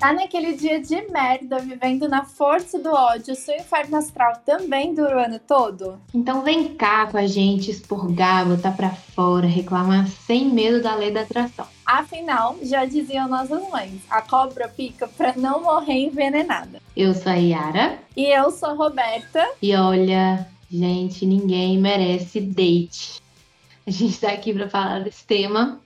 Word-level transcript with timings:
Tá 0.00 0.14
naquele 0.14 0.54
dia 0.54 0.80
de 0.80 0.98
merda, 1.12 1.58
vivendo 1.58 2.08
na 2.08 2.24
força 2.24 2.78
do 2.78 2.88
ódio, 2.90 3.34
seu 3.34 3.54
inferno 3.54 3.98
astral 3.98 4.32
também 4.46 4.94
dura 4.94 5.18
o 5.18 5.20
ano 5.20 5.38
todo? 5.38 6.00
Então 6.14 6.40
vem 6.40 6.74
cá 6.74 7.06
com 7.06 7.18
a 7.18 7.26
gente 7.26 7.70
expurgar, 7.70 8.48
botar 8.48 8.70
pra 8.72 8.88
fora, 8.88 9.46
reclamar 9.46 10.08
sem 10.08 10.48
medo 10.48 10.82
da 10.82 10.94
lei 10.94 11.10
da 11.10 11.20
atração. 11.20 11.66
Afinal, 11.84 12.56
já 12.62 12.86
diziam 12.86 13.28
nossas 13.28 13.62
mães, 13.68 14.00
a 14.08 14.22
cobra 14.22 14.68
pica 14.68 15.06
pra 15.06 15.34
não 15.36 15.62
morrer 15.64 16.06
envenenada. 16.06 16.80
Eu 16.96 17.12
sou 17.12 17.30
a 17.30 17.34
Yara. 17.34 17.98
E 18.16 18.24
eu 18.24 18.50
sou 18.50 18.70
a 18.70 18.72
Roberta. 18.72 19.50
E 19.60 19.76
olha, 19.76 20.48
gente, 20.70 21.26
ninguém 21.26 21.76
merece 21.76 22.40
date. 22.40 23.20
A 23.86 23.90
gente 23.90 24.18
tá 24.18 24.28
aqui 24.32 24.54
pra 24.54 24.66
falar 24.66 25.00
desse 25.00 25.26
tema 25.26 25.78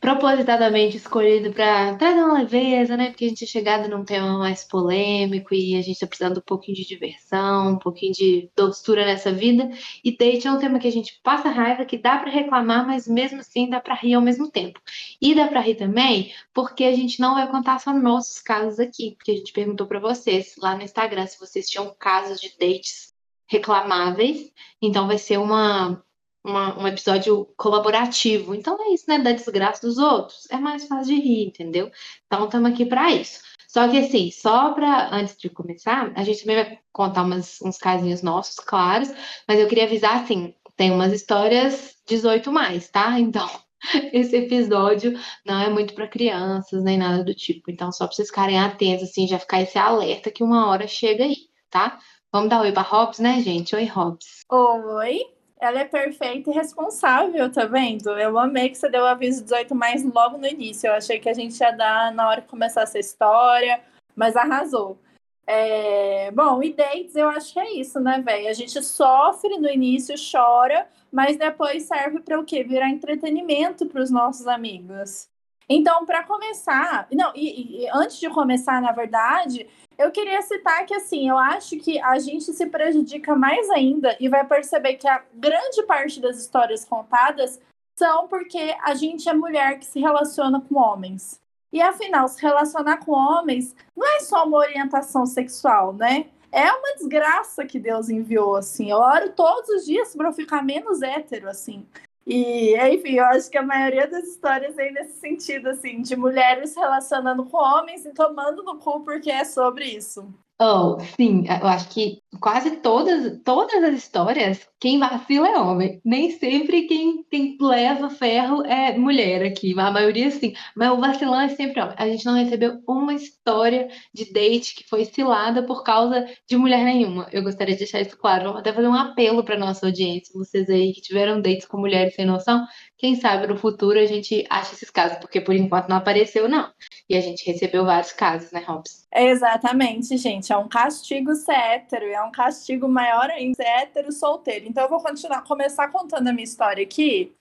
propositadamente 0.00 0.96
escolhido 0.96 1.52
para 1.52 1.96
trazer 1.96 2.20
uma 2.22 2.38
leveza, 2.38 2.96
né? 2.96 3.08
Porque 3.10 3.24
a 3.24 3.28
gente 3.28 3.44
é 3.44 3.46
chegado 3.46 3.88
num 3.88 4.04
tema 4.04 4.38
mais 4.38 4.62
polêmico 4.64 5.52
e 5.52 5.76
a 5.76 5.82
gente 5.82 5.98
tá 5.98 6.06
precisando 6.06 6.38
um 6.38 6.42
pouquinho 6.42 6.76
de 6.76 6.86
diversão, 6.86 7.72
um 7.72 7.78
pouquinho 7.78 8.12
de 8.12 8.50
doçura 8.56 9.04
nessa 9.04 9.32
vida. 9.32 9.68
E 10.04 10.16
date 10.16 10.46
é 10.46 10.52
um 10.52 10.58
tema 10.58 10.78
que 10.78 10.86
a 10.86 10.92
gente 10.92 11.20
passa 11.22 11.48
raiva, 11.48 11.84
que 11.84 11.98
dá 11.98 12.16
para 12.18 12.30
reclamar, 12.30 12.86
mas 12.86 13.08
mesmo 13.08 13.40
assim 13.40 13.68
dá 13.68 13.80
para 13.80 13.94
rir 13.94 14.14
ao 14.14 14.22
mesmo 14.22 14.50
tempo. 14.50 14.80
E 15.20 15.34
dá 15.34 15.48
para 15.48 15.60
rir 15.60 15.74
também 15.74 16.32
porque 16.54 16.84
a 16.84 16.94
gente 16.94 17.20
não 17.20 17.34
vai 17.34 17.50
contar 17.50 17.80
só 17.80 17.92
nossos 17.92 18.40
casos 18.40 18.78
aqui, 18.78 19.14
porque 19.16 19.32
a 19.32 19.36
gente 19.36 19.52
perguntou 19.52 19.86
para 19.86 19.98
vocês 19.98 20.54
lá 20.58 20.76
no 20.76 20.82
Instagram 20.82 21.26
se 21.26 21.40
vocês 21.40 21.68
tinham 21.68 21.94
casos 21.98 22.40
de 22.40 22.50
dates 22.58 23.12
reclamáveis. 23.48 24.52
Então 24.80 25.08
vai 25.08 25.18
ser 25.18 25.38
uma 25.38 26.02
uma, 26.44 26.78
um 26.78 26.86
episódio 26.86 27.46
colaborativo. 27.56 28.54
Então 28.54 28.76
é 28.80 28.92
isso, 28.94 29.04
né? 29.08 29.18
Da 29.18 29.32
desgraça 29.32 29.86
dos 29.86 29.98
outros. 29.98 30.46
É 30.50 30.56
mais 30.56 30.86
fácil 30.86 31.14
de 31.14 31.20
rir, 31.20 31.46
entendeu? 31.46 31.90
Então 32.26 32.44
estamos 32.44 32.70
aqui 32.70 32.84
para 32.86 33.12
isso. 33.12 33.40
Só 33.68 33.86
que 33.86 33.98
assim, 33.98 34.30
só 34.30 34.72
para 34.72 35.14
antes 35.14 35.36
de 35.36 35.50
começar, 35.50 36.10
a 36.16 36.24
gente 36.24 36.40
também 36.40 36.56
vai 36.56 36.78
contar 36.90 37.22
umas, 37.22 37.60
uns 37.60 37.76
casinhos 37.76 38.22
nossos, 38.22 38.56
claros, 38.56 39.12
mas 39.46 39.60
eu 39.60 39.68
queria 39.68 39.84
avisar 39.84 40.22
assim, 40.22 40.54
tem 40.74 40.90
umas 40.90 41.12
histórias 41.12 41.96
18 42.06 42.50
mais, 42.50 42.88
tá? 42.88 43.20
Então, 43.20 43.48
esse 44.12 44.36
episódio 44.36 45.12
não 45.44 45.60
é 45.60 45.68
muito 45.68 45.92
para 45.94 46.08
crianças 46.08 46.82
nem 46.82 46.96
nada 46.96 47.22
do 47.22 47.34
tipo. 47.34 47.70
Então, 47.70 47.92
só 47.92 48.06
para 48.06 48.16
vocês 48.16 48.28
ficarem 48.28 48.58
atentos 48.58 49.10
assim, 49.10 49.28
já 49.28 49.38
ficar 49.38 49.60
esse 49.60 49.78
alerta 49.78 50.30
que 50.30 50.42
uma 50.42 50.68
hora 50.68 50.86
chega 50.86 51.24
aí, 51.24 51.36
tá? 51.68 51.98
Vamos 52.32 52.48
dar 52.48 52.62
oi 52.62 52.72
para 52.72 52.82
Hobbs, 52.82 53.18
né, 53.18 53.40
gente? 53.42 53.76
Oi, 53.76 53.84
Hobbs. 53.84 54.44
Oi. 54.50 55.37
Ela 55.60 55.80
é 55.80 55.84
perfeita 55.84 56.50
e 56.50 56.54
responsável, 56.54 57.50
tá 57.50 57.64
vendo? 57.64 58.10
Eu 58.10 58.38
amei 58.38 58.68
que 58.68 58.78
você 58.78 58.88
deu 58.88 59.02
o 59.02 59.06
aviso 59.06 59.42
18 59.42 59.74
mais 59.74 60.04
logo 60.04 60.38
no 60.38 60.46
início. 60.46 60.86
Eu 60.86 60.94
achei 60.94 61.18
que 61.18 61.28
a 61.28 61.34
gente 61.34 61.58
ia 61.58 61.72
dar 61.72 62.12
na 62.12 62.28
hora 62.28 62.40
que 62.42 62.48
começasse 62.48 62.96
a 62.96 63.00
história, 63.00 63.80
mas 64.14 64.36
arrasou. 64.36 64.98
É... 65.46 66.30
Bom, 66.30 66.62
e 66.62 66.72
dates 66.72 67.16
eu 67.16 67.28
acho 67.28 67.52
que 67.54 67.58
é 67.58 67.72
isso, 67.72 67.98
né, 67.98 68.22
velho? 68.24 68.48
A 68.48 68.52
gente 68.52 68.80
sofre 68.82 69.58
no 69.58 69.68
início, 69.68 70.14
chora, 70.30 70.86
mas 71.10 71.36
depois 71.36 71.84
serve 71.84 72.20
para 72.20 72.38
o 72.38 72.44
quê? 72.44 72.62
Virar 72.62 72.90
entretenimento 72.90 73.86
para 73.86 74.02
os 74.02 74.10
nossos 74.10 74.46
amigos. 74.46 75.28
Então, 75.68 76.06
para 76.06 76.24
começar, 76.24 77.06
não, 77.12 77.30
e, 77.34 77.84
e, 77.84 77.88
antes 77.92 78.18
de 78.18 78.30
começar, 78.30 78.80
na 78.80 78.90
verdade, 78.90 79.68
eu 79.98 80.10
queria 80.10 80.40
citar 80.40 80.86
que, 80.86 80.94
assim, 80.94 81.28
eu 81.28 81.36
acho 81.36 81.76
que 81.76 82.00
a 82.00 82.18
gente 82.18 82.44
se 82.52 82.66
prejudica 82.66 83.34
mais 83.36 83.68
ainda 83.68 84.16
e 84.18 84.28
vai 84.28 84.46
perceber 84.46 84.94
que 84.94 85.06
a 85.06 85.22
grande 85.34 85.82
parte 85.82 86.20
das 86.20 86.38
histórias 86.38 86.86
contadas 86.86 87.60
são 87.98 88.28
porque 88.28 88.74
a 88.82 88.94
gente 88.94 89.28
é 89.28 89.34
mulher 89.34 89.78
que 89.78 89.84
se 89.84 90.00
relaciona 90.00 90.60
com 90.60 90.76
homens. 90.76 91.40
E 91.70 91.82
afinal, 91.82 92.28
se 92.28 92.40
relacionar 92.40 92.98
com 92.98 93.12
homens 93.12 93.74
não 93.94 94.06
é 94.06 94.20
só 94.20 94.46
uma 94.46 94.56
orientação 94.56 95.26
sexual, 95.26 95.92
né? 95.92 96.30
É 96.50 96.72
uma 96.72 96.94
desgraça 96.96 97.66
que 97.66 97.78
Deus 97.78 98.08
enviou, 98.08 98.56
assim. 98.56 98.90
Eu 98.90 98.98
oro 98.98 99.32
todos 99.32 99.68
os 99.68 99.84
dias 99.84 100.16
para 100.16 100.28
eu 100.28 100.32
ficar 100.32 100.64
menos 100.64 101.02
hétero, 101.02 101.50
assim. 101.50 101.86
E, 102.30 102.76
enfim, 102.94 103.14
eu 103.14 103.24
acho 103.24 103.50
que 103.50 103.56
a 103.56 103.62
maioria 103.62 104.06
das 104.06 104.24
histórias 104.24 104.76
vem 104.76 104.92
nesse 104.92 105.18
sentido, 105.18 105.70
assim, 105.70 106.02
de 106.02 106.14
mulheres 106.14 106.76
relacionando 106.76 107.46
com 107.46 107.56
homens 107.56 108.04
e 108.04 108.12
tomando 108.12 108.62
no 108.62 108.78
cu 108.78 109.00
porque 109.00 109.30
é 109.30 109.46
sobre 109.46 109.86
isso. 109.86 110.28
Oh, 110.60 110.98
sim, 111.16 111.44
eu 111.48 111.66
acho 111.66 111.88
que 111.88 112.20
quase 112.38 112.72
todas, 112.78 113.40
todas 113.44 113.82
as 113.82 113.94
histórias, 113.94 114.68
quem 114.80 114.98
vacila 114.98 115.48
é 115.48 115.58
homem. 115.58 116.00
Nem 116.04 116.30
sempre 116.30 116.82
quem, 116.82 117.26
leva 117.60 118.10
ferro 118.10 118.64
é 118.64 118.96
mulher 118.96 119.44
aqui, 119.44 119.78
a 119.78 119.90
maioria 119.90 120.30
sim. 120.30 120.54
Mas 120.76 120.90
o 120.90 121.00
vacilão 121.00 121.40
é 121.40 121.48
sempre 121.48 121.80
homem. 121.80 121.94
A 121.98 122.08
gente 122.08 122.24
não 122.24 122.34
recebeu 122.34 122.80
uma 122.86 123.14
história 123.14 123.88
de 124.14 124.32
date 124.32 124.74
que 124.74 124.88
foi 124.88 125.04
cilada 125.04 125.62
por 125.64 125.82
causa 125.82 126.26
de 126.46 126.56
mulher 126.56 126.84
nenhuma. 126.84 127.28
Eu 127.32 127.42
gostaria 127.42 127.74
de 127.74 127.80
deixar 127.80 128.00
isso 128.00 128.16
claro. 128.16 128.44
Vamos 128.44 128.60
até 128.60 128.72
fazer 128.72 128.88
um 128.88 128.94
apelo 128.94 129.44
para 129.44 129.58
nossa 129.58 129.86
audiência, 129.86 130.32
vocês 130.34 130.68
aí 130.70 130.92
que 130.92 131.00
tiveram 131.00 131.40
dates 131.40 131.66
com 131.66 131.78
mulheres 131.78 132.14
sem 132.14 132.24
noção, 132.24 132.64
quem 132.98 133.14
sabe 133.14 133.46
no 133.46 133.56
futuro 133.56 133.98
a 133.98 134.06
gente 134.06 134.44
acha 134.50 134.74
esses 134.74 134.90
casos, 134.90 135.18
porque 135.18 135.40
por 135.40 135.54
enquanto 135.54 135.88
não 135.88 135.96
apareceu, 135.96 136.48
não. 136.48 136.68
E 137.08 137.16
a 137.16 137.20
gente 137.20 137.46
recebeu 137.46 137.84
vários 137.84 138.12
casos, 138.12 138.50
né, 138.50 138.60
Robson? 138.66 139.06
Exatamente, 139.14 140.16
gente. 140.16 140.52
É 140.52 140.56
um 140.56 140.68
castigo 140.68 141.34
ser 141.34 141.52
hétero, 141.52 142.04
é 142.06 142.22
um 142.22 142.32
castigo 142.32 142.88
maior 142.88 143.30
ainda 143.30 143.54
ser 143.54 143.68
hétero 143.68 144.12
solteiro. 144.12 144.67
Então 144.68 144.84
eu 144.84 144.88
vou 144.88 145.02
continuar, 145.02 145.42
começar 145.42 145.88
contando 145.88 146.28
a 146.28 146.32
minha 146.32 146.44
história 146.44 146.82
aqui. 146.82 147.32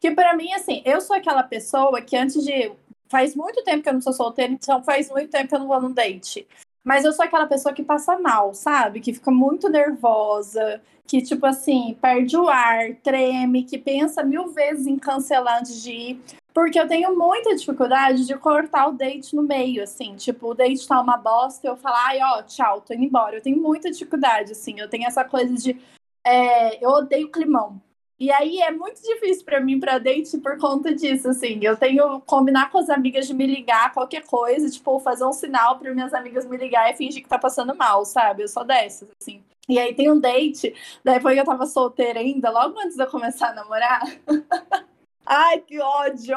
Que 0.00 0.10
para 0.10 0.36
mim, 0.36 0.52
assim, 0.52 0.82
eu 0.84 1.00
sou 1.00 1.16
aquela 1.16 1.42
pessoa 1.42 2.00
que 2.02 2.16
antes 2.16 2.44
de. 2.44 2.72
Faz 3.08 3.36
muito 3.36 3.62
tempo 3.62 3.82
que 3.84 3.88
eu 3.88 3.92
não 3.92 4.00
sou 4.00 4.12
solteira, 4.12 4.52
então 4.52 4.82
faz 4.82 5.08
muito 5.08 5.30
tempo 5.30 5.48
que 5.48 5.54
eu 5.54 5.60
não 5.60 5.68
vou 5.68 5.80
num 5.80 5.92
date. 5.92 6.46
Mas 6.82 7.04
eu 7.04 7.12
sou 7.12 7.24
aquela 7.24 7.46
pessoa 7.46 7.72
que 7.72 7.82
passa 7.82 8.18
mal, 8.18 8.52
sabe? 8.52 9.00
Que 9.00 9.14
fica 9.14 9.30
muito 9.30 9.68
nervosa, 9.68 10.80
que, 11.06 11.22
tipo 11.22 11.46
assim, 11.46 11.96
perde 12.00 12.36
o 12.36 12.48
ar, 12.48 12.94
treme, 13.02 13.62
que 13.62 13.78
pensa 13.78 14.22
mil 14.22 14.48
vezes 14.48 14.86
em 14.86 14.98
cancelar 14.98 15.60
antes 15.60 15.82
de 15.82 15.92
ir. 15.92 16.20
Porque 16.52 16.80
eu 16.80 16.88
tenho 16.88 17.16
muita 17.16 17.54
dificuldade 17.54 18.26
de 18.26 18.34
cortar 18.38 18.88
o 18.88 18.92
date 18.92 19.36
no 19.36 19.42
meio, 19.42 19.82
assim. 19.82 20.16
Tipo, 20.16 20.48
o 20.48 20.54
date 20.54 20.86
tá 20.86 21.00
uma 21.00 21.16
bosta, 21.16 21.66
eu 21.66 21.76
falar, 21.76 22.06
ai, 22.06 22.18
ó, 22.22 22.42
tchau, 22.42 22.80
tô 22.80 22.94
indo 22.94 23.04
embora. 23.04 23.36
Eu 23.36 23.42
tenho 23.42 23.60
muita 23.60 23.90
dificuldade, 23.90 24.52
assim. 24.52 24.80
Eu 24.80 24.88
tenho 24.88 25.06
essa 25.06 25.24
coisa 25.24 25.52
de. 25.54 25.78
É, 26.26 26.84
eu 26.84 26.90
odeio 26.90 27.30
climão. 27.30 27.80
E 28.18 28.32
aí 28.32 28.60
é 28.60 28.72
muito 28.72 29.00
difícil 29.00 29.44
para 29.44 29.60
mim 29.60 29.78
para 29.78 29.98
date 29.98 30.36
por 30.38 30.58
conta 30.58 30.92
disso, 30.92 31.28
assim. 31.28 31.60
Eu 31.62 31.76
tenho 31.76 32.20
combinar 32.22 32.70
com 32.72 32.78
as 32.78 32.90
amigas 32.90 33.28
de 33.28 33.34
me 33.34 33.46
ligar 33.46 33.92
qualquer 33.92 34.24
coisa, 34.26 34.68
tipo, 34.68 34.98
fazer 34.98 35.24
um 35.24 35.32
sinal 35.32 35.78
para 35.78 35.94
minhas 35.94 36.12
amigas 36.12 36.44
me 36.44 36.56
ligar 36.56 36.90
e 36.90 36.96
fingir 36.96 37.22
que 37.22 37.28
tá 37.28 37.38
passando 37.38 37.76
mal, 37.76 38.04
sabe? 38.04 38.42
Eu 38.42 38.48
sou 38.48 38.64
dessas, 38.64 39.08
assim. 39.20 39.44
E 39.68 39.78
aí 39.78 39.94
tem 39.94 40.10
um 40.10 40.18
date, 40.18 40.74
depois 41.04 41.36
eu 41.38 41.44
tava 41.44 41.66
solteira 41.66 42.18
ainda, 42.20 42.50
logo 42.50 42.78
antes 42.80 42.96
de 42.96 43.02
eu 43.02 43.10
começar 43.10 43.50
a 43.50 43.54
namorar. 43.54 44.02
Ai, 45.26 45.60
que 45.60 45.78
ódio! 45.80 46.36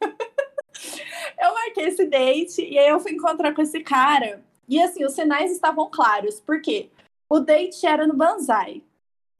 eu 1.40 1.54
marquei 1.54 1.84
esse 1.86 2.06
date 2.06 2.62
e 2.64 2.78
aí 2.78 2.88
eu 2.88 3.00
fui 3.00 3.12
encontrar 3.12 3.54
com 3.54 3.62
esse 3.62 3.80
cara. 3.80 4.42
E 4.68 4.80
assim, 4.82 5.04
os 5.04 5.12
sinais 5.12 5.52
estavam 5.52 5.88
claros. 5.90 6.40
Por 6.40 6.60
quê? 6.62 6.90
O 7.28 7.40
date 7.40 7.86
era 7.86 8.06
no 8.06 8.14
Banzai. 8.14 8.82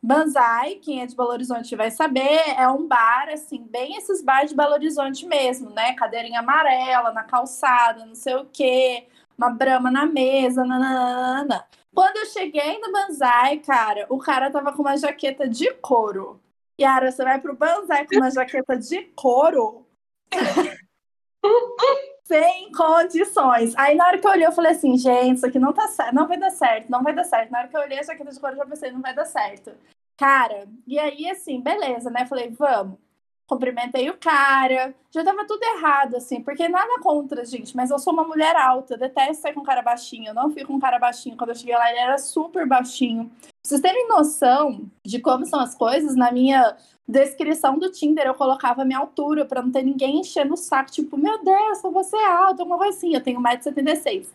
Banzai, 0.02 0.76
quem 0.76 1.02
é 1.02 1.06
de 1.06 1.14
Belo 1.14 1.30
Horizonte 1.30 1.76
vai 1.76 1.90
saber, 1.90 2.40
é 2.56 2.66
um 2.68 2.88
bar, 2.88 3.28
assim, 3.28 3.62
bem 3.70 3.96
esses 3.96 4.22
bares 4.22 4.50
de 4.50 4.56
Belo 4.56 4.72
Horizonte 4.72 5.26
mesmo, 5.26 5.70
né? 5.70 5.92
Cadeirinha 5.92 6.40
amarela, 6.40 7.12
na 7.12 7.22
calçada, 7.22 8.06
não 8.06 8.14
sei 8.14 8.34
o 8.34 8.46
quê, 8.46 9.06
uma 9.36 9.50
brama 9.50 9.90
na 9.90 10.06
mesa, 10.06 10.64
nananana. 10.64 11.66
Quando 11.94 12.16
eu 12.16 12.26
cheguei 12.26 12.78
no 12.78 12.90
Banzai, 12.92 13.58
cara, 13.58 14.06
o 14.08 14.18
cara 14.18 14.50
tava 14.50 14.72
com 14.72 14.82
uma 14.82 14.96
jaqueta 14.96 15.46
de 15.46 15.70
couro. 15.74 16.40
Yara, 16.80 17.12
você 17.12 17.22
vai 17.22 17.38
pro 17.38 17.54
Banzai 17.54 18.06
com 18.06 18.16
uma 18.16 18.30
jaqueta 18.30 18.78
de 18.78 19.02
couro? 19.14 19.86
Sem 22.30 22.70
condições. 22.70 23.74
Aí 23.76 23.96
na 23.96 24.06
hora 24.06 24.16
que 24.16 24.24
eu 24.24 24.30
olhei, 24.30 24.46
eu 24.46 24.52
falei 24.52 24.70
assim, 24.70 24.96
gente, 24.96 25.38
isso 25.38 25.46
aqui 25.46 25.58
não 25.58 25.72
tá 25.72 25.88
certo, 25.88 26.14
não 26.14 26.28
vai 26.28 26.38
dar 26.38 26.50
certo, 26.50 26.88
não 26.88 27.02
vai 27.02 27.12
dar 27.12 27.24
certo. 27.24 27.50
Na 27.50 27.58
hora 27.58 27.66
que 27.66 27.76
eu 27.76 27.80
olhei 27.80 27.98
a 27.98 28.04
jaqueta 28.04 28.30
de 28.30 28.38
couro, 28.38 28.54
eu 28.54 28.58
já 28.58 28.66
pensei, 28.66 28.92
não 28.92 29.00
vai 29.00 29.12
dar 29.12 29.24
certo. 29.24 29.72
Cara, 30.16 30.68
e 30.86 30.96
aí 30.96 31.28
assim, 31.28 31.60
beleza, 31.60 32.08
né? 32.08 32.24
Falei, 32.26 32.48
vamos. 32.50 33.00
Cumprimentei 33.48 34.08
o 34.08 34.16
cara. 34.16 34.94
Já 35.10 35.24
tava 35.24 35.44
tudo 35.44 35.60
errado, 35.60 36.14
assim, 36.18 36.40
porque 36.40 36.68
nada 36.68 37.00
contra, 37.00 37.44
gente, 37.44 37.74
mas 37.74 37.90
eu 37.90 37.98
sou 37.98 38.12
uma 38.12 38.22
mulher 38.22 38.54
alta, 38.54 38.96
detesto 38.96 39.42
sair 39.42 39.52
com 39.52 39.64
cara 39.64 39.82
baixinho. 39.82 40.28
Eu 40.28 40.34
não 40.34 40.52
fui 40.52 40.64
com 40.64 40.78
cara 40.78 41.00
baixinho. 41.00 41.36
Quando 41.36 41.50
eu 41.50 41.56
cheguei 41.56 41.74
lá, 41.74 41.90
ele 41.90 41.98
era 41.98 42.16
super 42.16 42.64
baixinho. 42.64 43.28
Vocês 43.62 43.80
terem 43.80 44.08
noção 44.08 44.90
de 45.04 45.20
como 45.20 45.46
são 45.46 45.60
as 45.60 45.74
coisas, 45.74 46.16
na 46.16 46.32
minha 46.32 46.76
descrição 47.06 47.78
do 47.78 47.90
Tinder 47.90 48.26
eu 48.26 48.34
colocava 48.34 48.82
a 48.82 48.84
minha 48.84 48.98
altura 48.98 49.44
para 49.44 49.62
não 49.62 49.70
ter 49.70 49.82
ninguém 49.82 50.20
enchendo 50.20 50.54
o 50.54 50.56
saco, 50.56 50.90
tipo, 50.90 51.16
meu 51.16 51.42
Deus, 51.44 51.82
você 51.82 52.16
é 52.16 52.26
alto, 52.26 52.62
uma 52.62 52.78
coisa 52.78 52.96
assim, 52.96 53.14
eu 53.14 53.22
tenho 53.22 53.40
1,76m. 53.40 54.26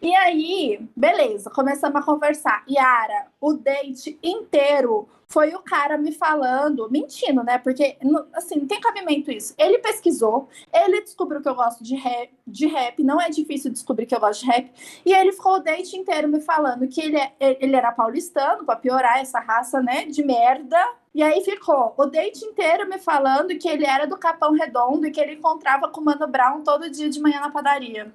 E 0.00 0.14
aí, 0.14 0.80
beleza, 0.94 1.50
começamos 1.50 2.00
a 2.00 2.04
conversar. 2.04 2.64
Yara, 2.68 3.28
o 3.40 3.54
date 3.54 4.18
inteiro 4.22 5.08
foi 5.28 5.54
o 5.54 5.60
cara 5.60 5.98
me 5.98 6.12
falando, 6.12 6.88
mentindo, 6.90 7.42
né? 7.42 7.58
Porque, 7.58 7.96
assim, 8.32 8.60
não 8.60 8.66
tem 8.66 8.80
cabimento 8.80 9.30
isso. 9.30 9.54
Ele 9.58 9.78
pesquisou, 9.78 10.48
ele 10.72 11.00
descobriu 11.00 11.42
que 11.42 11.48
eu 11.48 11.54
gosto 11.54 11.82
de 11.82 11.96
rap, 11.96 12.30
de 12.46 12.66
rap, 12.66 13.02
não 13.02 13.20
é 13.20 13.28
difícil 13.28 13.72
descobrir 13.72 14.06
que 14.06 14.14
eu 14.14 14.20
gosto 14.20 14.42
de 14.42 14.46
rap, 14.46 14.70
e 15.04 15.12
ele 15.12 15.32
ficou 15.32 15.54
o 15.54 15.58
date 15.58 15.96
inteiro 15.96 16.28
me 16.28 16.40
falando 16.40 16.86
que 16.86 17.00
ele, 17.00 17.16
é, 17.18 17.32
ele 17.40 17.74
era 17.74 17.90
paulistano, 17.90 18.64
pra 18.64 18.76
piorar 18.76 19.18
essa 19.18 19.40
raça, 19.40 19.82
né, 19.82 20.04
de 20.04 20.22
merda. 20.22 20.78
E 21.14 21.22
aí 21.22 21.42
ficou 21.42 21.94
o 21.96 22.06
date 22.06 22.44
inteiro 22.44 22.88
me 22.88 22.98
falando 22.98 23.56
que 23.58 23.68
ele 23.68 23.86
era 23.86 24.06
do 24.06 24.18
Capão 24.18 24.52
Redondo 24.52 25.06
e 25.06 25.10
que 25.10 25.20
ele 25.20 25.34
encontrava 25.34 25.88
com 25.88 26.00
o 26.00 26.04
Mano 26.04 26.26
Brown 26.28 26.62
todo 26.62 26.90
dia 26.90 27.08
de 27.08 27.20
manhã 27.20 27.40
na 27.40 27.50
padaria. 27.50 28.12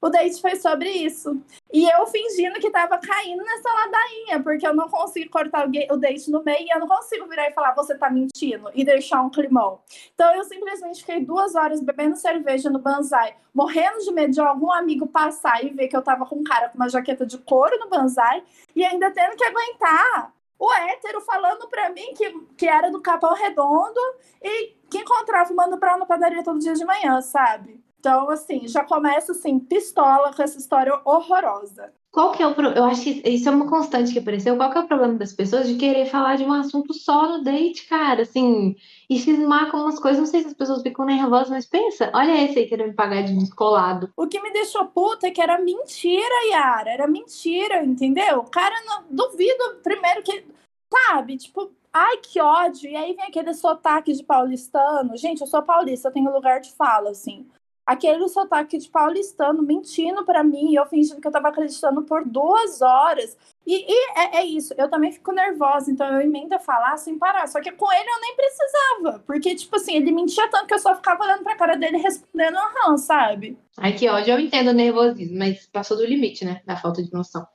O 0.00 0.08
date 0.08 0.40
foi 0.40 0.56
sobre 0.56 0.88
isso. 0.90 1.40
E 1.72 1.84
eu 1.88 2.06
fingindo 2.06 2.60
que 2.60 2.70
tava 2.70 2.98
caindo 2.98 3.42
nessa 3.42 3.72
ladainha, 3.72 4.42
porque 4.42 4.66
eu 4.66 4.74
não 4.74 4.88
consigo 4.88 5.30
cortar 5.30 5.66
o, 5.66 5.96
date 5.96 6.30
no 6.30 6.42
meio 6.42 6.62
e 6.62 6.70
eu 6.72 6.80
não 6.80 6.86
consigo 6.86 7.26
virar 7.26 7.48
e 7.48 7.52
falar, 7.52 7.74
você 7.74 7.96
tá 7.96 8.08
mentindo, 8.08 8.70
e 8.74 8.84
deixar 8.84 9.22
um 9.22 9.30
climão. 9.30 9.80
Então 10.14 10.34
eu 10.34 10.44
simplesmente 10.44 11.00
fiquei 11.00 11.24
duas 11.24 11.54
horas 11.54 11.80
bebendo 11.80 12.16
cerveja 12.16 12.70
no 12.70 12.78
Banzai, 12.78 13.34
morrendo 13.52 13.98
de 13.98 14.12
medo 14.12 14.32
de 14.32 14.40
algum 14.40 14.72
amigo 14.72 15.06
passar 15.06 15.64
e 15.64 15.70
ver 15.70 15.88
que 15.88 15.96
eu 15.96 16.02
tava 16.02 16.24
com 16.26 16.36
um 16.36 16.44
cara 16.44 16.68
com 16.68 16.76
uma 16.76 16.88
jaqueta 16.88 17.26
de 17.26 17.38
couro 17.38 17.78
no 17.78 17.88
Banzai, 17.88 18.42
e 18.74 18.84
ainda 18.84 19.10
tendo 19.10 19.36
que 19.36 19.44
aguentar 19.44 20.32
o 20.58 20.72
hétero 20.72 21.20
falando 21.20 21.68
pra 21.68 21.90
mim 21.90 22.14
que, 22.14 22.30
que 22.56 22.66
era 22.66 22.90
do 22.90 23.00
Capão 23.00 23.32
Redondo 23.34 24.00
e 24.42 24.76
que 24.90 24.98
encontrava 24.98 25.52
o 25.52 25.76
Brown 25.76 25.98
na 25.98 26.06
padaria 26.06 26.42
todo 26.42 26.58
dia 26.58 26.74
de 26.74 26.84
manhã, 26.84 27.20
sabe? 27.20 27.80
Então, 27.98 28.30
assim, 28.30 28.68
já 28.68 28.84
começa 28.84 29.32
assim, 29.32 29.58
pistola 29.58 30.32
com 30.32 30.42
essa 30.42 30.58
história 30.58 30.92
horrorosa. 31.04 31.92
Qual 32.10 32.32
que 32.32 32.42
é 32.42 32.46
o 32.46 32.54
problema? 32.54 32.78
Eu 32.78 32.84
acho 32.84 33.02
que 33.02 33.22
isso 33.28 33.48
é 33.48 33.52
uma 33.52 33.68
constante 33.68 34.12
que 34.12 34.18
apareceu. 34.18 34.56
Qual 34.56 34.70
que 34.70 34.78
é 34.78 34.80
o 34.80 34.86
problema 34.86 35.14
das 35.14 35.32
pessoas 35.32 35.68
de 35.68 35.74
querer 35.74 36.06
falar 36.06 36.36
de 36.36 36.44
um 36.44 36.52
assunto 36.52 36.94
só 36.94 37.28
no 37.28 37.44
date, 37.44 37.86
cara? 37.86 38.22
Assim, 38.22 38.76
e 39.10 39.18
cismar 39.18 39.70
com 39.70 39.78
umas 39.78 39.98
coisas. 39.98 40.18
Não 40.18 40.26
sei 40.26 40.40
se 40.40 40.48
as 40.48 40.54
pessoas 40.54 40.82
ficam 40.82 41.04
nervosas, 41.04 41.50
mas 41.50 41.66
pensa, 41.66 42.10
olha 42.14 42.44
esse 42.44 42.60
aí 42.60 42.66
querendo 42.66 42.88
me 42.88 42.94
pagar 42.94 43.22
de 43.22 43.36
descolado. 43.36 44.10
O 44.16 44.26
que 44.26 44.40
me 44.40 44.52
deixou 44.52 44.86
puta 44.86 45.26
é 45.26 45.30
que 45.30 45.40
era 45.40 45.60
mentira, 45.60 46.46
Yara. 46.50 46.90
Era 46.90 47.06
mentira, 47.06 47.84
entendeu? 47.84 48.38
O 48.38 48.50
cara, 48.50 48.74
não, 48.86 49.04
duvido 49.10 49.80
primeiro 49.82 50.22
que. 50.22 50.46
Sabe, 50.90 51.36
tipo, 51.36 51.70
ai 51.92 52.16
que 52.18 52.40
ódio. 52.40 52.90
E 52.90 52.96
aí 52.96 53.14
vem 53.14 53.26
aquele 53.26 53.52
sotaque 53.52 54.14
de 54.14 54.24
paulistano. 54.24 55.16
Gente, 55.16 55.42
eu 55.42 55.46
sou 55.46 55.62
paulista, 55.62 56.08
eu 56.08 56.12
tenho 56.12 56.32
lugar 56.32 56.60
de 56.60 56.72
fala, 56.72 57.10
assim 57.10 57.46
aquele 57.88 58.28
sotaque 58.28 58.76
de 58.76 58.86
paulistano 58.86 59.62
mentindo 59.62 60.22
para 60.22 60.44
mim 60.44 60.72
e 60.72 60.74
eu 60.74 60.84
fingindo 60.84 61.22
que 61.22 61.26
eu 61.26 61.32
tava 61.32 61.48
acreditando 61.48 62.02
por 62.02 62.22
duas 62.22 62.82
horas. 62.82 63.34
E, 63.66 63.86
e 63.90 64.10
é, 64.14 64.40
é, 64.40 64.44
isso, 64.44 64.74
eu 64.76 64.90
também 64.90 65.10
fico 65.10 65.32
nervosa, 65.32 65.90
então 65.90 66.06
eu 66.06 66.20
emendo 66.20 66.54
a 66.54 66.58
falar 66.58 66.98
sem 66.98 67.18
parar. 67.18 67.46
Só 67.46 67.62
que 67.62 67.72
com 67.72 67.90
ele 67.90 68.10
eu 68.10 68.20
nem 68.20 68.36
precisava, 68.36 69.24
porque, 69.26 69.54
tipo 69.54 69.74
assim, 69.74 69.96
ele 69.96 70.12
mentia 70.12 70.46
tanto 70.50 70.66
que 70.66 70.74
eu 70.74 70.78
só 70.78 70.94
ficava 70.96 71.24
olhando 71.24 71.42
pra 71.42 71.56
cara 71.56 71.76
dele 71.76 71.96
respondendo 71.96 72.58
aham, 72.58 72.98
sabe? 72.98 73.56
Ai, 73.78 73.94
que 73.94 74.06
ódio, 74.06 74.34
eu 74.34 74.40
entendo 74.40 74.68
o 74.68 74.74
nervosismo, 74.74 75.38
mas 75.38 75.66
passou 75.66 75.96
do 75.96 76.04
limite, 76.04 76.44
né, 76.44 76.60
da 76.66 76.76
falta 76.76 77.02
de 77.02 77.10
noção. 77.10 77.46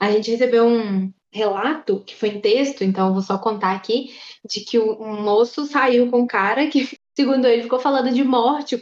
A 0.00 0.10
gente 0.10 0.30
recebeu 0.30 0.64
um 0.64 1.12
relato, 1.30 2.02
que 2.06 2.16
foi 2.16 2.30
em 2.30 2.40
texto, 2.40 2.82
então 2.82 3.08
eu 3.08 3.12
vou 3.12 3.22
só 3.22 3.36
contar 3.36 3.72
aqui, 3.72 4.14
de 4.48 4.60
que 4.60 4.78
um 4.78 5.20
moço 5.22 5.66
saiu 5.66 6.10
com 6.10 6.20
um 6.20 6.26
cara 6.26 6.66
que, 6.68 6.88
segundo 7.14 7.46
ele, 7.46 7.64
ficou 7.64 7.78
falando 7.78 8.10
de 8.10 8.24
morte, 8.24 8.78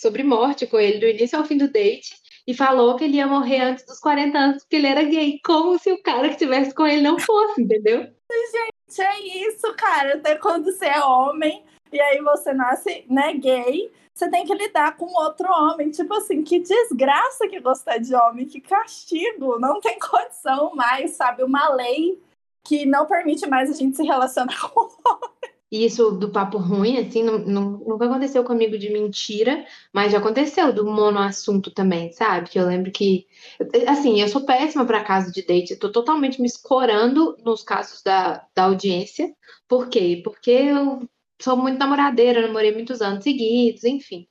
sobre 0.00 0.22
morte 0.22 0.66
com 0.66 0.78
ele 0.78 0.98
do 0.98 1.06
início 1.06 1.38
ao 1.38 1.44
fim 1.44 1.58
do 1.58 1.70
date 1.70 2.14
e 2.46 2.54
falou 2.54 2.96
que 2.96 3.04
ele 3.04 3.16
ia 3.16 3.26
morrer 3.26 3.60
antes 3.60 3.84
dos 3.84 4.00
40 4.00 4.38
anos 4.38 4.62
porque 4.62 4.76
ele 4.76 4.86
era 4.86 5.02
gay, 5.02 5.40
como 5.44 5.78
se 5.78 5.92
o 5.92 6.02
cara 6.02 6.28
que 6.28 6.34
estivesse 6.34 6.74
com 6.74 6.86
ele 6.86 7.02
não 7.02 7.18
fosse, 7.18 7.62
entendeu? 7.62 8.00
Gente, 8.00 9.00
é 9.00 9.48
isso, 9.48 9.72
cara. 9.74 10.14
Até 10.14 10.36
quando 10.36 10.64
você 10.64 10.86
é 10.86 11.04
homem 11.04 11.64
e 11.92 12.00
aí 12.00 12.20
você 12.22 12.52
nasce, 12.52 13.04
né, 13.08 13.34
gay, 13.34 13.90
você 14.14 14.30
tem 14.30 14.44
que 14.44 14.54
lidar 14.54 14.96
com 14.96 15.06
outro 15.06 15.50
homem. 15.50 15.90
Tipo 15.90 16.14
assim, 16.14 16.42
que 16.42 16.58
desgraça 16.58 17.48
que 17.48 17.60
gostar 17.60 17.98
de 17.98 18.14
homem, 18.14 18.46
que 18.46 18.60
castigo. 18.60 19.58
Não 19.58 19.80
tem 19.80 19.98
condição 19.98 20.74
mais, 20.74 21.12
sabe? 21.12 21.42
Uma 21.42 21.68
lei 21.70 22.20
que 22.62 22.84
não 22.84 23.06
permite 23.06 23.46
mais 23.46 23.70
a 23.70 23.74
gente 23.74 23.96
se 23.96 24.02
relacionar 24.02 24.60
com 24.70 24.80
homem. 24.80 25.39
Isso 25.70 26.10
do 26.10 26.32
papo 26.32 26.58
ruim, 26.58 26.98
assim, 26.98 27.22
não, 27.22 27.38
não, 27.38 27.70
nunca 27.78 28.06
aconteceu 28.06 28.42
comigo 28.42 28.76
de 28.76 28.90
mentira, 28.90 29.64
mas 29.92 30.10
já 30.10 30.18
aconteceu 30.18 30.72
do 30.72 30.84
monoassunto 30.84 31.70
também, 31.70 32.12
sabe? 32.12 32.50
Que 32.50 32.58
eu 32.58 32.66
lembro 32.66 32.90
que. 32.90 33.26
Assim, 33.86 34.20
eu 34.20 34.28
sou 34.28 34.44
péssima 34.44 34.84
para 34.84 35.04
caso 35.04 35.32
de 35.32 35.42
date, 35.42 35.72
eu 35.72 35.78
tô 35.78 35.92
totalmente 35.92 36.40
me 36.40 36.46
escorando 36.48 37.36
nos 37.44 37.62
casos 37.62 38.02
da, 38.02 38.44
da 38.54 38.64
audiência. 38.64 39.32
Por 39.68 39.88
quê? 39.88 40.20
Porque 40.24 40.50
eu 40.50 41.08
sou 41.40 41.56
muito 41.56 41.78
namoradeira, 41.78 42.42
namorei 42.46 42.72
muitos 42.72 43.00
anos 43.00 43.22
seguidos, 43.22 43.84
enfim. 43.84 44.26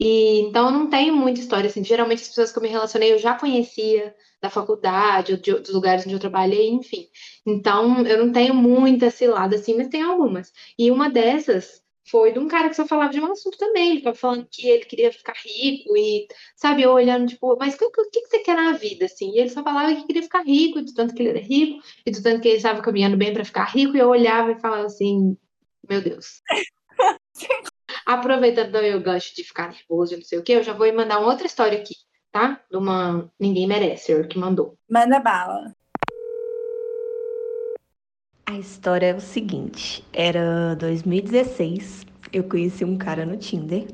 E 0.00 0.40
então 0.40 0.70
não 0.70 0.88
tenho 0.88 1.16
muita 1.16 1.40
história, 1.40 1.68
assim. 1.68 1.84
Geralmente 1.84 2.22
as 2.22 2.28
pessoas 2.28 2.52
que 2.52 2.58
eu 2.58 2.62
me 2.62 2.68
relacionei 2.68 3.12
eu 3.12 3.18
já 3.18 3.34
conhecia 3.34 4.14
da 4.40 4.50
faculdade, 4.50 5.32
ou 5.32 5.38
de, 5.38 5.52
dos 5.54 5.74
lugares 5.74 6.04
onde 6.04 6.14
eu 6.14 6.20
trabalhei, 6.20 6.68
enfim. 6.70 7.08
Então, 7.46 8.06
eu 8.06 8.24
não 8.24 8.32
tenho 8.32 8.54
muita 8.54 9.10
cilada 9.10 9.56
assim, 9.56 9.76
mas 9.76 9.88
tem 9.88 10.02
algumas. 10.02 10.52
E 10.78 10.90
uma 10.90 11.10
dessas 11.10 11.82
foi 12.10 12.32
de 12.32 12.38
um 12.38 12.48
cara 12.48 12.68
que 12.68 12.76
só 12.76 12.86
falava 12.86 13.12
de 13.12 13.20
um 13.20 13.30
assunto 13.32 13.58
também. 13.58 13.90
Ele 13.90 13.98
ficava 13.98 14.16
falando 14.16 14.48
que 14.50 14.66
ele 14.68 14.84
queria 14.84 15.12
ficar 15.12 15.34
rico 15.44 15.96
e, 15.96 16.26
sabe, 16.56 16.82
eu 16.82 16.90
olhando, 16.90 17.28
tipo, 17.28 17.56
mas 17.58 17.74
o 17.74 17.78
que, 17.78 17.90
que, 17.90 18.26
você 18.28 18.38
quer 18.40 18.56
na 18.56 18.72
vida, 18.72 19.04
assim? 19.06 19.32
E 19.34 19.40
ele 19.40 19.50
só 19.50 19.62
falava 19.62 19.94
que 19.94 20.06
queria 20.06 20.22
ficar 20.22 20.42
rico, 20.42 20.80
do 20.80 20.94
tanto 20.94 21.14
que 21.14 21.22
ele 21.22 21.30
era 21.30 21.40
rico, 21.40 21.82
e 22.06 22.10
do 22.10 22.22
tanto 22.22 22.40
que 22.40 22.48
ele 22.48 22.56
estava 22.56 22.80
caminhando 22.82 23.16
bem 23.16 23.32
para 23.32 23.44
ficar 23.44 23.64
rico, 23.64 23.96
e 23.96 24.00
eu 24.00 24.08
olhava 24.08 24.52
e 24.52 24.60
falava 24.60 24.86
assim, 24.86 25.36
meu 25.88 26.00
Deus. 26.00 26.42
Aproveitando 28.08 28.76
eu 28.76 29.02
gosto 29.02 29.36
de 29.36 29.44
ficar 29.44 29.68
nervoso 29.68 30.14
e 30.14 30.16
não 30.16 30.24
sei 30.24 30.38
o 30.38 30.42
que, 30.42 30.52
eu 30.52 30.62
já 30.62 30.72
vou 30.72 30.90
mandar 30.94 31.18
uma 31.18 31.30
outra 31.30 31.46
história 31.46 31.78
aqui 31.78 31.94
tá? 32.32 32.60
De 32.70 32.76
uma 32.76 33.30
Ninguém 33.38 33.66
Merece, 33.66 34.24
que 34.24 34.38
mandou. 34.38 34.76
Manda 34.88 35.18
bala. 35.18 35.74
A 38.46 38.58
história 38.58 39.06
é 39.06 39.14
o 39.14 39.20
seguinte: 39.20 40.04
era 40.12 40.74
2016, 40.76 42.06
eu 42.32 42.44
conheci 42.44 42.84
um 42.84 42.96
cara 42.96 43.26
no 43.26 43.36
Tinder. 43.36 43.86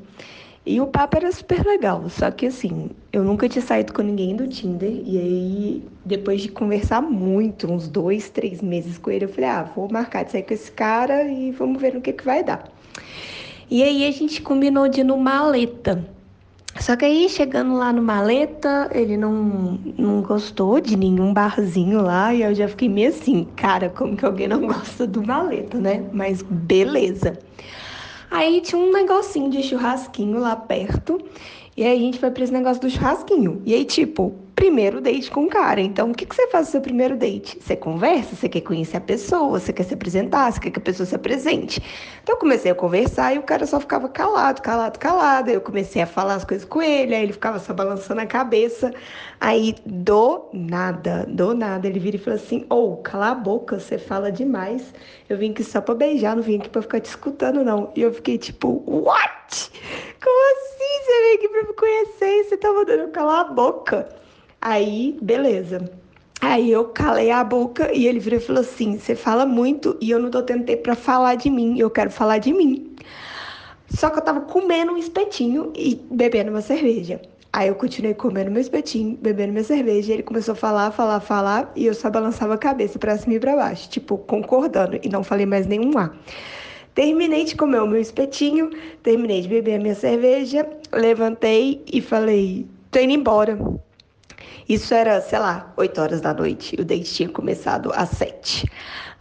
E 0.67 0.81
o 0.81 0.87
papo 0.87 1.17
era 1.17 1.31
super 1.31 1.63
legal, 1.63 2.09
só 2.09 2.31
que 2.31 2.47
assim, 2.47 2.89
eu 3.13 3.23
nunca 3.23 3.47
tinha 3.47 3.63
saído 3.63 3.93
com 3.93 4.01
ninguém 4.01 4.35
do 4.35 4.47
Tinder. 4.47 4.89
E 5.05 5.15
aí, 5.15 5.83
depois 6.03 6.41
de 6.41 6.49
conversar 6.49 7.01
muito, 7.01 7.71
uns 7.71 7.87
dois, 7.87 8.31
três 8.31 8.63
meses 8.63 8.97
com 8.97 9.11
ele, 9.11 9.25
eu 9.25 9.29
falei: 9.29 9.49
ah, 9.49 9.63
vou 9.63 9.91
marcar 9.91 10.23
de 10.23 10.31
sair 10.31 10.43
com 10.43 10.53
esse 10.53 10.71
cara 10.71 11.23
e 11.23 11.51
vamos 11.51 11.79
ver 11.79 11.93
no 11.93 12.01
que, 12.01 12.13
que 12.13 12.25
vai 12.25 12.43
dar. 12.43 12.67
E 13.69 13.81
aí 13.81 14.05
a 14.05 14.11
gente 14.11 14.41
combinou 14.41 14.87
de 14.87 15.01
ir 15.01 15.03
no 15.03 15.17
Maleta. 15.17 16.07
Só 16.79 16.95
que 16.95 17.05
aí, 17.05 17.29
chegando 17.29 17.75
lá 17.75 17.93
no 17.93 18.01
Maleta, 18.01 18.89
ele 18.93 19.15
não, 19.15 19.79
não 19.97 20.21
gostou 20.21 20.81
de 20.81 20.97
nenhum 20.97 21.33
barzinho 21.33 22.01
lá. 22.01 22.33
E 22.33 22.41
eu 22.41 22.53
já 22.53 22.67
fiquei 22.67 22.89
meio 22.89 23.09
assim, 23.09 23.47
cara, 23.55 23.89
como 23.89 24.17
que 24.17 24.25
alguém 24.25 24.47
não 24.47 24.61
gosta 24.67 25.07
do 25.07 25.25
Maleta, 25.25 25.79
né? 25.79 26.03
Mas 26.11 26.41
beleza. 26.41 27.39
Aí 28.29 28.59
tinha 28.59 28.79
um 28.79 28.91
negocinho 28.91 29.49
de 29.49 29.63
churrasquinho 29.63 30.39
lá 30.39 30.55
perto. 30.55 31.17
E 31.77 31.83
aí 31.83 31.97
a 31.97 31.99
gente 31.99 32.19
foi 32.19 32.29
pra 32.29 32.43
esse 32.43 32.53
negócio 32.53 32.81
do 32.81 32.89
churrasquinho. 32.89 33.61
E 33.65 33.73
aí, 33.73 33.85
tipo, 33.85 34.35
primeiro 34.55 35.01
date 35.01 35.29
com 35.29 35.45
o 35.45 35.49
cara. 35.49 35.81
Então, 35.81 36.11
o 36.11 36.13
que, 36.13 36.25
que 36.25 36.35
você 36.35 36.47
faz 36.47 36.67
no 36.67 36.71
seu 36.71 36.81
primeiro 36.81 37.17
date? 37.17 37.59
Você 37.61 37.75
conversa, 37.75 38.35
você 38.35 38.47
quer 38.47 38.61
conhecer 38.61 38.97
a 38.97 39.01
pessoa, 39.01 39.59
você 39.59 39.73
quer 39.73 39.83
se 39.83 39.93
apresentar, 39.93 40.51
você 40.51 40.59
quer 40.59 40.71
que 40.71 40.79
a 40.79 40.81
pessoa 40.81 41.05
se 41.05 41.13
apresente. 41.13 41.83
Então, 42.23 42.35
eu 42.35 42.39
comecei 42.39 42.71
a 42.71 42.75
conversar 42.75 43.35
e 43.35 43.37
o 43.37 43.43
cara 43.43 43.67
só 43.67 43.79
ficava 43.79 44.07
calado, 44.07 44.61
calado, 44.61 44.97
calado. 44.97 45.49
Aí 45.49 45.55
eu 45.55 45.61
comecei 45.61 46.01
a 46.01 46.07
falar 46.07 46.35
as 46.35 46.45
coisas 46.45 46.65
com 46.65 46.81
ele, 46.81 47.13
aí 47.13 47.23
ele 47.23 47.33
ficava 47.33 47.59
só 47.59 47.73
balançando 47.73 48.21
a 48.21 48.25
cabeça. 48.25 48.93
Aí, 49.41 49.75
do 49.85 50.49
nada, 50.53 51.25
do 51.27 51.53
nada, 51.53 51.87
ele 51.87 51.99
vira 51.99 52.15
e 52.15 52.19
fala 52.19 52.37
assim: 52.37 52.65
Ô, 52.69 52.93
oh, 52.93 52.97
cala 52.97 53.31
a 53.31 53.35
boca, 53.35 53.77
você 53.79 53.97
fala 53.97 54.31
demais. 54.31 54.93
Eu 55.29 55.37
vim 55.37 55.51
aqui 55.51 55.63
só 55.63 55.81
pra 55.81 55.93
beijar, 55.93 56.35
não 56.35 56.43
vim 56.43 56.57
aqui 56.57 56.69
pra 56.69 56.81
ficar 56.81 57.01
te 57.01 57.09
escutando, 57.09 57.63
não. 57.63 57.91
E 57.95 58.01
eu 58.01 58.13
fiquei 58.13 58.37
tipo: 58.37 58.81
What? 58.87 59.71
Como 60.23 60.53
assim? 60.53 60.75
Você 61.05 61.21
veio 61.21 61.35
aqui 61.35 61.49
pra 61.49 61.63
me 61.63 61.73
conhecer 61.73 62.39
e 62.39 62.43
você 62.45 62.57
tá 62.57 62.71
mandando 62.71 63.03
eu 63.03 63.09
calar 63.09 63.41
a 63.41 63.53
boca? 63.53 64.24
Aí, 64.67 65.15
beleza. 65.21 65.91
Aí 66.41 66.71
eu 66.71 66.85
calei 66.85 67.29
a 67.29 67.43
boca 67.43 67.93
e 67.93 68.07
ele 68.07 68.17
virou 68.17 68.39
e 68.39 68.41
falou 68.41 68.61
assim: 68.63 68.97
Você 68.97 69.15
fala 69.15 69.45
muito 69.45 69.95
e 70.01 70.09
eu 70.09 70.17
não 70.17 70.31
tô 70.31 70.41
tendo 70.41 70.63
tempo 70.63 70.81
pra 70.81 70.95
falar 70.95 71.35
de 71.35 71.51
mim, 71.51 71.77
eu 71.77 71.87
quero 71.87 72.09
falar 72.09 72.39
de 72.39 72.51
mim. 72.51 72.95
Só 73.91 74.09
que 74.09 74.17
eu 74.17 74.23
tava 74.23 74.41
comendo 74.41 74.91
um 74.91 74.97
espetinho 74.97 75.71
e 75.75 76.01
bebendo 76.09 76.49
uma 76.49 76.61
cerveja. 76.61 77.21
Aí 77.53 77.67
eu 77.67 77.75
continuei 77.75 78.15
comendo 78.15 78.49
meu 78.49 78.59
espetinho, 78.59 79.15
bebendo 79.21 79.51
minha 79.51 79.63
cerveja. 79.63 80.11
Ele 80.11 80.23
começou 80.23 80.53
a 80.53 80.55
falar, 80.55 80.89
falar, 80.89 81.19
falar, 81.19 81.71
e 81.75 81.85
eu 81.85 81.93
só 81.93 82.09
balançava 82.09 82.55
a 82.55 82.57
cabeça 82.57 82.97
pra 82.97 83.15
cima 83.19 83.35
e 83.35 83.39
pra 83.39 83.55
baixo, 83.55 83.87
tipo, 83.87 84.17
concordando, 84.17 84.99
e 85.03 85.07
não 85.09 85.23
falei 85.23 85.45
mais 85.45 85.67
nenhum 85.67 85.95
A. 85.95 86.09
Terminei 86.95 87.43
de 87.45 87.55
comer 87.55 87.83
o 87.83 87.87
meu 87.87 88.01
espetinho, 88.01 88.71
terminei 89.03 89.41
de 89.41 89.47
beber 89.47 89.75
a 89.75 89.79
minha 89.79 89.93
cerveja, 89.93 90.67
levantei 90.91 91.83
e 91.85 92.01
falei: 92.01 92.65
tô 92.89 92.97
indo 92.97 93.13
embora. 93.13 93.59
Isso 94.67 94.93
era, 94.93 95.21
sei 95.21 95.39
lá, 95.39 95.73
8 95.77 96.01
horas 96.01 96.21
da 96.21 96.33
noite. 96.33 96.75
O 96.79 96.83
date 96.83 97.13
tinha 97.13 97.29
começado 97.29 97.91
às 97.93 98.09
7. 98.09 98.65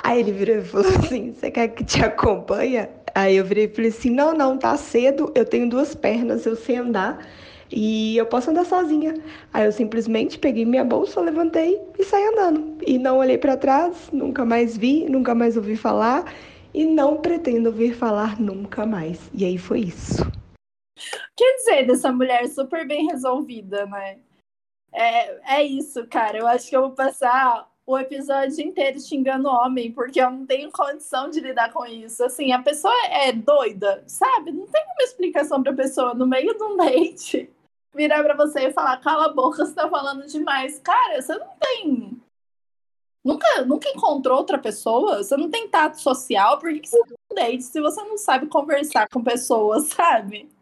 Aí 0.03 0.21
ele 0.21 0.33
virou 0.33 0.57
e 0.57 0.63
falou 0.63 0.87
assim: 0.99 1.33
Você 1.33 1.51
quer 1.51 1.69
que 1.69 1.85
te 1.85 2.03
acompanhe? 2.03 2.89
Aí 3.15 3.37
eu 3.37 3.45
virei 3.45 3.65
e 3.65 3.69
falei 3.69 3.91
assim: 3.91 4.11
Não, 4.11 4.33
não, 4.33 4.57
tá 4.57 4.77
cedo, 4.77 5.33
eu 5.35 5.45
tenho 5.45 5.69
duas 5.69 5.95
pernas, 5.95 6.47
eu 6.47 6.57
sei 6.57 6.77
andar 6.77 7.19
e 7.71 8.17
eu 8.17 8.27
posso 8.27 8.51
andar 8.51 8.65
sozinha. 8.65 9.15
Aí 9.53 9.67
eu 9.67 9.73
simplesmente 9.73 10.39
peguei 10.39 10.65
minha 10.65 10.85
bolsa, 10.85 11.21
levantei 11.21 11.81
e 11.99 12.05
saí 12.05 12.25
andando. 12.27 12.79
E 12.87 12.99
não 12.99 13.19
olhei 13.19 13.37
para 13.37 13.57
trás, 13.57 14.09
nunca 14.13 14.45
mais 14.45 14.77
vi, 14.77 15.07
nunca 15.09 15.35
mais 15.35 15.57
ouvi 15.57 15.77
falar 15.77 16.33
e 16.73 16.85
não 16.85 17.19
pretendo 17.19 17.69
ouvir 17.69 17.95
falar 17.95 18.41
nunca 18.41 18.85
mais. 18.85 19.31
E 19.33 19.45
aí 19.45 19.59
foi 19.59 19.81
isso. 19.81 20.25
Quer 21.37 21.57
dizer, 21.57 21.87
dessa 21.87 22.13
mulher 22.13 22.47
super 22.49 22.87
bem 22.87 23.07
resolvida, 23.07 23.87
né? 23.87 24.19
É, 24.95 25.57
é 25.59 25.63
isso, 25.65 26.07
cara. 26.07 26.39
Eu 26.39 26.47
acho 26.47 26.69
que 26.71 26.77
eu 26.77 26.83
vou 26.83 26.93
passar 26.93 27.69
o 27.85 27.99
episódio 27.99 28.65
inteiro 28.65 28.99
xingando 29.01 29.49
homem, 29.49 29.93
porque 29.93 30.21
eu 30.21 30.31
não 30.31 30.47
tenho 30.47 30.71
condição 30.71 31.29
de 31.29 31.41
lidar 31.41 31.73
com 31.73 31.85
isso. 31.85 32.25
Assim, 32.25 32.53
a 32.53 32.63
pessoa 32.63 32.95
é 33.11 33.33
doida, 33.33 34.05
sabe? 34.07 34.53
Não 34.53 34.67
tem 34.67 34.83
uma 34.85 35.03
explicação 35.03 35.63
pra 35.63 35.73
pessoa 35.73 36.15
no 36.15 36.27
meio 36.27 36.57
de 36.57 36.63
um 36.63 36.77
date 36.77 37.51
virar 37.95 38.23
pra 38.23 38.37
você 38.37 38.69
e 38.69 38.73
falar: 38.73 38.97
cala 38.99 39.27
a 39.27 39.33
boca, 39.33 39.67
você 39.67 39.75
tá 39.75 39.89
falando 39.89 40.27
demais. 40.27 40.79
Cara, 40.79 41.21
você 41.21 41.37
não 41.37 41.49
tem. 41.59 42.21
Nunca, 43.25 43.65
nunca 43.65 43.89
encontrou 43.89 44.39
outra 44.39 44.59
pessoa? 44.59 45.23
Você 45.23 45.37
não 45.37 45.51
tem 45.51 45.69
tato 45.69 45.99
social? 45.99 46.59
Por 46.59 46.73
que, 46.73 46.81
que 46.81 46.89
você 46.89 46.99
não 46.99 47.35
date 47.35 47.65
se 47.65 47.81
você 47.81 48.03
não 48.03 48.19
sabe 48.19 48.47
conversar 48.47 49.09
com 49.09 49.23
pessoas, 49.25 49.89
sabe? 49.93 50.54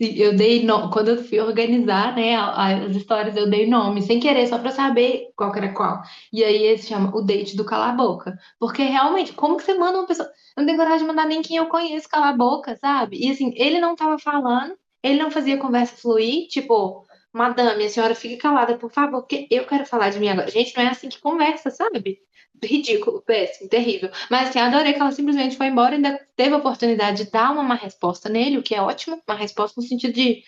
Eu 0.00 0.36
dei 0.36 0.64
no... 0.64 0.90
quando 0.90 1.08
eu 1.08 1.24
fui 1.24 1.40
organizar, 1.40 2.14
né, 2.16 2.36
as 2.36 2.94
histórias, 2.96 3.36
eu 3.36 3.48
dei 3.48 3.66
nome, 3.68 4.02
sem 4.02 4.18
querer, 4.20 4.46
só 4.46 4.58
para 4.58 4.70
saber 4.70 5.28
qual 5.36 5.54
era 5.54 5.72
qual. 5.72 6.02
E 6.32 6.42
aí 6.42 6.64
esse 6.64 6.88
chama 6.88 7.14
o 7.16 7.22
date 7.22 7.56
do 7.56 7.64
cala 7.64 7.90
a 7.90 7.92
boca. 7.92 8.36
Porque 8.58 8.82
realmente, 8.82 9.32
como 9.32 9.56
que 9.56 9.62
você 9.62 9.74
manda 9.74 9.98
uma 9.98 10.06
pessoa? 10.06 10.28
Eu 10.56 10.60
não 10.62 10.66
tenho 10.66 10.78
coragem 10.78 11.00
de 11.00 11.06
mandar 11.06 11.26
nem 11.26 11.42
quem 11.42 11.56
eu 11.56 11.66
conheço 11.66 12.08
cala 12.08 12.28
a 12.30 12.36
boca, 12.36 12.76
sabe? 12.76 13.18
E 13.24 13.30
assim, 13.30 13.52
ele 13.56 13.80
não 13.80 13.94
tava 13.96 14.18
falando, 14.18 14.76
ele 15.02 15.22
não 15.22 15.30
fazia 15.30 15.58
conversa 15.58 15.96
fluir, 15.96 16.48
tipo, 16.48 17.04
madame, 17.32 17.84
a 17.84 17.88
senhora 17.88 18.14
fique 18.14 18.36
calada, 18.36 18.78
por 18.78 18.90
favor, 18.90 19.20
porque 19.22 19.46
eu 19.50 19.66
quero 19.66 19.84
falar 19.86 20.10
de 20.10 20.18
mim 20.18 20.28
agora. 20.28 20.50
Gente, 20.50 20.76
não 20.76 20.84
é 20.84 20.88
assim 20.88 21.08
que 21.08 21.20
conversa, 21.20 21.70
sabe? 21.70 22.18
Ridículo, 22.62 23.22
péssimo, 23.22 23.68
terrível. 23.68 24.10
Mas 24.30 24.48
assim, 24.48 24.58
adorei 24.58 24.92
que 24.92 25.00
ela 25.00 25.12
simplesmente 25.12 25.56
foi 25.56 25.66
embora 25.66 25.92
e 25.92 25.96
ainda 25.96 26.18
teve 26.36 26.54
a 26.54 26.58
oportunidade 26.58 27.24
de 27.24 27.30
dar 27.30 27.52
uma, 27.52 27.74
resposta 27.74 28.28
nele, 28.28 28.58
o 28.58 28.62
que 28.62 28.74
é 28.74 28.80
ótimo, 28.80 29.20
uma 29.26 29.36
resposta 29.36 29.80
no 29.80 29.86
sentido 29.86 30.12
de 30.12 30.42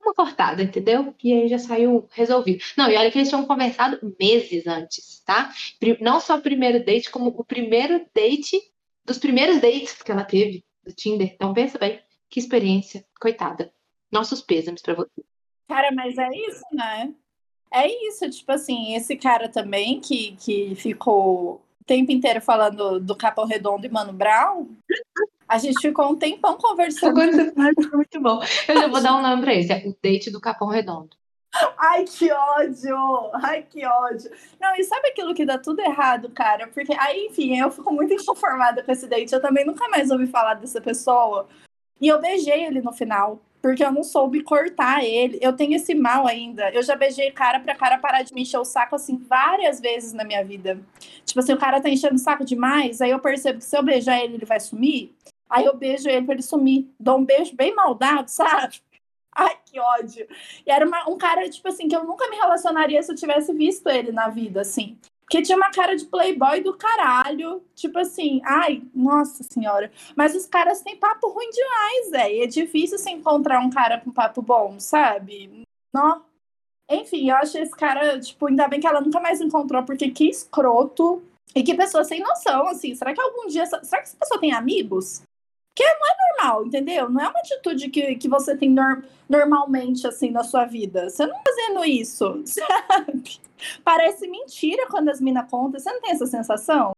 uma 0.00 0.14
cortada, 0.14 0.62
entendeu? 0.62 1.14
E 1.22 1.32
aí 1.32 1.48
já 1.48 1.58
saiu 1.58 2.08
resolvido. 2.12 2.64
Não, 2.76 2.90
e 2.90 2.96
olha 2.96 3.10
que 3.10 3.18
eles 3.18 3.28
tinham 3.28 3.46
conversado 3.46 3.98
meses 4.18 4.66
antes, 4.66 5.20
tá? 5.24 5.52
Não 6.00 6.20
só 6.20 6.36
o 6.36 6.42
primeiro 6.42 6.84
date, 6.84 7.10
como 7.10 7.28
o 7.28 7.44
primeiro 7.44 8.06
date 8.14 8.58
dos 9.04 9.18
primeiros 9.18 9.60
dates 9.60 10.02
que 10.02 10.10
ela 10.10 10.24
teve 10.24 10.64
do 10.82 10.92
Tinder. 10.92 11.32
Então 11.34 11.52
pensa 11.52 11.78
bem, 11.78 12.00
que 12.28 12.40
experiência, 12.40 13.04
coitada. 13.20 13.72
Nossos 14.10 14.40
pêsames 14.40 14.82
para 14.82 14.94
você. 14.94 15.22
Cara, 15.68 15.92
mas 15.92 16.16
é 16.16 16.28
isso, 16.28 16.64
né? 16.72 17.14
É 17.72 17.86
isso, 18.08 18.28
tipo 18.28 18.50
assim, 18.50 18.94
esse 18.94 19.16
cara 19.16 19.48
também 19.48 20.00
que, 20.00 20.36
que 20.36 20.74
ficou 20.74 21.62
o 21.80 21.84
tempo 21.86 22.10
inteiro 22.10 22.40
falando 22.40 22.98
do 22.98 23.16
Capão 23.16 23.46
Redondo 23.46 23.86
e 23.86 23.90
Mano 23.90 24.12
Brown, 24.12 24.68
a 25.46 25.58
gente 25.58 25.80
ficou 25.80 26.10
um 26.10 26.16
tempão 26.16 26.56
conversando. 26.56 27.10
Agora 27.10 27.32
você 27.32 27.52
fala 27.52 27.72
foi 27.74 27.96
muito 27.96 28.20
bom. 28.20 28.40
Eu 28.68 28.76
já 28.76 28.88
vou 28.88 29.02
dar 29.02 29.16
um 29.16 29.22
nome 29.22 29.42
pra 29.42 29.54
esse, 29.54 29.72
é 29.72 29.86
o 29.86 29.96
date 30.02 30.30
do 30.30 30.40
Capão 30.40 30.68
Redondo. 30.68 31.10
Ai, 31.76 32.04
que 32.04 32.30
ódio! 32.30 32.96
Ai, 33.34 33.62
que 33.62 33.84
ódio! 33.84 34.30
Não, 34.60 34.76
e 34.76 34.84
sabe 34.84 35.08
aquilo 35.08 35.34
que 35.34 35.44
dá 35.44 35.58
tudo 35.58 35.80
errado, 35.80 36.30
cara? 36.30 36.68
Porque 36.68 36.92
aí, 36.98 37.26
enfim, 37.26 37.58
eu 37.58 37.70
fico 37.70 37.92
muito 37.92 38.14
inconformada 38.14 38.82
com 38.82 38.92
esse 38.92 39.08
date. 39.08 39.32
Eu 39.32 39.42
também 39.42 39.64
nunca 39.64 39.88
mais 39.88 40.10
ouvi 40.10 40.26
falar 40.26 40.54
dessa 40.54 40.80
pessoa. 40.80 41.48
E 42.00 42.08
eu 42.08 42.20
beijei 42.20 42.64
ele 42.64 42.80
no 42.80 42.92
final 42.92 43.40
porque 43.60 43.84
eu 43.84 43.92
não 43.92 44.02
soube 44.02 44.42
cortar 44.42 45.04
ele. 45.04 45.38
Eu 45.40 45.52
tenho 45.52 45.74
esse 45.74 45.94
mal 45.94 46.26
ainda. 46.26 46.70
Eu 46.70 46.82
já 46.82 46.96
beijei 46.96 47.30
cara 47.30 47.60
pra 47.60 47.74
cara 47.74 47.98
parar 47.98 48.22
de 48.22 48.34
me 48.34 48.42
encher 48.42 48.58
o 48.58 48.64
saco 48.64 48.96
assim 48.96 49.16
várias 49.16 49.80
vezes 49.80 50.12
na 50.12 50.24
minha 50.24 50.44
vida. 50.44 50.80
Tipo 51.24 51.40
assim, 51.40 51.52
o 51.52 51.58
cara 51.58 51.80
tá 51.80 51.88
enchendo 51.88 52.14
o 52.14 52.18
saco 52.18 52.44
demais, 52.44 53.00
aí 53.00 53.10
eu 53.10 53.20
percebo 53.20 53.58
que 53.58 53.64
se 53.64 53.76
eu 53.76 53.82
beijar 53.82 54.18
ele, 54.18 54.34
ele 54.34 54.46
vai 54.46 54.60
sumir. 54.60 55.14
Aí 55.48 55.64
eu 55.64 55.76
beijo 55.76 56.08
ele 56.08 56.24
pra 56.24 56.34
ele 56.34 56.42
sumir. 56.42 56.88
Dou 56.98 57.18
um 57.18 57.24
beijo 57.24 57.54
bem 57.54 57.74
maldado, 57.74 58.28
sabe? 58.30 58.80
Ai, 59.32 59.56
que 59.64 59.78
ódio. 59.78 60.26
E 60.66 60.70
era 60.70 60.86
uma, 60.86 61.08
um 61.08 61.16
cara, 61.16 61.48
tipo 61.48 61.68
assim, 61.68 61.88
que 61.88 61.94
eu 61.94 62.04
nunca 62.04 62.28
me 62.28 62.36
relacionaria 62.36 63.02
se 63.02 63.12
eu 63.12 63.16
tivesse 63.16 63.52
visto 63.52 63.88
ele 63.88 64.12
na 64.12 64.28
vida, 64.28 64.60
assim. 64.60 64.98
Porque 65.30 65.42
tinha 65.42 65.56
uma 65.56 65.70
cara 65.70 65.94
de 65.94 66.06
playboy 66.06 66.60
do 66.60 66.76
caralho. 66.76 67.62
Tipo 67.76 68.00
assim, 68.00 68.40
ai, 68.44 68.82
nossa 68.92 69.44
senhora. 69.44 69.92
Mas 70.16 70.34
os 70.34 70.44
caras 70.44 70.82
têm 70.82 70.96
papo 70.96 71.28
ruim 71.28 71.48
demais, 71.50 72.10
velho. 72.10 72.42
É 72.42 72.46
difícil 72.48 72.98
se 72.98 73.08
encontrar 73.10 73.60
um 73.60 73.70
cara 73.70 74.00
com 74.00 74.10
papo 74.10 74.42
bom, 74.42 74.80
sabe? 74.80 75.62
Não. 75.94 76.24
Enfim, 76.90 77.30
eu 77.30 77.36
acho 77.36 77.56
esse 77.58 77.70
cara, 77.70 78.18
tipo, 78.18 78.48
ainda 78.48 78.66
bem 78.66 78.80
que 78.80 78.88
ela 78.88 79.00
nunca 79.00 79.20
mais 79.20 79.40
encontrou, 79.40 79.84
porque 79.84 80.10
que 80.10 80.28
escroto. 80.28 81.22
E 81.54 81.62
que 81.62 81.74
pessoa 81.74 82.02
sem 82.02 82.18
noção, 82.18 82.66
assim. 82.66 82.92
Será 82.96 83.14
que 83.14 83.20
algum 83.20 83.46
dia. 83.46 83.66
Será 83.66 84.02
que 84.02 84.08
essa 84.08 84.16
pessoa 84.16 84.40
tem 84.40 84.52
amigos? 84.52 85.22
Que 85.74 85.84
não 85.84 86.06
é 86.06 86.36
normal, 86.36 86.66
entendeu? 86.66 87.08
Não 87.08 87.20
é 87.20 87.28
uma 87.28 87.38
atitude 87.38 87.88
que, 87.88 88.16
que 88.16 88.28
você 88.28 88.56
tem 88.56 88.70
nor 88.70 89.04
normalmente, 89.28 90.06
assim, 90.06 90.30
na 90.30 90.42
sua 90.42 90.64
vida. 90.64 91.08
Você 91.08 91.26
não 91.26 91.34
tá 91.34 91.42
fazendo 91.46 91.84
isso, 91.84 92.42
sabe? 92.44 93.40
Parece 93.84 94.26
mentira 94.28 94.86
quando 94.88 95.08
as 95.08 95.20
minas 95.20 95.48
contam. 95.50 95.78
Você 95.78 95.92
não 95.92 96.00
tem 96.00 96.10
essa 96.10 96.26
sensação? 96.26 96.92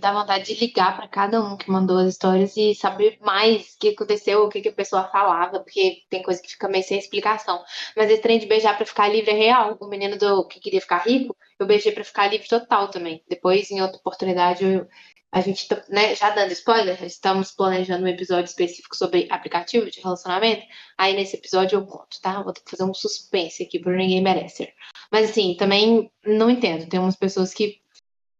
Dá 0.00 0.12
vontade 0.12 0.44
de 0.52 0.60
ligar 0.60 0.96
para 0.96 1.06
cada 1.06 1.40
um 1.40 1.56
que 1.56 1.70
mandou 1.70 1.98
as 1.98 2.08
histórias 2.08 2.56
e 2.56 2.74
saber 2.74 3.16
mais 3.20 3.74
o 3.74 3.78
que 3.78 3.88
aconteceu, 3.90 4.42
o 4.42 4.48
que, 4.48 4.60
que 4.60 4.68
a 4.68 4.72
pessoa 4.72 5.04
falava, 5.04 5.60
porque 5.60 6.02
tem 6.10 6.22
coisa 6.22 6.42
que 6.42 6.50
fica 6.50 6.68
meio 6.68 6.82
sem 6.82 6.98
explicação. 6.98 7.62
Mas 7.96 8.10
esse 8.10 8.20
trem 8.20 8.40
de 8.40 8.46
beijar 8.46 8.76
para 8.76 8.84
ficar 8.84 9.08
livre 9.08 9.30
é 9.30 9.34
real. 9.34 9.78
O 9.80 9.86
menino 9.86 10.18
do 10.18 10.46
que 10.48 10.58
queria 10.58 10.80
ficar 10.80 10.98
rico, 10.98 11.36
eu 11.58 11.66
beijei 11.66 11.92
para 11.92 12.02
ficar 12.02 12.26
livre 12.26 12.48
total 12.48 12.88
também. 12.90 13.22
Depois, 13.28 13.70
em 13.70 13.80
outra 13.80 13.98
oportunidade, 13.98 14.64
eu, 14.64 14.88
a 15.30 15.40
gente, 15.40 15.68
tá, 15.68 15.82
né, 15.88 16.14
já 16.14 16.30
dando 16.30 16.52
spoiler, 16.52 17.02
estamos 17.04 17.52
planejando 17.52 18.04
um 18.04 18.08
episódio 18.08 18.48
específico 18.48 18.96
sobre 18.96 19.28
aplicativo 19.30 19.90
de 19.90 20.00
relacionamento. 20.00 20.62
Aí 20.96 21.14
nesse 21.14 21.36
episódio 21.36 21.76
eu 21.76 21.86
conto, 21.86 22.20
tá? 22.22 22.42
Vou 22.42 22.52
ter 22.52 22.62
que 22.62 22.70
fazer 22.70 22.84
um 22.84 22.94
suspense 22.94 23.62
aqui, 23.62 23.78
por 23.78 23.94
ninguém 23.94 24.22
merece. 24.22 24.72
Mas 25.12 25.30
assim, 25.30 25.54
também 25.58 26.10
não 26.24 26.48
entendo. 26.48 26.88
Tem 26.88 26.98
umas 26.98 27.16
pessoas 27.16 27.52
que 27.52 27.80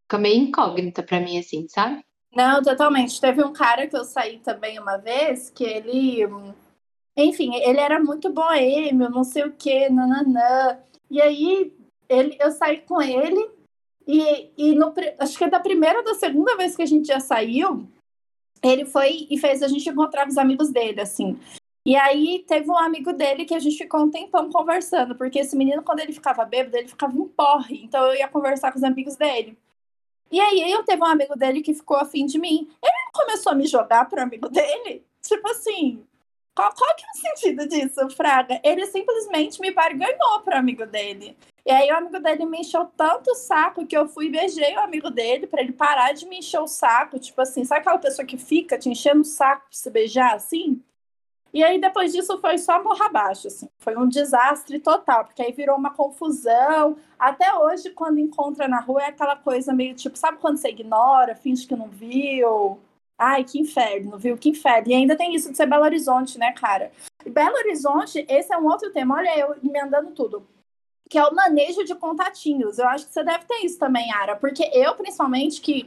ficam 0.03 0.21
meio 0.21 0.37
incógnita 0.37 1.03
pra 1.03 1.21
mim, 1.21 1.39
assim, 1.39 1.69
sabe? 1.69 2.03
Não, 2.35 2.63
totalmente. 2.63 3.21
Teve 3.21 3.45
um 3.45 3.53
cara 3.53 3.87
que 3.87 3.97
eu 3.97 4.05
saí 4.05 4.39
também 4.39 4.79
uma 4.79 4.97
vez, 4.97 5.51
que 5.51 5.65
ele. 5.65 6.27
Enfim, 7.17 7.55
ele 7.57 7.81
era 7.81 7.99
muito 7.99 8.33
boêmio, 8.33 9.11
não 9.11 9.25
sei 9.25 9.45
o 9.45 9.53
quê, 9.53 9.91
nananã. 9.91 10.79
E 11.11 11.21
aí 11.21 11.75
ele, 12.09 12.37
eu 12.41 12.51
saí 12.51 12.81
com 12.81 13.03
ele 13.03 13.58
e, 14.09 14.51
e 14.57 14.75
no, 14.75 14.95
acho 15.19 15.37
que 15.37 15.45
é 15.45 15.51
da 15.51 15.61
primeira 15.61 15.99
ou 15.99 16.05
da 16.05 16.15
segunda 16.15 16.57
vez 16.57 16.75
que 16.75 16.83
a 16.83 16.87
gente 16.87 17.07
já 17.07 17.21
saiu, 17.21 17.87
ele 18.63 18.87
foi 18.87 19.27
e 19.31 19.39
fez 19.39 19.63
a 19.63 19.69
gente 19.69 19.87
encontrar 19.87 20.27
os 20.27 20.39
amigos 20.39 20.71
dele, 20.71 21.03
assim. 21.03 21.39
E 21.85 21.95
aí 21.95 22.43
teve 22.49 22.71
um 22.71 22.79
amigo 22.79 23.13
dele 23.13 23.45
que 23.45 23.55
a 23.55 23.59
gente 23.59 23.77
ficou 23.77 24.01
um 24.01 24.11
tempão 24.11 24.51
conversando, 24.51 25.15
porque 25.15 25.39
esse 25.39 25.55
menino, 25.55 25.83
quando 25.83 26.01
ele 26.01 26.13
ficava 26.13 26.45
bêbado, 26.47 26.79
ele 26.79 26.89
ficava 26.89 27.15
um 27.15 27.29
porre. 27.29 27.85
Então 27.85 28.07
eu 28.07 28.15
ia 28.15 28.29
conversar 28.29 28.73
com 28.73 28.79
os 28.79 28.85
amigos 28.85 29.15
dele. 29.15 29.59
E 30.33 30.41
aí 30.41 30.71
eu 30.71 30.83
teve 30.85 31.03
um 31.03 31.07
amigo 31.07 31.37
dele 31.37 31.63
que 31.63 31.75
ficou 31.75 31.99
afim 31.99 32.25
de 32.25 32.39
mim. 32.39 32.67
Ele 32.83 33.13
começou 33.13 33.53
a 33.53 33.55
me 33.55 33.67
jogar 33.67 34.09
pro 34.09 34.23
amigo 34.23 34.49
dele. 34.49 35.05
Tipo 35.23 35.51
assim, 35.51 36.03
qual, 36.59 36.75
qual 36.75 36.97
que 36.97 37.05
é 37.05 37.09
o 37.09 37.37
sentido 37.37 37.69
disso, 37.69 38.11
Fraga? 38.17 38.61
Ele 38.65 38.85
simplesmente 38.87 39.61
me 39.61 39.71
barganhou 39.71 40.41
pro 40.45 40.57
amigo 40.57 40.85
dele. 40.85 41.37
E 41.65 41.71
aí 41.71 41.89
o 41.89 41.97
amigo 41.97 42.19
dele 42.19 42.45
me 42.47 42.59
encheu 42.59 42.85
tanto 42.97 43.31
o 43.31 43.35
saco 43.37 43.87
que 43.87 43.97
eu 43.97 44.09
fui 44.09 44.27
e 44.27 44.31
beijei 44.31 44.75
o 44.75 44.81
amigo 44.81 45.09
dele 45.09 45.47
para 45.47 45.61
ele 45.63 45.73
parar 45.73 46.13
de 46.13 46.27
me 46.27 46.39
encher 46.39 46.59
o 46.59 46.67
saco. 46.67 47.17
Tipo 47.21 47.43
assim, 47.43 47.65
sabe 47.65 47.83
aquela 47.83 47.99
pessoa 47.99 48.27
que 48.27 48.37
fica 48.37 48.77
te 48.77 48.89
enchendo 48.89 49.21
o 49.21 49.25
saco 49.25 49.67
pra 49.67 49.71
se 49.71 49.89
beijar 49.89 50.35
assim? 50.35 50.83
E 51.55 51.63
aí 51.63 51.81
depois 51.81 52.13
disso 52.13 52.37
foi 52.41 52.59
só 52.59 52.83
morra 52.83 53.07
abaixo, 53.07 53.47
assim. 53.47 53.69
Foi 53.79 53.97
um 53.97 54.09
desastre 54.09 54.81
total, 54.81 55.27
porque 55.27 55.43
aí 55.43 55.53
virou 55.53 55.77
uma 55.77 55.95
confusão. 55.95 56.97
Até 57.17 57.55
hoje, 57.55 57.91
quando 57.91 58.19
encontra 58.19 58.67
na 58.67 58.81
rua, 58.81 59.03
é 59.03 59.07
aquela 59.07 59.37
coisa 59.37 59.73
meio 59.73 59.95
tipo, 59.95 60.19
sabe 60.19 60.39
quando 60.39 60.57
você 60.57 60.71
ignora, 60.71 61.37
finge 61.37 61.69
que 61.69 61.77
não 61.77 61.89
viu? 61.89 62.81
Ai, 63.19 63.43
que 63.45 63.59
inferno, 63.59 64.17
viu? 64.17 64.39
Que 64.39 64.51
inferno. 64.51 64.89
E 64.89 64.95
ainda 64.95 65.17
tem 65.17 65.35
isso 65.35 65.51
de 65.51 65.57
ser 65.57 65.67
Belo 65.67 65.85
Horizonte, 65.85 66.39
né, 66.39 66.53
cara? 66.53 66.93
E 67.27 67.31
Belo 67.31 67.57
Horizonte, 67.57 68.25
esse 68.29 68.53
é 68.53 68.57
um 68.59 68.67
outro 68.67 68.93
tema. 68.93 69.17
Olha, 69.17 69.37
eu 69.37 69.57
emendando 69.63 70.13
tudo 70.13 70.47
que 71.09 71.17
é 71.17 71.25
o 71.25 71.35
manejo 71.35 71.85
de 71.85 71.95
contatinhos. 71.95 72.79
Eu 72.79 72.87
acho 72.87 73.07
que 73.07 73.13
você 73.15 73.25
deve 73.25 73.47
ter 73.47 73.65
isso 73.65 73.79
também, 73.79 74.13
Ara, 74.13 74.37
porque 74.37 74.71
eu, 74.75 74.95
principalmente, 74.95 75.61
que, 75.61 75.87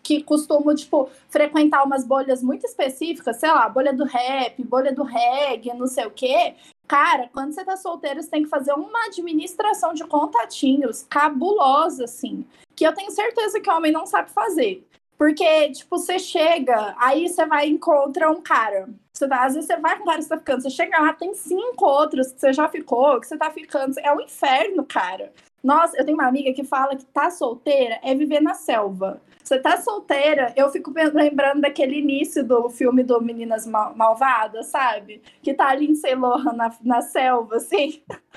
que 0.00 0.22
costumo, 0.22 0.74
tipo, 0.74 1.10
frequentar 1.28 1.82
umas 1.84 2.04
bolhas 2.04 2.40
muito 2.40 2.64
específicas, 2.64 3.38
sei 3.38 3.50
lá, 3.50 3.68
bolha 3.68 3.92
do 3.92 4.04
rap, 4.04 4.62
bolha 4.62 4.94
do 4.94 5.02
reggae, 5.02 5.74
não 5.74 5.88
sei 5.88 6.06
o 6.06 6.10
quê, 6.12 6.54
Cara, 6.88 7.28
quando 7.34 7.52
você 7.52 7.62
tá 7.62 7.76
solteiro, 7.76 8.22
você 8.22 8.30
tem 8.30 8.44
que 8.44 8.48
fazer 8.48 8.72
uma 8.72 9.04
administração 9.04 9.92
de 9.92 10.04
contatinhos 10.04 11.02
cabulosa, 11.02 12.04
assim. 12.04 12.46
Que 12.74 12.86
eu 12.86 12.94
tenho 12.94 13.10
certeza 13.10 13.60
que 13.60 13.68
o 13.68 13.76
homem 13.76 13.92
não 13.92 14.06
sabe 14.06 14.30
fazer. 14.30 14.88
Porque, 15.18 15.72
tipo, 15.72 15.98
você 15.98 16.16
chega, 16.16 16.94
aí 16.96 17.28
você 17.28 17.44
vai 17.44 17.66
e 17.68 17.72
encontra 17.72 18.30
um 18.30 18.40
cara. 18.40 18.88
Você 19.12 19.26
tá, 19.26 19.44
às 19.44 19.54
vezes 19.54 19.66
você 19.66 19.76
vai 19.76 19.96
com 19.96 20.04
um 20.04 20.06
cara 20.06 20.18
que 20.18 20.22
você 20.22 20.28
tá 20.28 20.38
ficando, 20.38 20.62
você 20.62 20.70
chega 20.70 21.00
lá, 21.00 21.12
tem 21.12 21.34
cinco 21.34 21.84
outros 21.84 22.30
que 22.30 22.40
você 22.40 22.52
já 22.52 22.68
ficou, 22.68 23.20
que 23.20 23.26
você 23.26 23.36
tá 23.36 23.50
ficando. 23.50 23.98
É 23.98 24.14
um 24.14 24.20
inferno, 24.20 24.84
cara. 24.84 25.32
Nossa, 25.62 25.96
eu 25.98 26.04
tenho 26.04 26.16
uma 26.16 26.28
amiga 26.28 26.52
que 26.52 26.62
fala 26.62 26.94
que 26.94 27.04
tá 27.04 27.30
solteira 27.30 27.98
é 28.04 28.14
viver 28.14 28.40
na 28.40 28.54
selva. 28.54 29.20
Você 29.42 29.58
tá 29.58 29.78
solteira, 29.78 30.52
eu 30.54 30.70
fico 30.70 30.92
lembrando 31.12 31.62
daquele 31.62 31.98
início 31.98 32.44
do 32.44 32.68
filme 32.68 33.02
do 33.02 33.20
Meninas 33.20 33.66
Mal 33.66 33.96
Malvadas, 33.96 34.66
sabe? 34.66 35.22
Que 35.42 35.54
tá 35.54 35.68
ali 35.68 35.86
em 35.90 36.14
Lohan 36.14 36.52
na, 36.52 36.70
na 36.82 37.00
selva, 37.02 37.56
assim. 37.56 38.02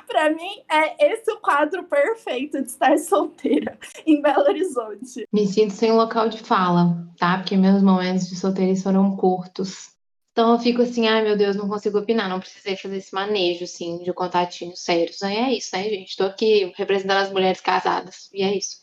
Para 0.06 0.30
mim, 0.30 0.62
é 0.70 1.12
esse 1.12 1.30
o 1.30 1.40
quadro 1.40 1.84
perfeito 1.84 2.60
de 2.60 2.68
estar 2.68 2.98
solteira 2.98 3.78
em 4.06 4.20
Belo 4.20 4.44
Horizonte. 4.44 5.26
Me 5.32 5.46
sinto 5.46 5.72
sem 5.72 5.92
local 5.92 6.28
de 6.28 6.38
fala, 6.38 7.06
tá? 7.18 7.38
Porque 7.38 7.56
meus 7.56 7.82
momentos 7.82 8.28
de 8.28 8.36
solteirice 8.36 8.82
foram 8.82 9.16
curtos. 9.16 9.94
Então 10.32 10.52
eu 10.52 10.58
fico 10.58 10.82
assim, 10.82 11.06
ai 11.08 11.22
meu 11.22 11.36
Deus, 11.36 11.56
não 11.56 11.66
consigo 11.66 11.98
opinar, 11.98 12.28
não 12.28 12.40
precisei 12.40 12.76
fazer 12.76 12.98
esse 12.98 13.14
manejo, 13.14 13.64
assim, 13.64 14.02
de 14.02 14.12
contatinhos 14.12 14.80
sérios. 14.80 15.22
Aí 15.22 15.36
é 15.36 15.52
isso, 15.56 15.74
né, 15.74 15.84
gente? 15.84 16.14
Tô 16.14 16.24
aqui 16.24 16.72
representando 16.76 17.18
as 17.18 17.32
mulheres 17.32 17.60
casadas, 17.60 18.28
e 18.34 18.42
é 18.42 18.54
isso. 18.54 18.76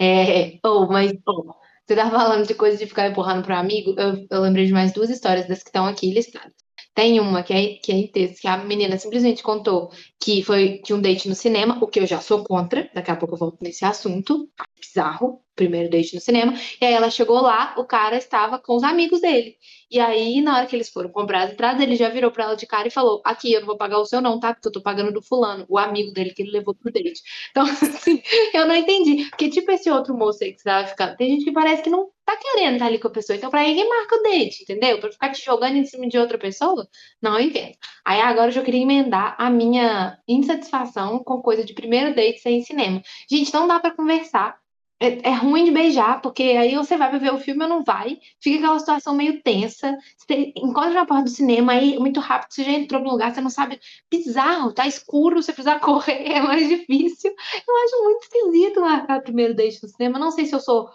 É, 0.00 0.60
oh, 0.64 0.86
mas 0.86 1.12
oh, 1.26 1.54
você 1.84 1.96
tá 1.96 2.08
falando 2.08 2.46
de 2.46 2.54
coisa 2.54 2.76
de 2.78 2.86
ficar 2.86 3.08
empurrando 3.08 3.44
pro 3.44 3.54
amigo, 3.54 3.94
eu, 3.98 4.26
eu 4.30 4.40
lembrei 4.42 4.64
de 4.66 4.72
mais 4.72 4.92
duas 4.92 5.10
histórias 5.10 5.48
das 5.48 5.62
que 5.62 5.70
estão 5.70 5.86
aqui 5.86 6.12
listadas. 6.14 6.61
Tem 6.94 7.18
uma 7.20 7.42
que 7.42 7.52
é, 7.52 7.74
que 7.76 7.92
é 7.92 8.06
texto, 8.08 8.40
que 8.42 8.48
a 8.48 8.58
menina 8.58 8.98
simplesmente 8.98 9.42
contou 9.42 9.90
que 10.20 10.42
foi 10.44 10.80
de 10.84 10.92
um 10.92 11.00
date 11.00 11.28
no 11.28 11.34
cinema, 11.34 11.78
o 11.82 11.86
que 11.86 12.00
eu 12.00 12.06
já 12.06 12.20
sou 12.20 12.44
contra, 12.44 12.90
daqui 12.94 13.10
a 13.10 13.16
pouco 13.16 13.34
eu 13.34 13.38
volto 13.38 13.58
nesse 13.62 13.84
assunto, 13.84 14.48
bizarro, 14.78 15.42
primeiro 15.54 15.90
date 15.90 16.14
no 16.14 16.20
cinema, 16.20 16.52
e 16.80 16.84
aí 16.84 16.92
ela 16.92 17.10
chegou 17.10 17.40
lá, 17.40 17.74
o 17.78 17.84
cara 17.84 18.16
estava 18.16 18.58
com 18.58 18.76
os 18.76 18.82
amigos 18.82 19.20
dele. 19.20 19.56
E 19.90 20.00
aí, 20.00 20.40
na 20.40 20.56
hora 20.56 20.66
que 20.66 20.74
eles 20.74 20.88
foram 20.88 21.10
comprar 21.10 21.42
as 21.42 21.52
entradas, 21.52 21.82
ele 21.82 21.96
já 21.96 22.08
virou 22.08 22.30
pra 22.30 22.44
ela 22.44 22.56
de 22.56 22.66
cara 22.66 22.88
e 22.88 22.90
falou: 22.90 23.20
Aqui, 23.24 23.52
eu 23.52 23.60
não 23.60 23.66
vou 23.66 23.76
pagar 23.76 23.98
o 23.98 24.06
seu, 24.06 24.22
não, 24.22 24.40
tá? 24.40 24.54
Porque 24.54 24.66
eu 24.68 24.72
tô 24.72 24.80
pagando 24.80 25.12
do 25.12 25.20
fulano, 25.20 25.66
o 25.68 25.76
amigo 25.76 26.12
dele 26.12 26.32
que 26.32 26.42
ele 26.42 26.50
levou 26.50 26.74
pro 26.74 26.90
date. 26.90 27.20
Então, 27.50 27.64
assim, 27.68 28.22
eu 28.54 28.66
não 28.66 28.74
entendi. 28.74 29.26
Porque, 29.28 29.50
tipo, 29.50 29.70
esse 29.70 29.90
outro 29.90 30.16
moço 30.16 30.42
aí 30.42 30.54
que 30.54 30.60
você 30.62 30.64
tava 30.64 30.88
ficando, 30.88 31.16
tem 31.16 31.30
gente 31.30 31.44
que 31.44 31.52
parece 31.52 31.82
que 31.82 31.90
não 31.90 32.08
tá 32.36 32.42
querendo 32.42 32.74
estar 32.74 32.86
ali 32.86 32.98
com 32.98 33.08
a 33.08 33.10
pessoa. 33.10 33.36
Então, 33.36 33.50
pra 33.50 33.66
ele, 33.66 33.84
marca 33.88 34.16
o 34.16 34.22
date, 34.22 34.62
entendeu? 34.62 34.98
Pra 35.00 35.12
ficar 35.12 35.30
te 35.30 35.44
jogando 35.44 35.76
em 35.76 35.84
cima 35.84 36.08
de 36.08 36.18
outra 36.18 36.38
pessoa, 36.38 36.88
não 37.20 37.38
eu 37.38 37.46
entendo. 37.46 37.74
Aí 38.04 38.20
agora 38.20 38.48
eu 38.48 38.52
já 38.52 38.62
queria 38.62 38.82
emendar 38.82 39.36
a 39.38 39.50
minha 39.50 40.18
insatisfação 40.26 41.22
com 41.22 41.42
coisa 41.42 41.64
de 41.64 41.74
primeiro 41.74 42.14
date 42.14 42.40
sem 42.40 42.62
cinema. 42.62 43.02
Gente, 43.30 43.52
não 43.52 43.66
dá 43.66 43.78
para 43.80 43.94
conversar 43.94 44.62
é, 45.02 45.30
é, 45.30 45.34
ruim 45.34 45.64
de 45.64 45.72
beijar, 45.72 46.20
porque 46.22 46.42
aí 46.44 46.76
você 46.76 46.96
vai 46.96 47.18
ver 47.18 47.34
o 47.34 47.38
filme 47.38 47.64
ou 47.64 47.68
não 47.68 47.82
vai, 47.82 48.20
fica 48.40 48.58
aquela 48.58 48.78
situação 48.78 49.14
meio 49.16 49.42
tensa. 49.42 49.98
Você 50.16 50.52
encontra 50.56 50.92
na 50.92 51.04
porta 51.04 51.24
do 51.24 51.30
cinema, 51.30 51.72
aí 51.72 51.98
muito 51.98 52.20
rápido 52.20 52.54
você 52.54 52.62
já 52.62 52.70
entrou 52.70 53.02
no 53.02 53.10
lugar, 53.10 53.34
você 53.34 53.40
não 53.40 53.50
sabe. 53.50 53.80
Bizarro, 54.08 54.72
tá 54.72 54.86
escuro, 54.86 55.42
você 55.42 55.52
precisa 55.52 55.78
correr, 55.80 56.30
é 56.30 56.40
mais 56.40 56.68
difícil. 56.68 57.32
Eu 57.66 57.76
acho 57.84 58.04
muito 58.04 58.22
esquisito 58.22 58.80
marcar 58.80 59.18
o 59.18 59.22
primeiro 59.22 59.54
date 59.54 59.82
no 59.82 59.88
cinema. 59.88 60.20
Não 60.20 60.30
sei 60.30 60.46
se 60.46 60.54
eu 60.54 60.60
sou 60.60 60.88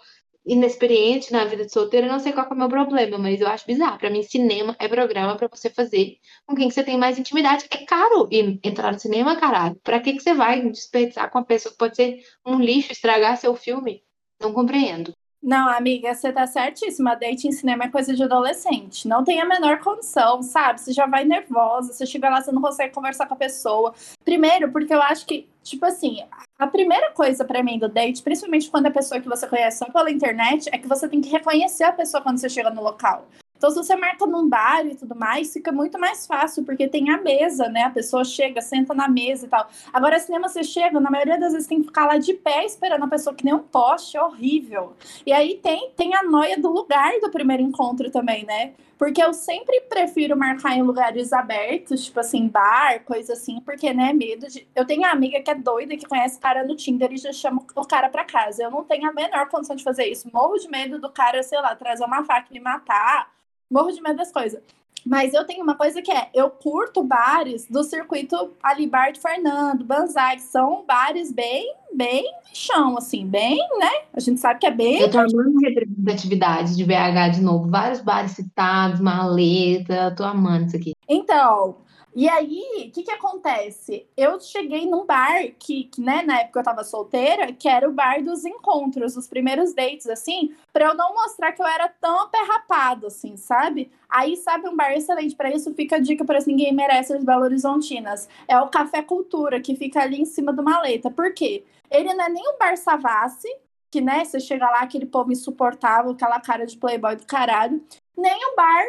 inexperiente 0.48 1.32
na 1.32 1.44
vida 1.44 1.64
de 1.64 1.72
solteira, 1.72 2.08
não 2.08 2.18
sei 2.18 2.32
qual 2.32 2.46
é 2.50 2.54
o 2.54 2.56
meu 2.56 2.68
problema, 2.68 3.18
mas 3.18 3.40
eu 3.40 3.46
acho 3.48 3.66
bizarro. 3.66 3.98
Pra 3.98 4.10
mim, 4.10 4.22
cinema 4.22 4.74
é 4.78 4.88
programa 4.88 5.36
para 5.36 5.48
você 5.48 5.70
fazer 5.70 6.18
com 6.46 6.54
quem 6.54 6.68
que 6.68 6.74
você 6.74 6.82
tem 6.82 6.98
mais 6.98 7.18
intimidade. 7.18 7.66
É 7.70 7.84
caro 7.84 8.28
entrar 8.32 8.92
no 8.92 8.98
cinema, 8.98 9.36
caralho. 9.36 9.76
Pra 9.82 10.00
que, 10.00 10.14
que 10.14 10.20
você 10.20 10.34
vai 10.34 10.62
desperdiçar 10.70 11.30
com 11.30 11.38
uma 11.38 11.44
pessoa 11.44 11.72
que 11.72 11.78
pode 11.78 11.96
ser 11.96 12.20
um 12.46 12.58
lixo, 12.58 12.92
estragar 12.92 13.36
seu 13.36 13.54
filme? 13.54 14.02
Não 14.40 14.52
compreendo. 14.52 15.14
Não, 15.40 15.68
amiga, 15.68 16.12
você 16.14 16.32
tá 16.32 16.46
certíssima. 16.46 17.14
Date 17.14 17.46
em 17.46 17.52
cinema 17.52 17.84
é 17.84 17.88
coisa 17.88 18.12
de 18.14 18.22
adolescente. 18.22 19.06
Não 19.06 19.22
tem 19.22 19.40
a 19.40 19.44
menor 19.44 19.78
condição, 19.78 20.42
sabe? 20.42 20.80
Você 20.80 20.92
já 20.92 21.06
vai 21.06 21.24
nervosa, 21.24 21.92
você 21.92 22.04
chega 22.04 22.28
lá, 22.28 22.42
você 22.42 22.50
não 22.50 22.60
consegue 22.60 22.92
conversar 22.92 23.26
com 23.26 23.34
a 23.34 23.36
pessoa. 23.36 23.94
Primeiro, 24.24 24.72
porque 24.72 24.92
eu 24.92 25.00
acho 25.00 25.24
que, 25.26 25.48
tipo 25.62 25.86
assim, 25.86 26.24
a 26.58 26.66
primeira 26.66 27.12
coisa 27.12 27.44
para 27.44 27.62
mim 27.62 27.78
do 27.78 27.88
date, 27.88 28.22
principalmente 28.22 28.68
quando 28.68 28.86
é 28.86 28.90
pessoa 28.90 29.20
que 29.20 29.28
você 29.28 29.46
conhece 29.46 29.78
só 29.78 29.86
pela 29.86 30.10
internet, 30.10 30.68
é 30.72 30.78
que 30.78 30.88
você 30.88 31.08
tem 31.08 31.20
que 31.20 31.30
reconhecer 31.30 31.84
a 31.84 31.92
pessoa 31.92 32.20
quando 32.20 32.38
você 32.38 32.48
chega 32.48 32.70
no 32.70 32.82
local. 32.82 33.26
Então, 33.58 33.70
se 33.70 33.76
você 33.76 33.96
marca 33.96 34.24
num 34.24 34.48
bar 34.48 34.86
e 34.86 34.94
tudo 34.94 35.16
mais, 35.16 35.52
fica 35.52 35.72
muito 35.72 35.98
mais 35.98 36.26
fácil, 36.26 36.64
porque 36.64 36.88
tem 36.88 37.10
a 37.10 37.20
mesa, 37.20 37.68
né? 37.68 37.82
A 37.82 37.90
pessoa 37.90 38.24
chega, 38.24 38.60
senta 38.60 38.94
na 38.94 39.08
mesa 39.08 39.46
e 39.46 39.48
tal. 39.48 39.68
Agora, 39.92 40.18
cinema, 40.20 40.48
você 40.48 40.62
chega, 40.62 41.00
na 41.00 41.10
maioria 41.10 41.36
das 41.38 41.52
vezes 41.52 41.66
tem 41.66 41.80
que 41.80 41.88
ficar 41.88 42.06
lá 42.06 42.18
de 42.18 42.34
pé 42.34 42.64
esperando 42.64 43.04
a 43.04 43.08
pessoa 43.08 43.34
que 43.34 43.44
nem 43.44 43.52
um 43.52 43.58
poste, 43.58 44.16
é 44.16 44.22
horrível. 44.22 44.94
E 45.26 45.32
aí 45.32 45.56
tem, 45.56 45.90
tem 45.96 46.14
a 46.14 46.22
noia 46.22 46.56
do 46.56 46.70
lugar 46.70 47.10
do 47.20 47.30
primeiro 47.30 47.62
encontro 47.62 48.08
também, 48.12 48.46
né? 48.46 48.74
Porque 48.96 49.22
eu 49.22 49.32
sempre 49.32 49.80
prefiro 49.82 50.36
marcar 50.36 50.76
em 50.76 50.82
lugares 50.82 51.32
abertos, 51.32 52.04
tipo 52.04 52.20
assim, 52.20 52.48
bar, 52.48 53.02
coisa 53.04 53.32
assim, 53.32 53.60
porque, 53.60 53.92
né, 53.92 54.12
medo 54.12 54.48
de. 54.48 54.68
Eu 54.74 54.84
tenho 54.84 55.00
uma 55.00 55.10
amiga 55.10 55.40
que 55.40 55.50
é 55.50 55.54
doida, 55.54 55.96
que 55.96 56.06
conhece 56.06 56.38
cara 56.38 56.64
no 56.64 56.76
Tinder 56.76 57.12
e 57.12 57.16
já 57.16 57.32
chama 57.32 57.64
o 57.74 57.86
cara 57.86 58.08
pra 58.08 58.24
casa. 58.24 58.62
Eu 58.62 58.70
não 58.70 58.84
tenho 58.84 59.08
a 59.08 59.12
menor 59.12 59.48
condição 59.48 59.74
de 59.74 59.84
fazer 59.84 60.06
isso. 60.06 60.28
Morro 60.32 60.58
de 60.58 60.68
medo 60.68 61.00
do 61.00 61.10
cara, 61.10 61.42
sei 61.42 61.60
lá, 61.60 61.74
trazer 61.74 62.04
uma 62.04 62.24
faca 62.24 62.48
e 62.50 62.54
me 62.54 62.60
matar 62.60 63.37
morro 63.70 63.90
de 63.92 64.00
medo 64.00 64.16
das 64.16 64.32
coisas. 64.32 64.60
Mas 65.06 65.32
eu 65.32 65.44
tenho 65.44 65.62
uma 65.62 65.74
coisa 65.74 66.02
que 66.02 66.10
é, 66.10 66.28
eu 66.34 66.50
curto 66.50 67.02
bares 67.02 67.66
do 67.66 67.82
circuito 67.82 68.50
ali, 68.62 68.86
Bar 68.86 69.12
de 69.12 69.20
Fernando, 69.20 69.84
Banzai, 69.84 70.36
que 70.36 70.42
são 70.42 70.84
bares 70.86 71.32
bem, 71.32 71.72
bem 71.94 72.30
chão, 72.52 72.98
assim, 72.98 73.26
bem, 73.26 73.56
né? 73.78 73.90
A 74.12 74.20
gente 74.20 74.40
sabe 74.40 74.60
que 74.60 74.66
é 74.66 74.70
bem... 74.70 75.00
Eu 75.00 75.10
tô 75.10 75.18
amando 75.18 75.58
representatividade 75.60 76.76
de 76.76 76.84
BH 76.84 77.36
de 77.36 77.40
novo, 77.40 77.70
vários 77.70 78.00
bares 78.00 78.32
citados, 78.32 79.00
maleta, 79.00 80.14
tô 80.16 80.24
amando 80.24 80.66
isso 80.66 80.76
aqui. 80.76 80.92
Então, 81.08 81.76
e 82.20 82.28
aí, 82.28 82.88
o 82.88 82.90
que 82.90 83.04
que 83.04 83.12
acontece? 83.12 84.04
Eu 84.16 84.40
cheguei 84.40 84.86
num 84.90 85.06
bar 85.06 85.52
que, 85.56 85.84
que, 85.84 86.00
né, 86.00 86.22
na 86.22 86.40
época 86.40 86.58
eu 86.58 86.64
tava 86.64 86.82
solteira, 86.82 87.52
que 87.52 87.68
era 87.68 87.88
o 87.88 87.92
bar 87.92 88.20
dos 88.24 88.44
encontros, 88.44 89.16
os 89.16 89.28
primeiros 89.28 89.72
dates, 89.72 90.08
assim, 90.08 90.52
para 90.72 90.86
eu 90.86 90.94
não 90.94 91.14
mostrar 91.14 91.52
que 91.52 91.62
eu 91.62 91.66
era 91.66 91.88
tão 91.88 92.22
aperrapado, 92.22 93.06
assim, 93.06 93.36
sabe? 93.36 93.88
Aí, 94.08 94.36
sabe 94.36 94.68
um 94.68 94.74
bar 94.74 94.92
excelente 94.94 95.36
para 95.36 95.52
isso? 95.54 95.72
Fica 95.74 95.94
a 95.94 96.00
dica 96.00 96.24
para 96.24 96.40
ninguém 96.44 96.74
merece 96.74 97.12
as 97.14 97.22
Belo 97.22 97.44
Horizontinas. 97.44 98.28
É 98.48 98.58
o 98.58 98.68
Café 98.68 99.00
Cultura, 99.00 99.60
que 99.60 99.76
fica 99.76 100.00
ali 100.02 100.20
em 100.20 100.24
cima 100.24 100.52
do 100.52 100.62
maleta. 100.64 101.12
Por 101.12 101.32
quê? 101.32 101.64
Ele 101.88 102.12
não 102.14 102.24
é 102.24 102.28
nem 102.28 102.42
um 102.48 102.58
bar 102.58 102.76
Savassi, 102.76 103.48
que, 103.92 104.00
né, 104.00 104.24
você 104.24 104.40
chega 104.40 104.68
lá, 104.68 104.80
aquele 104.80 105.06
povo 105.06 105.30
insuportável, 105.30 106.10
aquela 106.10 106.40
cara 106.40 106.66
de 106.66 106.76
playboy 106.76 107.14
do 107.14 107.26
caralho, 107.26 107.80
nem 108.18 108.52
o 108.52 108.56
bar 108.56 108.84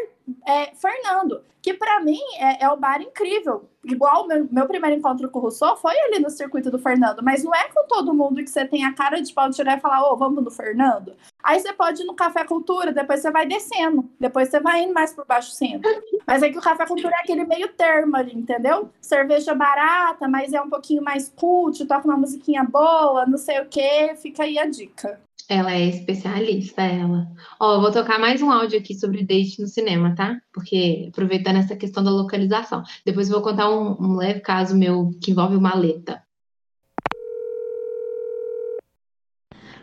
é, 0.45 0.73
Fernando, 0.75 1.45
que 1.61 1.73
para 1.73 1.99
mim 1.99 2.19
é, 2.39 2.65
é, 2.65 2.69
o 2.69 2.75
bar 2.75 3.01
incrível. 3.01 3.69
Igual 3.89 4.28
meu, 4.28 4.47
meu 4.52 4.67
primeiro 4.67 4.97
encontro 4.97 5.30
com 5.30 5.39
o 5.39 5.41
Rousseau 5.41 5.75
foi 5.78 5.97
ali 5.97 6.19
no 6.19 6.30
circuito 6.30 6.69
do 6.69 6.80
Fernando, 6.80 7.23
mas 7.23 7.43
não 7.43 7.54
é 7.54 7.67
com 7.69 7.88
todo 7.88 8.13
mundo 8.13 8.43
que 8.43 8.49
você 8.49 8.65
tem 8.65 8.86
a 8.86 8.93
cara 8.93 9.21
de 9.21 9.34
pau 9.34 9.49
de 9.49 9.56
chegar 9.56 9.78
e 9.78 9.82
falar, 9.82 10.04
ô, 10.04 10.13
oh, 10.13 10.17
vamos 10.17 10.43
no 10.43 10.52
Fernando. 10.52 11.13
Aí 11.43 11.60
você 11.60 11.73
pode 11.73 12.02
ir 12.02 12.06
no 12.06 12.13
Café 12.13 12.43
Cultura, 12.43 12.91
depois 12.91 13.21
você 13.21 13.32
vai 13.32 13.47
descendo, 13.47 14.10
depois 14.19 14.49
você 14.49 14.60
vai 14.60 14.84
indo 14.84 14.93
mais 14.93 15.13
por 15.13 15.25
baixo 15.25 15.52
centro. 15.52 15.89
Mas 16.28 16.43
é 16.43 16.49
que 16.49 16.58
o 16.58 16.62
Café 16.62 16.86
Cultura 16.86 17.15
é 17.15 17.23
aquele 17.23 17.45
meio 17.45 17.69
termo 17.69 18.15
ali, 18.15 18.34
entendeu? 18.34 18.89
Cerveja 19.02 19.56
barata, 19.56 20.28
mas 20.28 20.54
é 20.54 20.62
um 20.62 20.69
pouquinho 20.69 21.04
mais 21.04 21.30
cult, 21.36 21.86
toca 21.86 22.08
uma 22.08 22.17
musiquinha 22.17 22.63
boa, 22.63 23.25
não 23.25 23.38
sei 23.38 23.60
o 23.62 23.65
que, 23.65 24.15
fica 24.15 24.43
aí 24.43 24.60
a 24.60 24.65
dica. 24.65 25.19
Ela 25.49 25.73
é 25.73 25.84
especialista, 25.88 26.84
ela. 26.84 27.28
Ó, 27.60 27.73
eu 27.78 27.82
vou 27.82 27.91
tocar 27.91 28.19
mais 28.19 28.39
um 28.39 28.52
áudio 28.52 28.78
aqui 28.78 28.93
sobre 28.93 29.23
date 29.25 29.60
no 29.60 29.67
cinema, 29.67 30.13
tá? 30.13 30.39
Porque 30.54 31.08
aproveitando 31.10 31.58
essa 31.58 31.75
questão 31.75 32.04
da 32.04 32.12
localização. 32.12 32.84
Depois 33.04 33.28
eu 33.28 33.34
vou 33.34 33.43
contar 33.43 33.67
um, 33.67 33.78
um 33.79 34.15
leve 34.15 34.41
caso 34.41 34.75
meu 34.75 35.11
que 35.21 35.31
envolve 35.31 35.55
uma 35.55 35.69
maleta. 35.69 36.21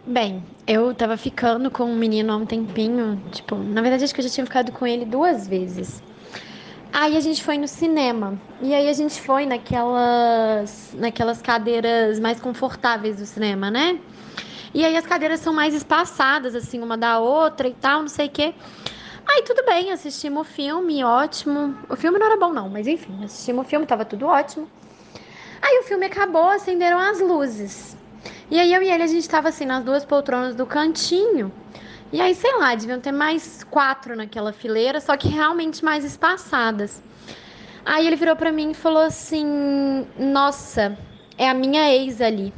Bem, 0.07 0.45
eu 0.67 0.95
tava 0.95 1.17
ficando 1.17 1.69
com 1.69 1.85
um 1.85 1.97
menino 1.97 2.33
há 2.33 2.37
um 2.37 2.47
tempinho, 2.47 3.21
tipo, 3.33 3.57
na 3.57 3.83
verdade 3.83 4.05
acho 4.05 4.15
que 4.15 4.21
eu 4.21 4.25
já 4.25 4.31
tinha 4.31 4.47
ficado 4.47 4.71
com 4.71 4.87
ele 4.87 5.05
duas 5.05 5.49
vezes. 5.49 6.01
Aí 6.93 7.17
a 7.17 7.21
gente 7.21 7.43
foi 7.43 7.59
no 7.59 7.67
cinema. 7.67 8.41
E 8.63 8.73
aí 8.73 8.89
a 8.89 8.93
gente 8.93 9.21
foi 9.21 9.45
naquelas 9.45 10.95
naquelas 10.97 11.43
cadeiras 11.43 12.21
mais 12.21 12.41
confortáveis 12.41 13.17
do 13.17 13.27
cinema, 13.27 13.71
né? 13.71 13.99
E 14.73 14.85
aí 14.85 14.97
as 14.97 15.07
cadeiras 15.07 15.41
são 15.41 15.53
mais 15.53 15.75
espaçadas, 15.75 16.55
assim, 16.55 16.81
uma 16.81 16.97
da 16.97 17.19
outra 17.19 17.67
e 17.67 17.75
tal, 17.75 18.03
não 18.03 18.09
sei 18.09 18.27
o 18.27 18.31
quê. 18.31 18.55
Aí 19.29 19.43
tudo 19.43 19.65
bem, 19.65 19.91
assistimos 19.93 20.47
o 20.47 20.51
filme, 20.51 21.03
ótimo. 21.05 21.77
O 21.89 21.97
filme 21.97 22.19
não 22.19 22.27
era 22.27 22.37
bom, 22.37 22.53
não, 22.53 22.69
mas 22.69 22.87
enfim, 22.87 23.25
assistimos 23.25 23.67
o 23.67 23.69
filme, 23.69 23.85
tava 23.85 24.05
tudo 24.05 24.27
ótimo. 24.27 24.69
Aí 25.61 25.81
o 25.81 25.83
filme 25.83 26.07
acabou, 26.07 26.49
acenderam 26.49 26.99
as 26.99 27.21
luzes. 27.21 27.97
E 28.51 28.61
aí 28.61 28.73
eu 28.73 28.83
e 28.83 28.89
ele, 28.89 29.03
a 29.03 29.07
gente 29.07 29.29
tava 29.29 29.49
assim, 29.49 29.67
nas 29.67 29.85
duas 29.85 30.05
poltronas 30.05 30.55
do 30.55 30.65
cantinho. 30.65 31.53
E 32.13 32.21
aí, 32.21 32.35
sei 32.35 32.57
lá, 32.57 32.75
deviam 32.75 33.01
ter 33.01 33.11
mais 33.11 33.65
quatro 33.65 34.15
naquela 34.15 34.53
fileira, 34.53 35.01
só 35.01 35.17
que 35.17 35.29
realmente 35.29 35.85
mais 35.85 36.05
espaçadas. 36.05 37.03
Aí 37.85 38.07
ele 38.07 38.17
virou 38.17 38.37
pra 38.37 38.53
mim 38.53 38.71
e 38.71 38.75
falou 38.75 39.03
assim: 39.03 40.07
Nossa, 40.17 40.97
é 41.37 41.49
a 41.49 41.55
minha 41.55 41.93
ex 41.93 42.21
ali. 42.21 42.55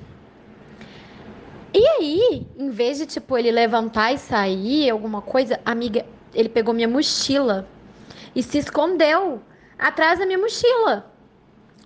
E 1.72 1.86
aí, 1.86 2.46
em 2.58 2.70
vez 2.70 2.98
de 2.98 3.06
tipo 3.06 3.36
ele 3.36 3.50
levantar 3.50 4.12
e 4.12 4.18
sair, 4.18 4.90
alguma 4.90 5.22
coisa, 5.22 5.60
amiga, 5.64 6.04
ele 6.38 6.48
pegou 6.48 6.72
minha 6.72 6.86
mochila 6.86 7.66
e 8.32 8.44
se 8.44 8.58
escondeu 8.58 9.42
atrás 9.76 10.20
da 10.20 10.24
minha 10.24 10.38
mochila. 10.38 11.10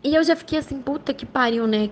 E 0.04 0.14
eu 0.14 0.22
já 0.22 0.36
fiquei 0.36 0.58
assim, 0.58 0.78
puta 0.82 1.14
que 1.14 1.24
pariu, 1.24 1.66
né? 1.66 1.88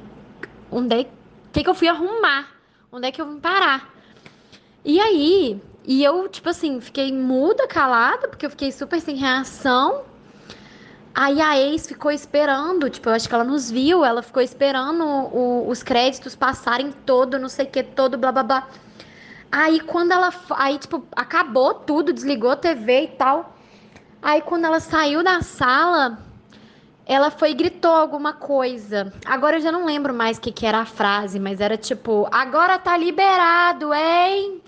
Onde 0.71 1.01
é 1.01 1.07
que, 1.53 1.65
que 1.65 1.71
eu 1.71 1.75
fui 1.75 1.89
arrumar? 1.89 2.49
Onde 2.93 3.09
é 3.09 3.11
que 3.11 3.19
eu 3.19 3.27
vim 3.27 3.41
parar? 3.41 3.89
E 4.85 5.01
aí, 5.01 5.59
e 5.87 6.05
eu, 6.05 6.29
tipo 6.29 6.51
assim, 6.51 6.83
fiquei 6.83 7.11
muda, 7.11 7.67
calada, 7.67 8.29
porque 8.29 8.45
eu 8.45 8.51
fiquei 8.51 8.71
super 8.71 9.01
sem 9.01 9.17
reação. 9.17 10.03
Aí 11.15 11.41
a 11.41 11.59
ex 11.59 11.87
ficou 11.87 12.11
esperando, 12.11 12.91
tipo, 12.91 13.09
eu 13.09 13.15
acho 13.15 13.27
que 13.27 13.35
ela 13.35 13.45
nos 13.45 13.71
viu, 13.71 14.05
ela 14.05 14.23
ficou 14.23 14.43
esperando 14.43 15.03
o, 15.03 15.67
os 15.67 15.83
créditos 15.83 16.37
passarem 16.37 16.93
todo, 17.07 17.39
não 17.39 17.49
sei 17.49 17.65
o 17.65 17.71
que, 17.71 17.83
todo, 17.83 18.19
blá 18.19 18.31
blá 18.31 18.43
blá. 18.43 18.69
Aí 19.51 19.81
quando 19.81 20.13
ela. 20.13 20.33
Aí, 20.51 20.79
tipo, 20.79 21.05
acabou 21.15 21.75
tudo, 21.75 22.13
desligou 22.13 22.51
a 22.51 22.57
TV 22.57 23.05
e 23.05 23.09
tal. 23.09 23.57
Aí 24.23 24.43
quando 24.43 24.65
ela 24.65 24.81
saiu 24.81 25.25
da 25.25 25.43
sala, 25.43 26.19
ela 27.07 27.31
foi 27.31 27.51
e 27.51 27.55
gritou 27.55 27.91
alguma 27.91 28.33
coisa. 28.33 29.13
Agora 29.25 29.57
eu 29.57 29.61
já 29.61 29.73
não 29.73 29.87
lembro 29.87 30.15
mais 30.15 30.39
o 30.39 30.41
que, 30.41 30.53
que 30.53 30.67
era 30.67 30.79
a 30.79 30.87
frase, 30.87 31.41
mas 31.41 31.61
era 31.61 31.77
tipo, 31.77 32.29
agora 32.31 32.79
tá 32.79 32.97
liberado, 32.97 33.93
hein? 33.93 34.61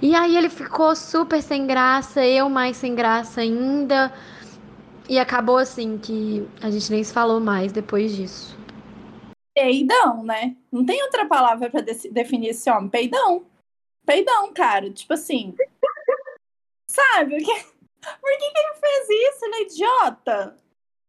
E 0.00 0.14
aí 0.14 0.36
ele 0.36 0.48
ficou 0.48 0.94
super 0.94 1.40
sem 1.42 1.66
graça, 1.66 2.24
eu 2.24 2.48
mais 2.48 2.76
sem 2.76 2.94
graça 2.94 3.40
ainda. 3.40 4.12
E 5.08 5.18
acabou 5.18 5.58
assim 5.58 5.98
que 5.98 6.46
a 6.60 6.70
gente 6.70 6.90
nem 6.90 7.02
se 7.02 7.12
falou 7.12 7.40
mais 7.40 7.72
depois 7.72 8.14
disso. 8.14 8.56
Peidão, 9.54 10.22
né? 10.24 10.56
Não 10.70 10.84
tem 10.84 11.02
outra 11.02 11.26
palavra 11.26 11.70
para 11.70 11.82
definir 11.82 12.48
esse 12.48 12.70
homem. 12.70 12.88
Peidão. 12.88 13.46
Peidão, 14.04 14.52
cara. 14.52 14.90
Tipo 14.90 15.14
assim. 15.14 15.54
Sabe? 16.88 17.36
Por 17.42 18.30
que, 18.38 18.50
que 18.50 18.58
ele 18.58 18.74
fez 18.80 19.08
isso? 19.10 19.44
Ele 19.44 19.54
é 19.54 19.62
idiota. 19.62 20.56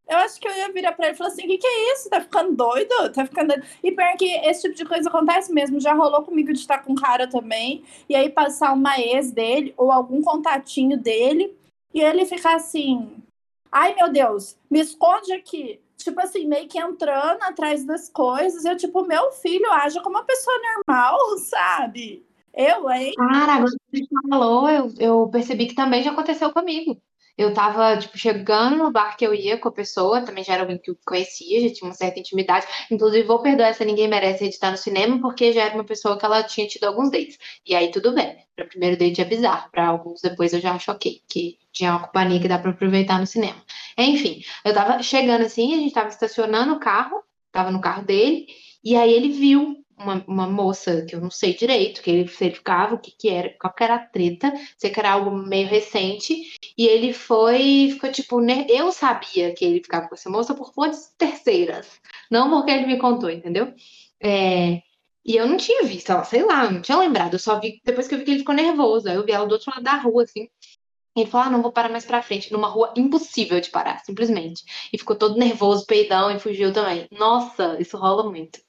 Eu 0.08 0.18
acho 0.18 0.40
que 0.40 0.48
eu 0.48 0.54
ia 0.54 0.72
virar 0.72 0.92
pra 0.92 1.08
ele 1.08 1.16
e 1.16 1.18
falar 1.18 1.30
assim: 1.30 1.46
o 1.46 1.48
que, 1.48 1.58
que 1.58 1.68
é 1.68 1.94
isso? 1.94 2.10
Tá 2.10 2.22
ficando 2.22 2.54
doido? 2.56 3.12
Tá 3.14 3.26
ficando 3.26 3.48
doido. 3.48 3.66
E 3.82 3.92
pior 3.92 4.16
que 4.18 4.26
esse 4.26 4.62
tipo 4.64 4.76
de 4.76 4.86
coisa 4.86 5.10
acontece 5.10 5.52
mesmo. 5.54 5.80
Já 5.80 5.94
rolou 5.94 6.24
comigo 6.24 6.52
de 6.54 6.60
estar 6.60 6.80
com 6.80 6.92
um 6.92 6.96
cara 6.96 7.28
também. 7.28 7.84
E 8.08 8.16
aí 8.16 8.30
passar 8.30 8.74
uma 8.74 9.00
ex 9.00 9.32
dele 9.32 9.74
ou 9.78 9.92
algum 9.92 10.22
contatinho 10.22 10.98
dele. 10.98 11.58
E 11.94 12.02
ele 12.02 12.26
ficar 12.26 12.56
assim: 12.56 13.24
ai 13.72 13.96
meu 13.96 14.12
Deus, 14.12 14.58
me 14.70 14.80
esconde 14.80 15.32
aqui. 15.34 15.80
Tipo 16.04 16.22
assim, 16.22 16.46
meio 16.46 16.68
que 16.68 16.80
entrando 16.80 17.42
atrás 17.44 17.86
das 17.86 18.10
coisas. 18.10 18.66
Eu, 18.66 18.76
tipo, 18.78 19.06
meu 19.06 19.32
filho 19.32 19.72
age 19.72 20.02
como 20.02 20.18
uma 20.18 20.26
pessoa 20.26 20.56
normal, 20.76 21.18
sabe? 21.40 22.26
Eu, 22.54 22.90
hein? 22.90 23.14
Cara, 23.16 23.54
agora 23.56 23.72
que 23.92 24.00
você 24.00 24.08
falou, 24.30 24.70
eu, 24.70 24.94
eu 25.00 25.30
percebi 25.30 25.68
que 25.68 25.76
também 25.76 26.04
já 26.04 26.12
aconteceu 26.12 26.52
comigo. 26.54 27.02
Eu 27.38 27.54
tava, 27.54 27.98
tipo, 27.98 28.18
chegando 28.18 28.78
no 28.78 28.92
bar 28.92 29.18
que 29.18 29.26
eu 29.26 29.34
ia 29.34 29.58
com 29.58 29.68
a 29.70 29.72
pessoa, 29.72 30.22
também 30.22 30.44
já 30.44 30.54
era 30.54 30.64
alguém 30.64 30.78
que 30.78 30.92
eu 30.92 30.98
conhecia, 31.06 31.68
já 31.68 31.74
tinha 31.74 31.88
uma 31.88 31.96
certa 31.96 32.20
intimidade. 32.20 32.68
Inclusive, 32.92 33.26
vou 33.26 33.42
perdoar 33.42 33.70
essa 33.70 33.84
Ninguém 33.84 34.08
Merece 34.08 34.46
Editar 34.46 34.72
no 34.72 34.78
cinema, 34.78 35.20
porque 35.20 35.52
já 35.52 35.64
era 35.64 35.74
uma 35.74 35.84
pessoa 35.84 36.18
que 36.18 36.26
ela 36.26 36.44
tinha 36.44 36.68
tido 36.68 36.84
alguns 36.84 37.10
dates. 37.10 37.38
E 37.66 37.76
aí, 37.76 37.90
tudo 37.92 38.14
bem. 38.14 38.38
Para 38.56 38.66
o 38.66 38.70
primeiro 38.70 38.98
date 38.98 39.20
é 39.20 39.26
bizarro, 39.26 39.70
para 39.72 39.88
alguns 39.88 40.22
depois 40.22 40.54
eu 40.54 40.62
já 40.62 40.74
acho 40.74 40.92
ok, 40.92 41.22
que 41.28 41.58
tinha 41.72 41.92
uma 41.92 42.06
companhia 42.06 42.40
que 42.40 42.48
dá 42.48 42.60
para 42.60 42.70
aproveitar 42.70 43.20
no 43.20 43.26
cinema. 43.26 43.60
Enfim, 43.98 44.44
eu 44.64 44.74
tava 44.74 45.02
chegando 45.02 45.44
assim, 45.44 45.74
a 45.74 45.78
gente 45.78 45.94
tava 45.94 46.10
estacionando 46.10 46.74
o 46.74 46.80
carro, 46.80 47.24
tava 47.52 47.72
no 47.72 47.82
carro 47.82 48.04
dele, 48.06 48.46
e 48.84 48.96
aí 48.96 49.12
ele 49.12 49.30
viu 49.30 49.83
uma, 49.98 50.24
uma 50.28 50.48
moça 50.48 51.04
que 51.06 51.16
eu 51.16 51.22
não 51.22 51.32
sei 51.32 51.56
direito, 51.56 52.02
que 52.02 52.12
ele 52.12 52.24
verificava 52.24 52.96
o 52.96 53.00
que, 53.00 53.12
que 53.12 53.30
era, 53.30 53.50
qual 53.60 53.74
que 53.74 53.84
era 53.84 53.96
a 53.96 54.06
treta, 54.06 54.54
sei 54.78 54.90
que 54.90 55.00
era 55.00 55.12
algo 55.12 55.32
meio 55.32 55.68
recente, 55.68 56.34
e 56.78 56.88
ele 56.88 57.14
foi, 57.14 57.90
ficou 57.94 58.12
tipo, 58.12 58.40
né? 58.40 58.66
Eu 58.70 58.92
sabia 58.92 59.54
que 59.54 59.66
ele 59.66 59.82
ficava 59.84 60.08
com 60.08 60.16
essa 60.16 60.30
moça 60.30 60.54
por 60.54 60.74
fontes 60.74 61.14
terceiras, 61.18 61.88
não 62.30 62.50
porque 62.50 62.72
ele 62.72 62.88
me 62.88 62.98
contou, 62.98 63.30
entendeu? 63.30 63.74
É, 64.22 64.82
e 65.26 65.36
eu 65.38 65.48
não 65.48 65.58
tinha 65.58 65.84
visto 65.84 66.12
ela, 66.12 66.24
sei 66.24 66.44
lá, 66.46 66.70
não 66.70 66.82
tinha 66.82 66.98
lembrado, 66.98 67.34
eu 67.34 67.40
só 67.40 67.60
vi 67.60 67.82
depois 67.86 68.08
que 68.08 68.16
eu 68.16 68.20
vi 68.20 68.26
que 68.26 68.32
ele 68.32 68.40
ficou 68.40 68.56
nervoso, 68.56 69.10
aí 69.10 69.16
eu 69.16 69.26
vi 69.26 69.32
ela 69.32 69.48
do 69.48 69.54
outro 69.54 69.72
lado 69.72 69.84
da 69.84 69.96
rua, 69.98 70.24
assim, 70.24 70.48
ele 71.16 71.30
falou: 71.30 71.48
ah, 71.48 71.50
não 71.52 71.62
vou 71.62 71.72
parar 71.72 71.90
mais 71.90 72.06
pra 72.06 72.24
frente. 72.24 72.52
Numa 72.52 72.68
rua 72.68 72.94
impossível 72.98 73.60
de 73.62 73.70
parar, 73.70 74.00
simplesmente. 74.04 74.64
E 74.92 74.98
ficou 74.98 75.16
todo 75.16 75.38
nervoso, 75.38 75.86
peidão 75.86 76.32
e 76.32 76.40
fugiu 76.40 76.74
também. 76.74 77.08
Nossa, 77.12 77.80
isso 77.80 77.98
rola 77.98 78.30
muito. 78.30 78.60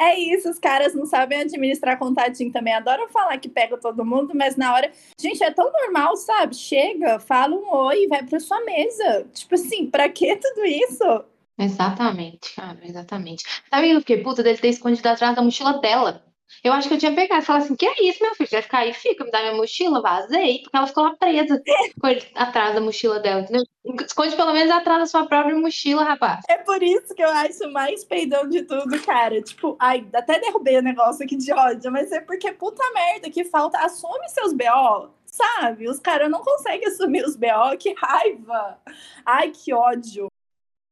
É 0.00 0.16
isso, 0.18 0.48
os 0.48 0.58
caras 0.58 0.94
não 0.94 1.04
sabem 1.06 1.40
administrar 1.40 1.98
contatinho 1.98 2.52
também. 2.52 2.72
Adoram 2.72 3.08
falar 3.08 3.36
que 3.38 3.48
pega 3.48 3.76
todo 3.76 4.04
mundo, 4.04 4.32
mas 4.34 4.56
na 4.56 4.72
hora. 4.72 4.92
Gente, 5.20 5.42
é 5.42 5.50
tão 5.50 5.70
normal, 5.72 6.16
sabe? 6.16 6.54
Chega, 6.54 7.18
fala 7.18 7.56
um 7.56 7.68
oi 7.74 8.04
e 8.04 8.08
vai 8.08 8.22
pra 8.24 8.38
sua 8.38 8.60
mesa. 8.64 9.26
Tipo 9.34 9.56
assim, 9.56 9.90
pra 9.90 10.08
que 10.08 10.36
tudo 10.36 10.64
isso? 10.64 11.24
Exatamente, 11.58 12.54
cara, 12.54 12.78
exatamente. 12.84 13.44
Sabe 13.68 13.96
o 13.96 14.04
que? 14.04 14.18
Puta, 14.18 14.42
dele 14.44 14.58
ter 14.58 14.68
escondido 14.68 15.06
atrás 15.08 15.34
da 15.34 15.42
mochila 15.42 15.80
dela. 15.80 16.24
Eu 16.64 16.72
acho 16.72 16.88
que 16.88 16.94
eu 16.94 16.98
tinha 16.98 17.14
pegado 17.14 17.42
e 17.42 17.44
falado 17.44 17.62
assim: 17.62 17.76
que 17.76 17.86
é 17.86 18.08
isso, 18.08 18.22
meu 18.22 18.34
filho? 18.34 18.48
Vai 18.50 18.62
ficar 18.62 18.78
aí? 18.78 18.92
Fica, 18.92 19.24
me 19.24 19.30
dá 19.30 19.40
minha 19.40 19.54
mochila, 19.54 20.00
vazei, 20.00 20.62
porque 20.62 20.76
ela 20.76 20.86
ficou 20.86 21.04
lá 21.04 21.16
presa 21.16 21.62
com 22.00 22.08
ele 22.08 22.26
atrás 22.34 22.74
da 22.74 22.80
mochila 22.80 23.20
dela, 23.20 23.40
entendeu? 23.42 23.64
Esconde 24.00 24.36
pelo 24.36 24.52
menos 24.52 24.70
atrás 24.70 25.00
da 25.00 25.06
sua 25.06 25.26
própria 25.26 25.56
mochila, 25.56 26.04
rapaz. 26.04 26.44
É 26.48 26.58
por 26.58 26.82
isso 26.82 27.14
que 27.14 27.22
eu 27.22 27.30
acho 27.30 27.70
mais 27.72 28.04
peidão 28.04 28.48
de 28.48 28.62
tudo, 28.62 29.00
cara. 29.02 29.40
Tipo, 29.40 29.76
ai, 29.80 30.06
até 30.12 30.38
derrubei 30.40 30.78
o 30.78 30.82
negócio 30.82 31.24
aqui 31.24 31.36
de 31.36 31.52
ódio, 31.52 31.90
mas 31.90 32.12
é 32.12 32.20
porque 32.20 32.52
puta 32.52 32.82
merda 32.92 33.30
que 33.30 33.44
falta. 33.44 33.78
Assume 33.78 34.28
seus 34.28 34.52
BO, 34.52 35.10
sabe? 35.24 35.88
Os 35.88 35.98
caras 36.00 36.30
não 36.30 36.40
conseguem 36.40 36.88
assumir 36.88 37.24
os 37.24 37.36
BO, 37.36 37.76
que 37.78 37.94
raiva. 37.94 38.78
Ai, 39.24 39.50
que 39.50 39.72
ódio. 39.72 40.27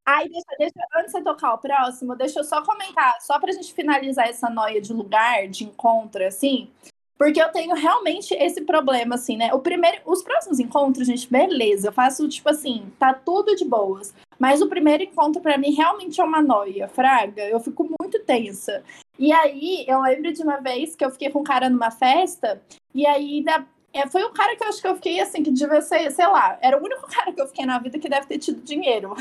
Ai, 0.08 0.28
deixa, 0.28 0.46
deixa, 0.56 0.88
antes 0.94 1.06
de 1.06 1.18
você 1.18 1.24
tocar 1.24 1.54
o 1.54 1.58
próximo, 1.58 2.14
deixa 2.14 2.38
eu 2.38 2.44
só 2.44 2.62
comentar, 2.62 3.20
só 3.20 3.40
pra 3.40 3.50
gente 3.50 3.74
finalizar 3.74 4.28
essa 4.28 4.48
noia 4.48 4.80
de 4.80 4.92
lugar, 4.92 5.48
de 5.48 5.64
encontro, 5.64 6.24
assim, 6.24 6.70
porque 7.18 7.42
eu 7.42 7.50
tenho 7.50 7.74
realmente 7.74 8.32
esse 8.34 8.60
problema, 8.60 9.16
assim, 9.16 9.36
né? 9.36 9.52
O 9.52 9.58
primeiro, 9.58 9.98
os 10.04 10.22
próximos 10.22 10.60
encontros, 10.60 11.08
gente, 11.08 11.28
beleza, 11.28 11.88
eu 11.88 11.92
faço, 11.92 12.28
tipo 12.28 12.48
assim, 12.48 12.92
tá 13.00 13.14
tudo 13.14 13.56
de 13.56 13.64
boas. 13.64 14.14
Mas 14.38 14.60
o 14.60 14.68
primeiro 14.68 15.02
encontro, 15.02 15.40
para 15.40 15.58
mim, 15.58 15.72
realmente 15.74 16.20
é 16.20 16.24
uma 16.24 16.42
noia, 16.42 16.86
fraga. 16.88 17.42
Eu 17.48 17.58
fico 17.58 17.88
muito 18.00 18.20
tensa. 18.20 18.84
E 19.18 19.32
aí, 19.32 19.84
eu 19.88 20.00
lembro 20.02 20.30
de 20.32 20.42
uma 20.42 20.58
vez 20.58 20.94
que 20.94 21.04
eu 21.04 21.10
fiquei 21.10 21.30
com 21.30 21.40
um 21.40 21.44
cara 21.44 21.70
numa 21.70 21.90
festa, 21.90 22.62
e 22.94 23.06
aí 23.06 23.42
é, 23.94 24.06
foi 24.08 24.22
um 24.24 24.32
cara 24.32 24.54
que 24.54 24.62
eu 24.62 24.68
acho 24.68 24.80
que 24.80 24.86
eu 24.86 24.94
fiquei 24.96 25.20
assim, 25.20 25.42
que 25.42 25.50
devia 25.50 25.80
ser, 25.80 26.10
sei 26.12 26.26
lá, 26.26 26.58
era 26.60 26.78
o 26.78 26.84
único 26.84 27.08
cara 27.10 27.32
que 27.32 27.40
eu 27.40 27.46
fiquei 27.46 27.64
na 27.64 27.78
vida 27.78 27.98
que 27.98 28.08
deve 28.08 28.26
ter 28.26 28.38
tido 28.38 28.62
dinheiro. 28.62 29.14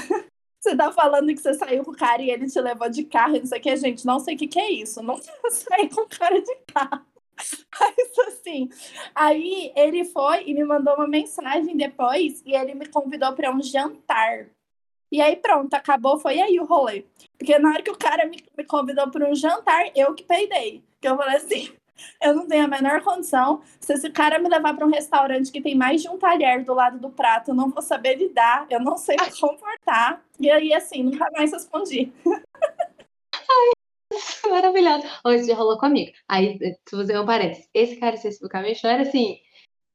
Você 0.65 0.75
tá 0.75 0.91
falando 0.91 1.27
que 1.27 1.37
você 1.37 1.53
saiu 1.53 1.83
com 1.83 1.91
o 1.91 1.95
cara 1.95 2.23
e 2.23 2.31
ele 2.31 2.47
te 2.47 2.59
levou 2.59 2.89
de 2.89 3.03
carro 3.03 3.35
e 3.35 3.39
não 3.39 3.45
sei 3.45 3.59
o 3.59 3.61
que, 3.61 3.77
gente, 3.77 4.03
não 4.03 4.19
sei 4.19 4.33
o 4.33 4.37
que, 4.37 4.47
que 4.47 4.59
é 4.59 4.71
isso. 4.71 4.99
Não 5.03 5.15
saí 5.47 5.87
com 5.87 6.01
o 6.01 6.09
cara 6.09 6.41
de 6.41 6.55
carro. 6.73 7.05
Mas 7.79 8.27
assim, 8.27 8.67
aí 9.13 9.71
ele 9.75 10.05
foi 10.05 10.43
e 10.47 10.55
me 10.55 10.63
mandou 10.63 10.95
uma 10.95 11.07
mensagem 11.07 11.77
depois 11.77 12.41
e 12.43 12.55
ele 12.55 12.73
me 12.73 12.87
convidou 12.87 13.31
para 13.33 13.51
um 13.51 13.61
jantar. 13.61 14.47
E 15.11 15.21
aí 15.21 15.35
pronto, 15.35 15.71
acabou, 15.75 16.17
foi 16.17 16.41
aí 16.41 16.59
o 16.59 16.65
rolê. 16.65 17.05
Porque 17.37 17.59
na 17.59 17.69
hora 17.69 17.83
que 17.83 17.91
o 17.91 17.97
cara 17.97 18.25
me, 18.25 18.43
me 18.57 18.65
convidou 18.65 19.11
para 19.11 19.29
um 19.29 19.35
jantar, 19.35 19.91
eu 19.95 20.15
que 20.15 20.23
peidei. 20.23 20.83
Que 20.99 21.07
eu 21.07 21.15
falei 21.15 21.35
assim, 21.35 21.71
eu 22.21 22.33
não 22.33 22.47
tenho 22.47 22.65
a 22.65 22.67
menor 22.67 23.01
condição. 23.01 23.61
Se 23.79 23.93
esse 23.93 24.09
cara 24.09 24.39
me 24.39 24.49
levar 24.49 24.75
para 24.75 24.85
um 24.85 24.91
restaurante 24.91 25.51
que 25.51 25.61
tem 25.61 25.75
mais 25.75 26.01
de 26.01 26.09
um 26.09 26.17
talher 26.17 26.63
do 26.63 26.73
lado 26.73 26.99
do 26.99 27.09
prato, 27.09 27.51
eu 27.51 27.55
não 27.55 27.69
vou 27.69 27.81
saber 27.81 28.15
lidar, 28.15 28.65
eu 28.69 28.79
não 28.79 28.97
sei 28.97 29.15
me 29.15 29.39
comportar. 29.39 30.23
E 30.39 30.49
aí, 30.49 30.73
assim, 30.73 31.03
nunca 31.03 31.29
mais 31.31 31.51
respondi. 31.51 32.11
Ai, 33.33 34.49
maravilhoso. 34.49 35.07
Hoje 35.25 35.47
já 35.47 35.55
rolou 35.55 35.77
comigo. 35.77 36.11
Aí, 36.27 36.57
se 36.87 36.95
você 36.95 37.13
não 37.13 37.25
parece, 37.25 37.69
esse 37.73 37.97
cara 37.97 38.15
especificamente 38.15 38.83
não 38.83 38.91
era 38.91 39.03
assim, 39.03 39.39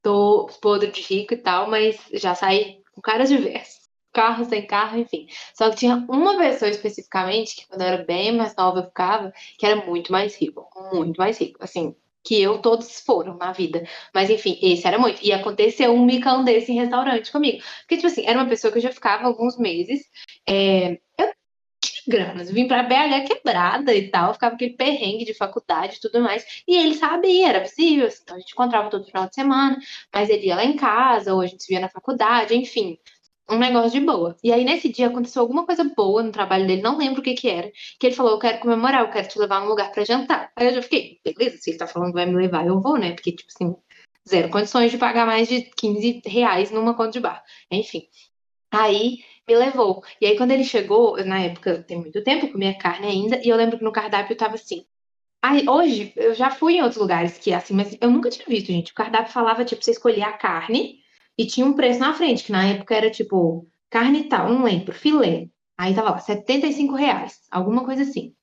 tô 0.01 0.49
podre 0.61 0.91
de 0.91 1.01
rico 1.01 1.33
e 1.33 1.37
tal, 1.37 1.69
mas 1.69 1.97
já 2.13 2.35
saí 2.35 2.81
com 2.93 3.01
caras 3.01 3.29
diversos 3.29 3.80
carro, 4.11 4.45
sem 4.45 4.65
carro, 4.65 4.97
enfim. 4.99 5.27
Só 5.53 5.69
que 5.69 5.77
tinha 5.77 5.95
uma 6.09 6.37
pessoa 6.37 6.69
especificamente, 6.69 7.55
que 7.55 7.67
quando 7.67 7.81
eu 7.81 7.87
era 7.87 8.03
bem 8.03 8.31
mais 8.31 8.55
nova 8.55 8.79
eu 8.79 8.85
ficava, 8.85 9.33
que 9.57 9.65
era 9.65 9.75
muito 9.85 10.11
mais 10.11 10.35
rico, 10.35 10.67
muito 10.93 11.17
mais 11.17 11.39
rico, 11.39 11.63
assim, 11.63 11.95
que 12.23 12.41
eu 12.41 12.59
todos 12.59 13.01
foram 13.01 13.37
na 13.37 13.51
vida. 13.51 13.83
Mas 14.13 14.29
enfim, 14.29 14.57
esse 14.61 14.87
era 14.87 14.99
muito. 14.99 15.23
E 15.23 15.31
aconteceu 15.33 15.93
um 15.93 16.05
micão 16.05 16.43
desse 16.43 16.71
em 16.71 16.75
restaurante 16.75 17.31
comigo. 17.31 17.63
Porque, 17.81 17.95
tipo 17.95 18.07
assim, 18.07 18.25
era 18.25 18.39
uma 18.39 18.49
pessoa 18.49 18.71
que 18.71 18.77
eu 18.77 18.83
já 18.83 18.91
ficava 18.91 19.25
alguns 19.27 19.57
meses. 19.57 20.03
É... 20.47 20.99
Eu 21.17 21.33
tinha 21.81 22.03
grana, 22.07 22.43
eu 22.43 22.53
vim 22.53 22.67
pra 22.67 22.83
BH 22.83 23.27
quebrada 23.27 23.93
e 23.95 24.09
tal, 24.09 24.33
ficava 24.33 24.55
aquele 24.55 24.73
perrengue 24.73 25.25
de 25.25 25.33
faculdade 25.33 25.97
e 25.97 25.99
tudo 25.99 26.21
mais. 26.21 26.63
E 26.67 26.77
ele 26.77 26.95
sabia, 26.95 27.49
era 27.49 27.61
possível, 27.61 28.07
então 28.07 28.35
a 28.35 28.39
gente 28.39 28.51
encontrava 28.53 28.89
todo 28.89 29.05
final 29.05 29.27
de 29.27 29.33
semana, 29.35 29.77
mas 30.13 30.29
ele 30.29 30.47
ia 30.47 30.55
lá 30.55 30.63
em 30.65 30.75
casa, 30.75 31.33
ou 31.33 31.41
a 31.41 31.47
gente 31.47 31.63
se 31.63 31.69
via 31.69 31.79
na 31.79 31.89
faculdade, 31.89 32.55
enfim 32.55 32.99
um 33.49 33.57
negócio 33.57 33.91
de 33.91 34.05
boa. 34.05 34.35
E 34.43 34.51
aí, 34.51 34.63
nesse 34.63 34.89
dia, 34.89 35.07
aconteceu 35.07 35.41
alguma 35.41 35.65
coisa 35.65 35.83
boa 35.83 36.23
no 36.23 36.31
trabalho 36.31 36.65
dele, 36.65 36.81
não 36.81 36.97
lembro 36.97 37.21
o 37.21 37.23
que 37.23 37.33
que 37.33 37.49
era, 37.49 37.71
que 37.99 38.07
ele 38.07 38.15
falou, 38.15 38.33
eu 38.33 38.39
quero 38.39 38.59
comemorar, 38.59 39.01
eu 39.01 39.11
quero 39.11 39.27
te 39.27 39.39
levar 39.39 39.61
num 39.61 39.67
lugar 39.67 39.91
pra 39.91 40.05
jantar. 40.05 40.51
Aí 40.55 40.67
eu 40.67 40.73
já 40.75 40.81
fiquei, 40.81 41.19
beleza, 41.23 41.57
se 41.57 41.71
ele 41.71 41.77
tá 41.77 41.87
falando 41.87 42.09
que 42.09 42.15
vai 42.15 42.25
me 42.25 42.35
levar, 42.35 42.65
eu 42.65 42.79
vou, 42.79 42.97
né? 42.97 43.11
Porque, 43.13 43.31
tipo 43.31 43.51
assim, 43.53 43.75
zero 44.27 44.49
condições 44.49 44.91
de 44.91 44.97
pagar 44.97 45.25
mais 45.25 45.47
de 45.47 45.61
15 45.75 46.21
reais 46.25 46.71
numa 46.71 46.93
conta 46.93 47.11
de 47.11 47.19
bar. 47.19 47.43
Enfim. 47.69 48.07
Aí 48.71 49.19
me 49.47 49.55
levou. 49.55 50.03
E 50.21 50.25
aí, 50.25 50.37
quando 50.37 50.51
ele 50.51 50.63
chegou, 50.63 51.17
na 51.25 51.39
época, 51.41 51.83
tem 51.83 51.97
muito 51.97 52.23
tempo, 52.23 52.45
eu 52.45 52.51
comia 52.51 52.77
carne 52.77 53.07
ainda, 53.07 53.41
e 53.43 53.49
eu 53.49 53.57
lembro 53.57 53.77
que 53.77 53.83
no 53.83 53.91
cardápio 53.91 54.35
tava 54.35 54.55
assim. 54.55 54.85
Aí, 55.41 55.67
hoje, 55.67 56.13
eu 56.15 56.33
já 56.35 56.51
fui 56.51 56.75
em 56.75 56.81
outros 56.81 57.01
lugares 57.01 57.37
que 57.37 57.51
é 57.51 57.55
assim, 57.55 57.73
mas 57.73 57.97
eu 57.99 58.09
nunca 58.11 58.29
tinha 58.29 58.45
visto, 58.47 58.67
gente. 58.67 58.91
O 58.91 58.95
cardápio 58.95 59.33
falava, 59.33 59.65
tipo, 59.65 59.83
você 59.83 59.91
escolhia 59.91 60.27
a 60.27 60.33
carne 60.33 61.00
e 61.41 61.47
tinha 61.47 61.65
um 61.65 61.73
preço 61.73 61.99
na 61.99 62.13
frente, 62.13 62.43
que 62.43 62.51
na 62.51 62.63
época 62.67 62.95
era 62.95 63.09
tipo, 63.09 63.67
carne 63.89 64.25
tal, 64.25 64.47
não 64.47 64.63
lembro, 64.63 64.93
filé. 64.93 65.47
Aí 65.75 65.95
tava 65.95 66.11
lá, 66.11 66.19
75 66.19 66.93
reais, 66.93 67.39
alguma 67.49 67.83
coisa 67.83 68.03
assim. 68.03 68.35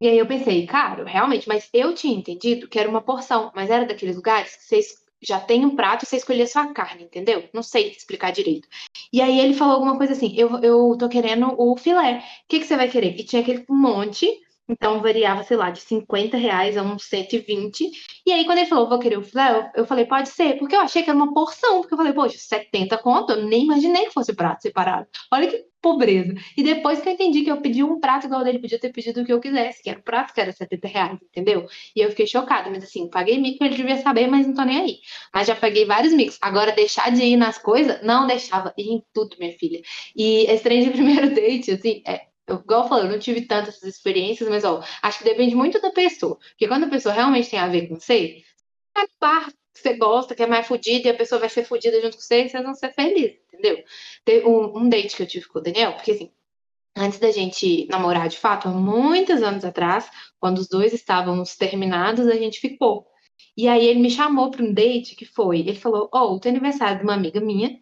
E 0.00 0.08
aí 0.08 0.16
eu 0.16 0.26
pensei, 0.26 0.66
caro, 0.66 1.04
realmente, 1.04 1.46
mas 1.46 1.68
eu 1.74 1.94
tinha 1.94 2.16
entendido 2.16 2.66
que 2.66 2.78
era 2.78 2.88
uma 2.88 3.02
porção, 3.02 3.52
mas 3.54 3.68
era 3.68 3.84
daqueles 3.84 4.16
lugares 4.16 4.56
que 4.56 4.64
vocês 4.64 4.86
já 5.20 5.38
tem 5.38 5.66
um 5.66 5.76
prato 5.76 6.04
e 6.04 6.08
você 6.08 6.16
escolhia 6.16 6.46
só 6.46 6.60
a 6.60 6.72
carne, 6.72 7.04
entendeu? 7.04 7.46
Não 7.52 7.62
sei 7.62 7.90
explicar 7.90 8.30
direito. 8.30 8.66
E 9.12 9.20
aí 9.20 9.38
ele 9.38 9.52
falou 9.52 9.74
alguma 9.74 9.98
coisa 9.98 10.14
assim: 10.14 10.32
eu, 10.34 10.58
eu 10.60 10.96
tô 10.98 11.08
querendo 11.08 11.54
o 11.58 11.76
filé. 11.76 12.18
O 12.18 12.48
que, 12.48 12.60
que 12.60 12.64
você 12.64 12.76
vai 12.76 12.88
querer? 12.88 13.14
E 13.18 13.24
tinha 13.24 13.42
aquele 13.42 13.64
monte 13.68 14.26
então 14.68 15.00
variava, 15.00 15.42
sei 15.42 15.56
lá, 15.56 15.70
de 15.70 15.80
50 15.80 16.36
reais 16.36 16.76
a 16.76 16.82
uns 16.82 17.04
120. 17.04 17.90
E 18.26 18.32
aí, 18.32 18.44
quando 18.44 18.58
ele 18.58 18.66
falou, 18.66 18.88
vou 18.88 18.98
querer 18.98 19.18
o 19.18 19.22
filé, 19.22 19.70
eu, 19.74 19.86
falei, 19.86 20.04
pode 20.04 20.28
ser, 20.28 20.58
porque 20.58 20.76
eu 20.76 20.80
achei 20.80 21.02
que 21.02 21.10
era 21.10 21.16
uma 21.16 21.32
porção, 21.32 21.80
porque 21.80 21.94
eu 21.94 21.98
falei, 21.98 22.12
poxa, 22.12 22.36
70 22.38 22.98
conto, 22.98 23.32
eu 23.32 23.46
nem 23.46 23.64
imaginei 23.64 24.06
que 24.06 24.12
fosse 24.12 24.34
prato 24.34 24.62
separado. 24.62 25.06
Olha 25.32 25.48
que 25.48 25.64
pobreza. 25.80 26.34
E 26.56 26.62
depois 26.62 27.00
que 27.00 27.08
eu 27.08 27.12
entendi 27.12 27.42
que 27.42 27.50
eu 27.50 27.60
pedi 27.60 27.82
um 27.82 28.00
prato 28.00 28.26
igual 28.26 28.44
dele, 28.44 28.58
podia 28.58 28.78
ter 28.78 28.92
pedido 28.92 29.22
o 29.22 29.24
que 29.24 29.32
eu 29.32 29.40
quisesse, 29.40 29.82
que 29.82 29.90
era 29.90 29.98
o 29.98 30.02
prato 30.02 30.34
que 30.34 30.40
era 30.40 30.52
70 30.52 30.88
reais, 30.88 31.18
entendeu? 31.22 31.66
E 31.94 32.00
eu 32.00 32.10
fiquei 32.10 32.26
chocada, 32.26 32.68
mas 32.70 32.84
assim, 32.84 33.08
paguei 33.08 33.38
mico, 33.38 33.64
ele 33.64 33.76
devia 33.76 33.96
saber, 33.98 34.26
mas 34.26 34.46
não 34.46 34.54
tô 34.54 34.64
nem 34.64 34.80
aí. 34.80 34.98
Mas 35.32 35.46
já 35.46 35.54
paguei 35.56 35.84
vários 35.84 36.12
micos. 36.12 36.38
Agora, 36.40 36.72
deixar 36.72 37.10
de 37.12 37.22
ir 37.22 37.36
nas 37.36 37.58
coisas, 37.58 38.02
não 38.02 38.26
deixava, 38.26 38.72
ir 38.76 38.90
em 38.90 39.02
tudo, 39.12 39.36
minha 39.38 39.52
filha. 39.52 39.80
E 40.16 40.44
esse 40.50 40.62
trem 40.62 40.82
de 40.82 40.90
primeiro 40.92 41.34
date, 41.34 41.72
assim, 41.72 42.02
é, 42.06 42.27
eu, 42.48 42.56
igual 42.56 42.84
eu 42.84 42.88
falei, 42.88 43.06
eu 43.06 43.12
não 43.12 43.18
tive 43.18 43.42
tantas 43.42 43.82
experiências, 43.82 44.48
mas 44.48 44.64
ó, 44.64 44.82
acho 45.02 45.18
que 45.18 45.24
depende 45.24 45.54
muito 45.54 45.80
da 45.80 45.90
pessoa. 45.90 46.36
Porque 46.36 46.66
quando 46.66 46.84
a 46.84 46.88
pessoa 46.88 47.14
realmente 47.14 47.50
tem 47.50 47.58
a 47.58 47.68
ver 47.68 47.88
com 47.88 47.96
você, 47.96 48.42
é 48.96 49.06
par 49.18 49.48
que 49.50 49.80
você 49.80 49.94
gosta, 49.94 50.34
que 50.34 50.42
é 50.42 50.46
mais 50.46 50.66
fodida, 50.66 51.08
e 51.08 51.10
a 51.10 51.16
pessoa 51.16 51.38
vai 51.40 51.48
ser 51.48 51.64
fodida 51.64 52.00
junto 52.00 52.16
com 52.16 52.22
você, 52.22 52.44
e 52.44 52.48
vocês 52.48 52.64
vão 52.64 52.74
ser 52.74 52.92
felizes, 52.94 53.38
entendeu? 53.52 53.84
Teve 54.24 54.46
um, 54.46 54.78
um 54.78 54.88
date 54.88 55.16
que 55.16 55.22
eu 55.22 55.26
tive 55.26 55.46
com 55.46 55.58
o 55.58 55.62
Daniel, 55.62 55.92
porque 55.92 56.12
assim, 56.12 56.32
antes 56.96 57.18
da 57.18 57.30
gente 57.30 57.86
namorar 57.88 58.28
de 58.28 58.38
fato, 58.38 58.68
há 58.68 58.72
muitos 58.72 59.42
anos 59.42 59.64
atrás, 59.64 60.10
quando 60.40 60.58
os 60.58 60.68
dois 60.68 60.92
estávamos 60.92 61.56
terminados, 61.56 62.26
a 62.26 62.34
gente 62.34 62.60
ficou. 62.60 63.06
E 63.56 63.68
aí 63.68 63.86
ele 63.86 64.00
me 64.00 64.10
chamou 64.10 64.50
para 64.50 64.62
um 64.64 64.72
date 64.72 65.14
que 65.14 65.24
foi, 65.24 65.60
ele 65.60 65.74
falou, 65.74 66.08
oh, 66.12 66.36
o 66.36 66.40
aniversário 66.48 66.98
de 66.98 67.04
uma 67.04 67.14
amiga 67.14 67.40
minha, 67.40 67.78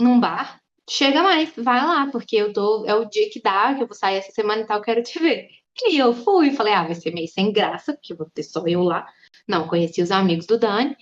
num 0.00 0.18
bar, 0.18 0.60
chega 0.88 1.22
mais, 1.22 1.52
vai 1.56 1.84
lá, 1.84 2.08
porque 2.10 2.36
eu 2.36 2.52
tô, 2.52 2.84
é 2.86 2.94
o 2.94 3.04
dia 3.04 3.30
que 3.30 3.40
dá, 3.40 3.74
que 3.74 3.82
eu 3.82 3.86
vou 3.86 3.96
sair 3.96 4.16
essa 4.16 4.32
semana 4.32 4.62
e 4.62 4.66
tal, 4.66 4.80
quero 4.82 5.02
te 5.02 5.18
ver. 5.18 5.48
E 5.84 5.98
eu 5.98 6.12
fui, 6.12 6.52
falei, 6.52 6.74
ah, 6.74 6.84
vai 6.84 6.94
ser 6.94 7.12
meio 7.12 7.28
sem 7.28 7.52
graça, 7.52 7.94
porque 7.94 8.14
vou 8.14 8.28
ter 8.30 8.42
só 8.42 8.66
eu 8.66 8.82
lá. 8.82 9.06
Não, 9.48 9.66
conheci 9.68 10.02
os 10.02 10.10
amigos 10.10 10.46
do 10.46 10.58
Dani. 10.58 10.96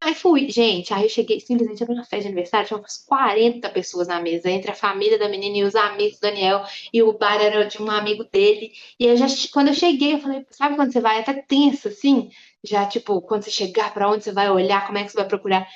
Aí 0.00 0.14
fui, 0.14 0.50
gente, 0.50 0.92
aí 0.92 1.04
eu 1.04 1.08
cheguei, 1.08 1.40
simplesmente 1.40 1.82
era 1.82 1.90
uma 1.92 2.04
festa 2.04 2.20
de 2.20 2.26
aniversário, 2.26 2.66
tinha 2.68 2.78
umas 2.78 2.98
40 2.98 3.68
pessoas 3.70 4.08
na 4.08 4.20
mesa, 4.20 4.50
entre 4.50 4.70
a 4.70 4.74
família 4.74 5.18
da 5.18 5.28
menina 5.28 5.56
e 5.56 5.64
os 5.64 5.74
amigos 5.74 6.18
do 6.18 6.22
Daniel, 6.22 6.64
e 6.92 7.02
o 7.02 7.12
bar 7.16 7.40
era 7.40 7.64
de 7.64 7.82
um 7.82 7.90
amigo 7.90 8.24
dele. 8.24 8.72
E 9.00 9.06
eu 9.06 9.16
já, 9.16 9.26
quando 9.52 9.68
eu 9.68 9.74
cheguei, 9.74 10.14
eu 10.14 10.18
falei, 10.20 10.46
sabe 10.50 10.76
quando 10.76 10.92
você 10.92 11.00
vai 11.00 11.20
até 11.20 11.34
tensa, 11.42 11.88
assim? 11.88 12.30
Já, 12.62 12.86
tipo, 12.86 13.20
quando 13.22 13.44
você 13.44 13.50
chegar, 13.50 13.92
para 13.94 14.10
onde 14.10 14.24
você 14.24 14.32
vai 14.32 14.50
olhar, 14.50 14.86
como 14.86 14.98
é 14.98 15.04
que 15.04 15.10
você 15.10 15.16
vai 15.16 15.28
procurar? 15.28 15.66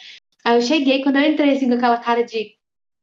Aí 0.44 0.56
eu 0.56 0.62
cheguei, 0.62 1.02
quando 1.02 1.16
eu 1.16 1.22
entrei, 1.32 1.56
assim, 1.56 1.68
com 1.68 1.74
aquela 1.74 1.98
cara 1.98 2.22
de 2.22 2.56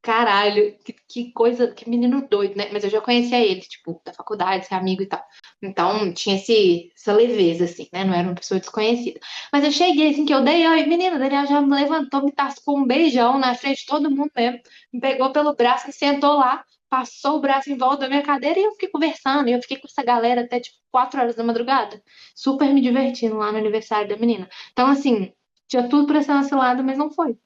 caralho, 0.08 0.78
que, 0.86 0.94
que, 0.94 1.32
coisa, 1.34 1.68
que 1.68 1.90
menino 1.90 2.26
doido, 2.30 2.56
né? 2.56 2.70
Mas 2.72 2.82
eu 2.86 2.90
já 2.90 3.02
conhecia 3.02 3.42
ele, 3.42 3.60
tipo, 3.60 4.02
da 4.06 4.14
faculdade, 4.14 4.66
ser 4.66 4.76
amigo 4.76 5.04
e 5.04 5.06
tal. 5.06 5.22
Então, 5.62 6.14
tinha 6.14 6.38
esse, 6.38 6.94
essa 6.96 7.12
leveza, 7.12 7.66
assim, 7.66 7.90
né? 7.92 8.06
Não 8.06 8.14
era 8.14 8.26
uma 8.26 8.36
pessoa 8.36 8.58
desconhecida. 8.58 9.20
Mas 9.52 9.66
eu 9.66 9.72
cheguei, 9.72 10.12
assim, 10.12 10.26
que 10.26 10.34
eu 10.34 10.42
dei, 10.42 10.66
oi, 10.66 10.86
menina, 10.86 11.18
o 11.18 11.20
Daniel 11.20 11.46
já 11.46 11.60
me 11.60 11.76
levantou, 11.76 12.24
me 12.24 12.32
tascou 12.32 12.78
um 12.78 12.88
beijão 12.88 13.38
na 13.38 13.54
frente 13.54 13.82
de 13.82 13.86
todo 13.86 14.10
mundo 14.10 14.32
mesmo, 14.34 14.62
me 14.94 15.02
pegou 15.02 15.30
pelo 15.34 15.54
braço 15.54 15.90
e 15.90 15.94
sentou 15.94 16.38
lá, 16.38 16.64
passou 16.90 17.36
o 17.36 17.42
braço 17.42 17.70
em 17.70 17.78
volta 17.78 18.04
da 18.04 18.08
minha 18.08 18.22
cadeira 18.24 18.58
e 18.58 18.64
eu 18.64 18.72
fiquei 18.72 18.88
conversando. 18.90 19.50
E 19.50 19.52
eu 19.52 19.62
fiquei 19.62 19.76
com 19.78 19.88
essa 19.88 20.04
galera 20.04 20.42
até, 20.44 20.62
tipo, 20.62 20.78
quatro 20.90 21.20
horas 21.20 21.36
da 21.36 21.44
madrugada, 21.44 22.02
super 22.34 22.74
me 22.74 22.80
divertindo 22.80 23.36
lá 23.38 23.52
no 23.52 23.58
aniversário 23.58 24.08
da 24.08 24.16
menina. 24.16 24.48
Então, 24.72 24.88
assim, 24.88 25.34
tinha 25.68 25.90
tudo 25.90 26.08
pra 26.08 26.22
ser 26.24 26.56
lado, 26.56 26.82
mas 26.82 26.98
não 26.98 27.12
foi. 27.12 27.38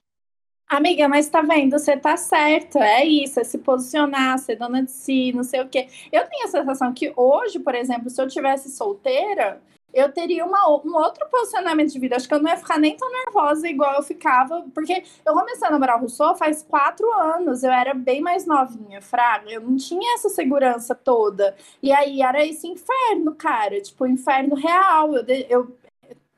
Amiga, 0.73 1.07
mas 1.09 1.27
tá 1.29 1.41
vendo? 1.41 1.71
Você 1.77 1.97
tá 1.97 2.15
certo. 2.15 2.77
É 2.77 3.03
isso, 3.05 3.39
é 3.41 3.43
se 3.43 3.57
posicionar, 3.57 4.39
ser 4.39 4.55
dona 4.55 4.81
de 4.83 4.91
si, 4.91 5.33
não 5.33 5.43
sei 5.43 5.59
o 5.61 5.67
quê. 5.67 5.87
Eu 6.11 6.25
tenho 6.29 6.45
a 6.45 6.47
sensação 6.47 6.93
que 6.93 7.11
hoje, 7.17 7.59
por 7.59 7.75
exemplo, 7.75 8.09
se 8.09 8.21
eu 8.21 8.27
tivesse 8.29 8.71
solteira, 8.71 9.61
eu 9.93 10.09
teria 10.13 10.45
uma, 10.45 10.69
um 10.85 10.95
outro 10.95 11.27
posicionamento 11.29 11.91
de 11.91 11.99
vida. 11.99 12.15
Acho 12.15 12.25
que 12.25 12.33
eu 12.33 12.41
não 12.41 12.49
ia 12.49 12.55
ficar 12.55 12.79
nem 12.79 12.95
tão 12.95 13.11
nervosa 13.11 13.67
igual 13.67 13.95
eu 13.95 14.01
ficava, 14.01 14.65
porque 14.73 15.03
eu 15.25 15.33
comecei 15.33 15.67
a 15.67 15.71
namorar 15.71 15.97
o 15.97 15.99
Rousseau 16.01 16.35
faz 16.37 16.63
quatro 16.63 17.11
anos. 17.13 17.63
Eu 17.63 17.71
era 17.71 17.93
bem 17.93 18.21
mais 18.21 18.45
novinha, 18.45 19.01
fraga. 19.01 19.51
Eu 19.51 19.59
não 19.59 19.75
tinha 19.75 20.13
essa 20.15 20.29
segurança 20.29 20.95
toda. 20.95 21.53
E 21.83 21.91
aí 21.91 22.21
era 22.21 22.45
esse 22.45 22.65
inferno, 22.65 23.35
cara. 23.35 23.81
Tipo, 23.81 24.07
inferno 24.07 24.55
real. 24.55 25.13
Eu, 25.17 25.25
eu 25.49 25.77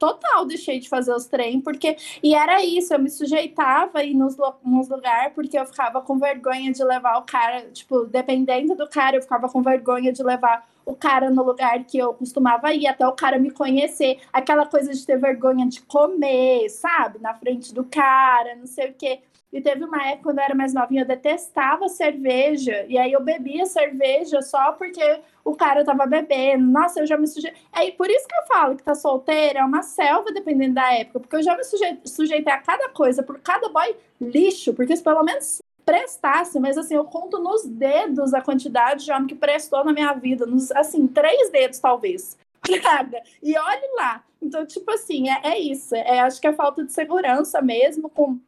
total 0.04 0.46
deixei 0.46 0.80
de 0.80 0.89
fazer 0.89 1.13
os 1.13 1.26
treinos, 1.26 1.63
porque. 1.63 1.96
E 2.22 2.36
era 2.36 2.62
isso, 2.63 2.94
eu 2.94 3.00
me 3.00 3.10
sujeitava 3.10 4.00
aí 4.00 4.13
nos, 4.13 4.36
nos 4.63 4.89
lugares, 4.89 5.34
porque 5.34 5.58
eu 5.58 5.66
ficava 5.66 6.02
com 6.02 6.18
vergonha 6.20 6.74
de 6.74 6.84
levar 6.84 7.18
o 7.18 7.22
cara, 7.24 7.62
tipo, 7.72 8.06
dependendo 8.06 8.76
do 8.76 8.88
cara, 8.89 9.16
eu 9.16 9.22
ficava 9.22 9.48
com 9.48 9.62
vergonha 9.62 10.12
de 10.12 10.22
levar 10.22 10.68
o 10.86 10.94
cara 10.94 11.30
no 11.30 11.42
lugar 11.44 11.82
que 11.86 11.98
eu 11.98 12.13
costumava 12.13 12.74
ir, 12.74 12.86
até 12.86 13.08
o 13.08 13.13
cara 13.13 13.39
me 13.39 13.50
conhecer. 13.50 14.20
Aquela 14.34 14.66
coisa 14.66 14.92
de 14.92 15.06
ter 15.06 15.18
vergonha 15.18 15.66
de 15.68 15.82
comer, 15.82 16.68
sabe? 16.70 17.20
Na 17.20 17.34
frente 17.34 17.74
do 17.74 17.86
cara, 17.86 18.56
não 18.56 18.68
sei 18.68 18.89
o 18.89 18.94
quê. 18.94 19.22
E 19.54 19.62
teve 19.62 19.86
uma 19.86 20.04
época, 20.08 20.24
quando 20.24 20.39
eu 20.39 20.44
era 20.46 20.56
mais 20.56 20.74
novinha, 20.74 21.04
eu 21.04 21.08
detestava 21.08 21.88
cerveja. 21.88 22.88
E 22.89 22.98
aí 22.98 23.13
eu 23.13 23.22
bebia 23.22 23.68
cerveja 23.68 24.42
só 24.42 24.72
porque 24.72 25.20
o 25.46 25.56
cara 25.56 25.86
tava 25.86 26.08
bebendo. 26.08 26.66
Nossa, 26.66 27.02
eu 27.02 27.06
já 27.06 27.16
me 27.16 27.28
sujeitei. 27.28 27.62
É 27.72 27.92
por 27.92 28.10
isso 28.10 28.28
que 28.28 28.34
eu 28.34 28.48
falo 28.48 28.76
que 28.76 28.82
tá 28.82 28.96
solteira 28.96 29.60
é 29.60 29.63
uma 29.63 29.84
selva, 29.84 30.32
dependendo 30.32 30.74
da 30.74 30.92
época. 30.92 31.20
Porque 31.20 31.36
eu 31.36 31.44
já 31.44 31.56
me 31.56 31.63
sujeitei 31.63 32.52
a 32.52 32.58
cada 32.58 32.89
coisa, 32.89 33.22
por 33.22 33.39
cada 33.42 33.70
boy 33.70 33.96
lixo. 34.20 34.74
Porque 34.74 34.98
se 34.98 35.04
pelo 35.04 35.24
menos 35.24 35.62
prestasse, 35.86 36.60
mas 36.60 36.76
assim, 36.76 36.96
eu 36.96 37.06
conto 37.06 37.38
nos 37.38 37.63
dedos 37.63 38.34
a 38.34 38.42
quantidade 38.42 39.06
de 39.06 39.12
homem 39.12 39.28
que 39.28 39.36
prestou 39.36 39.86
na 39.86 39.94
minha 39.94 40.13
vida. 40.13 40.48
Nos, 40.48 40.72
assim, 40.72 41.06
três 41.06 41.52
dedos, 41.52 41.78
talvez. 41.78 42.36
E 43.44 43.56
olhe 43.56 43.96
lá. 43.98 44.24
Então, 44.42 44.66
tipo 44.66 44.89
assim, 44.92 45.30
é, 45.30 45.42
é 45.44 45.60
isso. 45.60 45.94
É, 45.96 46.22
acho 46.22 46.42
que 46.42 46.48
é 46.48 46.54
falta 46.54 46.84
de 46.84 46.92
segurança 46.92 47.62
mesmo, 47.62 48.10
com 48.10 48.39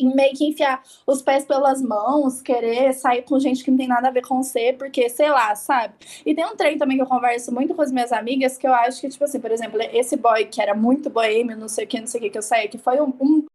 meio 0.00 0.34
que 0.34 0.44
enfiar 0.48 0.82
os 1.06 1.22
pés 1.22 1.44
pelas 1.44 1.80
mãos, 1.82 2.40
querer 2.42 2.92
sair 2.94 3.22
com 3.22 3.38
gente 3.38 3.62
que 3.64 3.70
não 3.70 3.78
tem 3.78 3.88
nada 3.88 4.08
a 4.08 4.10
ver 4.10 4.22
com 4.22 4.42
você, 4.42 4.72
porque, 4.72 5.08
sei 5.08 5.30
lá, 5.30 5.54
sabe? 5.54 5.94
E 6.24 6.34
tem 6.34 6.44
um 6.44 6.56
trem 6.56 6.78
também 6.78 6.96
que 6.96 7.02
eu 7.02 7.06
converso 7.06 7.52
muito 7.52 7.74
com 7.74 7.82
as 7.82 7.92
minhas 7.92 8.12
amigas, 8.12 8.58
que 8.58 8.66
eu 8.66 8.74
acho 8.74 9.00
que, 9.00 9.08
tipo 9.08 9.24
assim, 9.24 9.40
por 9.40 9.50
exemplo, 9.50 9.80
esse 9.92 10.16
boy 10.16 10.46
que 10.46 10.60
era 10.60 10.74
muito 10.74 11.10
boêmio, 11.10 11.56
não 11.56 11.68
sei 11.68 11.84
o 11.84 11.88
que, 11.88 12.00
não 12.00 12.06
sei 12.06 12.20
o 12.20 12.22
que, 12.24 12.30
que 12.30 12.38
eu 12.38 12.42
saí, 12.42 12.68
que 12.68 12.78
foi 12.78 13.00
um, 13.00 13.12
um 13.20 13.46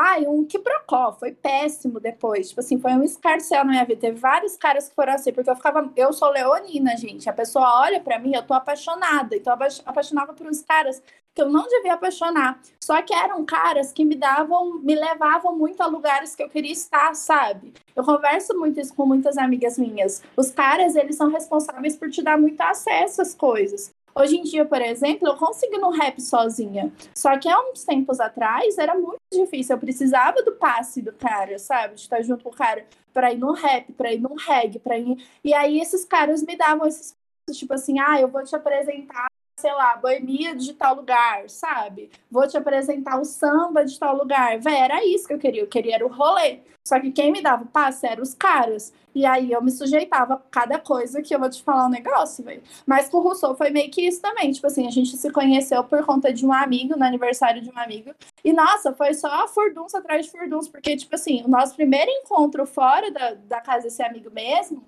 Ai, 0.00 0.26
um 0.28 0.44
que 0.44 0.58
procó, 0.60 1.12
foi 1.12 1.32
péssimo 1.32 1.98
depois. 1.98 2.50
Tipo 2.50 2.60
assim, 2.60 2.78
foi 2.78 2.92
um 2.92 3.02
escarcel 3.02 3.64
na 3.64 3.72
minha 3.72 3.84
vida. 3.84 4.00
Teve 4.00 4.18
vários 4.20 4.56
caras 4.56 4.88
que 4.88 4.94
foram 4.94 5.12
assim, 5.14 5.32
porque 5.32 5.50
eu 5.50 5.56
ficava. 5.56 5.90
Eu 5.96 6.12
sou 6.12 6.30
leonina, 6.30 6.96
gente. 6.96 7.28
A 7.28 7.32
pessoa 7.32 7.80
olha 7.80 8.00
para 8.00 8.18
mim, 8.18 8.32
eu 8.34 8.42
tô 8.46 8.54
apaixonada. 8.54 9.34
Então 9.34 9.52
eu 9.52 9.68
apaixonava 9.86 10.32
por 10.34 10.46
uns 10.46 10.62
caras 10.62 11.02
que 11.38 11.42
eu 11.42 11.48
não 11.48 11.68
devia 11.68 11.94
apaixonar. 11.94 12.60
Só 12.82 13.00
que 13.00 13.14
eram 13.14 13.44
caras 13.44 13.92
que 13.92 14.04
me 14.04 14.16
davam, 14.16 14.80
me 14.80 14.96
levavam 14.96 15.56
muito 15.56 15.80
a 15.80 15.86
lugares 15.86 16.34
que 16.34 16.42
eu 16.42 16.48
queria 16.48 16.72
estar, 16.72 17.14
sabe? 17.14 17.72
Eu 17.94 18.02
converso 18.02 18.58
muito 18.58 18.80
isso 18.80 18.92
com 18.92 19.06
muitas 19.06 19.38
amigas 19.38 19.78
minhas. 19.78 20.20
Os 20.36 20.50
caras, 20.50 20.96
eles 20.96 21.14
são 21.14 21.30
responsáveis 21.30 21.96
por 21.96 22.10
te 22.10 22.22
dar 22.22 22.36
muito 22.36 22.60
acesso 22.60 23.22
às 23.22 23.36
coisas. 23.36 23.92
Hoje 24.16 24.36
em 24.36 24.42
dia, 24.42 24.64
por 24.64 24.82
exemplo, 24.82 25.28
eu 25.28 25.36
consigo 25.36 25.78
no 25.78 25.90
rap 25.90 26.20
sozinha. 26.20 26.92
Só 27.14 27.38
que 27.38 27.48
há 27.48 27.56
uns 27.70 27.84
tempos 27.84 28.18
atrás 28.18 28.76
era 28.76 28.96
muito 28.96 29.20
difícil. 29.32 29.76
Eu 29.76 29.80
precisava 29.80 30.42
do 30.42 30.56
passe 30.56 31.00
do 31.00 31.12
cara, 31.12 31.56
sabe? 31.60 31.94
De 31.94 32.00
estar 32.00 32.20
junto 32.22 32.42
com 32.42 32.50
o 32.50 32.56
cara 32.56 32.84
para 33.14 33.32
ir 33.32 33.38
no 33.38 33.52
rap, 33.52 33.92
para 33.92 34.12
ir 34.12 34.20
no 34.20 34.34
reggae, 34.34 34.80
para 34.80 34.98
ir. 34.98 35.24
E 35.44 35.54
aí 35.54 35.80
esses 35.80 36.04
caras 36.04 36.42
me 36.42 36.56
davam 36.56 36.88
esses 36.88 37.16
tipo 37.52 37.72
assim, 37.72 37.98
ah, 37.98 38.20
eu 38.20 38.28
vou 38.28 38.44
te 38.44 38.54
apresentar 38.54 39.28
sei 39.58 39.72
lá, 39.72 39.96
boemia 39.96 40.54
de 40.54 40.72
tal 40.72 40.94
lugar, 40.94 41.50
sabe? 41.50 42.10
Vou 42.30 42.46
te 42.46 42.56
apresentar 42.56 43.20
o 43.20 43.24
samba 43.24 43.84
de 43.84 43.98
tal 43.98 44.16
lugar. 44.16 44.58
Véi, 44.60 44.76
era 44.76 45.04
isso 45.04 45.26
que 45.26 45.34
eu 45.34 45.38
queria. 45.38 45.62
Eu 45.62 45.66
queria 45.66 45.96
era 45.96 46.06
o 46.06 46.08
rolê. 46.08 46.60
Só 46.86 46.98
que 47.00 47.10
quem 47.10 47.32
me 47.32 47.42
dava 47.42 47.64
o 47.64 47.66
passe 47.66 48.06
eram 48.06 48.22
os 48.22 48.34
caras. 48.34 48.92
E 49.14 49.26
aí 49.26 49.50
eu 49.50 49.60
me 49.60 49.70
sujeitava 49.70 50.34
a 50.34 50.38
cada 50.38 50.78
coisa 50.78 51.20
que 51.20 51.34
eu 51.34 51.40
vou 51.40 51.50
te 51.50 51.60
falar 51.62 51.86
um 51.86 51.90
negócio, 51.90 52.44
velho. 52.44 52.62
Mas 52.86 53.08
com 53.08 53.18
o 53.18 53.20
Rousseau 53.20 53.56
foi 53.56 53.70
meio 53.70 53.90
que 53.90 54.06
isso 54.06 54.22
também. 54.22 54.52
Tipo 54.52 54.68
assim, 54.68 54.86
a 54.86 54.90
gente 54.90 55.16
se 55.16 55.30
conheceu 55.32 55.82
por 55.82 56.06
conta 56.06 56.32
de 56.32 56.46
um 56.46 56.52
amigo, 56.52 56.96
no 56.96 57.04
aniversário 57.04 57.60
de 57.60 57.68
um 57.68 57.78
amigo. 57.78 58.14
E 58.44 58.52
nossa, 58.52 58.94
foi 58.94 59.12
só 59.12 59.48
furdunça 59.48 59.98
atrás 59.98 60.26
de 60.26 60.30
furdunça. 60.30 60.70
Porque, 60.70 60.96
tipo 60.96 61.14
assim, 61.16 61.42
o 61.44 61.48
nosso 61.48 61.74
primeiro 61.74 62.10
encontro 62.10 62.64
fora 62.64 63.10
da, 63.10 63.34
da 63.34 63.60
casa 63.60 63.84
desse 63.84 64.02
amigo 64.02 64.30
mesmo 64.30 64.84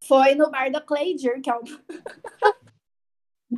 foi 0.00 0.34
no 0.34 0.50
bar 0.50 0.70
da 0.70 0.80
Clayger, 0.80 1.40
que 1.40 1.50
é 1.50 1.56
o. 1.56 1.62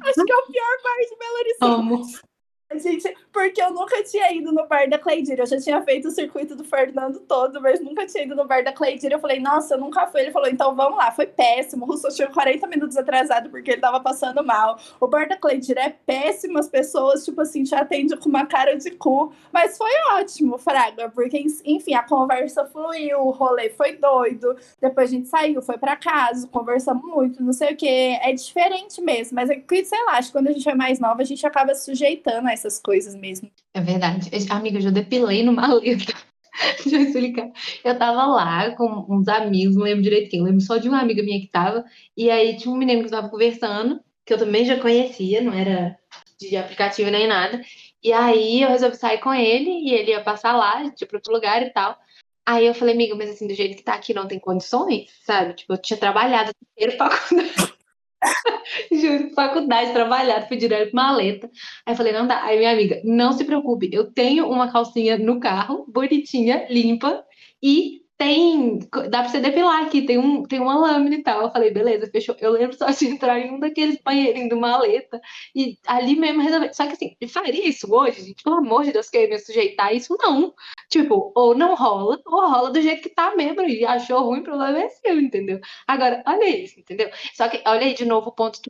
Acho 0.03 0.25
que 0.25 0.33
é 0.33 0.37
o 0.37 0.47
pior 0.47 0.77
bar 0.85 0.99
de 1.09 1.17
Belo. 1.19 2.30
Gente, 2.79 3.13
porque 3.33 3.61
eu 3.61 3.73
nunca 3.73 4.01
tinha 4.05 4.33
ido 4.33 4.53
no 4.53 4.65
bar 4.65 4.89
da 4.89 4.97
Cleidir. 4.97 5.41
Eu 5.41 5.47
já 5.47 5.59
tinha 5.59 5.83
feito 5.83 6.07
o 6.07 6.11
circuito 6.11 6.55
do 6.55 6.63
Fernando 6.63 7.19
todo, 7.19 7.61
mas 7.61 7.81
nunca 7.81 8.07
tinha 8.07 8.23
ido 8.23 8.37
no 8.37 8.47
bar 8.47 8.63
da 8.63 8.73
Cleidir. 8.73 9.11
Eu 9.11 9.19
falei, 9.19 9.41
nossa, 9.41 9.75
eu 9.75 9.81
nunca 9.81 10.07
fui. 10.07 10.21
Ele 10.21 10.31
falou, 10.31 10.49
então 10.49 10.77
vamos 10.77 10.97
lá. 10.97 11.11
Foi 11.11 11.27
péssimo. 11.27 11.85
O 11.85 11.89
Russo 11.89 12.09
chegou 12.13 12.33
40 12.33 12.69
minutos 12.69 12.97
atrasado 12.97 13.51
porque 13.51 13.73
ele 13.73 13.81
tava 13.81 13.99
passando 13.99 14.45
mal. 14.45 14.79
O 15.01 15.09
bar 15.09 15.29
da 15.29 15.37
Cleidir 15.37 15.77
é 15.79 15.91
péssimo. 15.91 16.61
As 16.61 16.69
pessoas, 16.69 17.25
tipo 17.25 17.41
assim, 17.41 17.65
te 17.65 17.75
atendem 17.75 18.17
com 18.17 18.29
uma 18.29 18.47
cara 18.47 18.77
de 18.77 18.93
cu. 18.93 19.33
Mas 19.53 19.77
foi 19.77 19.91
ótimo, 20.15 20.57
Fraga, 20.57 21.11
porque, 21.11 21.45
enfim, 21.65 21.95
a 21.95 22.05
conversa 22.05 22.65
fluiu, 22.67 23.19
o 23.19 23.31
rolê 23.31 23.71
foi 23.71 23.97
doido. 23.97 24.57
Depois 24.81 25.11
a 25.11 25.13
gente 25.13 25.27
saiu, 25.27 25.61
foi 25.61 25.77
para 25.77 25.97
casa, 25.97 26.47
conversamos 26.47 27.03
muito, 27.03 27.43
não 27.43 27.53
sei 27.53 27.75
o 27.75 27.77
quê. 27.77 28.17
É 28.23 28.33
diferente 28.33 29.01
mesmo. 29.03 29.35
Mas 29.35 29.51
é 29.51 29.57
que, 29.57 29.85
sei 29.85 29.99
lá, 30.05 30.19
acho 30.19 30.29
que 30.29 30.39
quando 30.39 30.49
a 30.49 30.53
gente 30.53 30.69
é 30.69 30.75
mais 30.75 31.01
nova, 31.01 31.21
a 31.21 31.25
gente 31.25 31.45
acaba 31.45 31.75
sujeitando 31.75 32.49
a 32.49 32.60
essas 32.61 32.81
coisas 32.81 33.15
mesmo. 33.15 33.51
É 33.75 33.81
verdade. 33.81 34.31
Amiga, 34.51 34.79
eu 34.79 34.83
já 34.83 34.91
depilei 34.91 35.43
no 35.43 35.53
maleta. 35.53 36.13
Deixa 36.85 36.97
eu 36.97 37.03
explicar. 37.03 37.51
Eu 37.85 37.99
tava 37.99 38.27
lá 38.27 38.75
com 38.77 39.07
uns 39.09 39.29
amigos, 39.29 39.77
não 39.77 39.85
lembro 39.85 40.03
direitinho, 40.03 40.45
lembro 40.45 40.61
só 40.61 40.77
de 40.77 40.89
uma 40.89 41.01
amiga 41.01 41.23
minha 41.23 41.41
que 41.41 41.47
tava, 41.47 41.85
e 42.17 42.31
aí 42.31 42.57
tinha 42.57 42.73
um 42.73 42.77
menino 42.77 43.05
que 43.05 43.11
tava 43.11 43.29
conversando, 43.29 44.01
que 44.25 44.33
eu 44.33 44.39
também 44.39 44.65
já 44.65 44.79
conhecia, 44.79 45.41
não 45.41 45.53
era 45.53 45.97
de 46.39 46.57
aplicativo 46.57 47.11
nem 47.11 47.27
nada. 47.27 47.61
E 48.03 48.13
aí 48.13 48.63
eu 48.63 48.69
resolvi 48.69 48.97
sair 48.97 49.19
com 49.19 49.33
ele 49.33 49.71
e 49.71 49.93
ele 49.93 50.11
ia 50.11 50.23
passar 50.23 50.57
lá, 50.57 50.91
tipo, 50.91 51.11
para 51.11 51.19
outro 51.19 51.33
lugar 51.33 51.63
e 51.63 51.71
tal. 51.71 51.97
Aí 52.47 52.67
eu 52.67 52.75
falei, 52.75 52.95
amiga, 52.95 53.15
mas 53.15 53.31
assim, 53.31 53.47
do 53.47 53.55
jeito 53.55 53.77
que 53.77 53.83
tá 53.85 53.95
aqui 53.95 54.13
não 54.15 54.27
tem 54.27 54.39
condições, 54.39 55.11
sabe? 55.25 55.55
Tipo, 55.55 55.75
eu 55.75 55.79
tinha 55.79 55.99
trabalhado 55.99 56.51
inteiro 56.73 56.97
pra 56.97 57.11
Juro, 58.93 59.31
faculdade, 59.35 59.93
trabalhado, 59.93 60.47
fui 60.49 60.57
direto 60.57 60.93
maleta. 60.95 61.51
Aí 61.87 61.97
falei, 61.97 62.13
não 62.13 62.27
dá. 62.27 62.43
Aí 62.45 62.59
minha 62.59 62.73
amiga, 62.73 63.01
não 63.05 63.33
se 63.33 63.45
preocupe, 63.45 63.91
eu 63.93 64.13
tenho 64.13 64.49
uma 64.51 64.71
calcinha 64.71 65.19
no 65.19 65.41
carro, 65.41 65.85
bonitinha, 65.89 66.67
limpa, 66.71 67.25
e 67.63 68.00
tem, 68.21 68.79
dá 69.09 69.23
pra 69.23 69.29
você 69.31 69.41
depilar 69.41 69.83
aqui, 69.83 70.03
tem, 70.03 70.19
um, 70.19 70.43
tem 70.43 70.61
uma 70.61 70.79
lâmina 70.79 71.17
e 71.17 71.23
tal. 71.23 71.41
Eu 71.41 71.51
falei, 71.51 71.71
beleza, 71.71 72.07
fechou. 72.11 72.37
Eu 72.39 72.51
lembro 72.51 72.77
só 72.77 72.91
de 72.91 73.07
entrar 73.07 73.41
em 73.41 73.51
um 73.51 73.59
daqueles 73.59 73.99
banheirinhos 74.05 74.51
do 74.51 74.61
maleta 74.61 75.19
e 75.55 75.79
ali 75.87 76.15
mesmo 76.17 76.43
resolver. 76.43 76.75
Só 76.75 76.87
que 76.87 76.93
assim, 76.93 77.17
faria 77.27 77.67
isso 77.67 77.91
hoje, 77.91 78.21
gente, 78.21 78.43
pelo 78.43 78.57
amor 78.57 78.85
de 78.85 78.93
Deus, 78.93 79.09
querer 79.09 79.31
me 79.31 79.39
sujeitar 79.39 79.87
a 79.87 79.93
isso, 79.95 80.15
não. 80.21 80.55
Tipo, 80.91 81.33
ou 81.35 81.55
não 81.55 81.75
rola, 81.75 82.21
ou 82.27 82.47
rola 82.47 82.71
do 82.71 82.83
jeito 82.83 83.01
que 83.01 83.09
tá 83.09 83.35
mesmo. 83.35 83.63
E 83.63 83.87
achou 83.87 84.23
ruim, 84.23 84.41
o 84.41 84.45
problema 84.45 84.81
é 84.81 84.89
seu, 84.91 85.19
entendeu? 85.19 85.59
Agora, 85.89 86.23
olha 86.27 86.47
isso, 86.47 86.79
entendeu? 86.79 87.09
Só 87.33 87.49
que, 87.49 87.63
olha 87.67 87.87
aí 87.87 87.95
de 87.95 88.05
novo 88.05 88.29
o 88.29 88.33
ponto. 88.33 88.61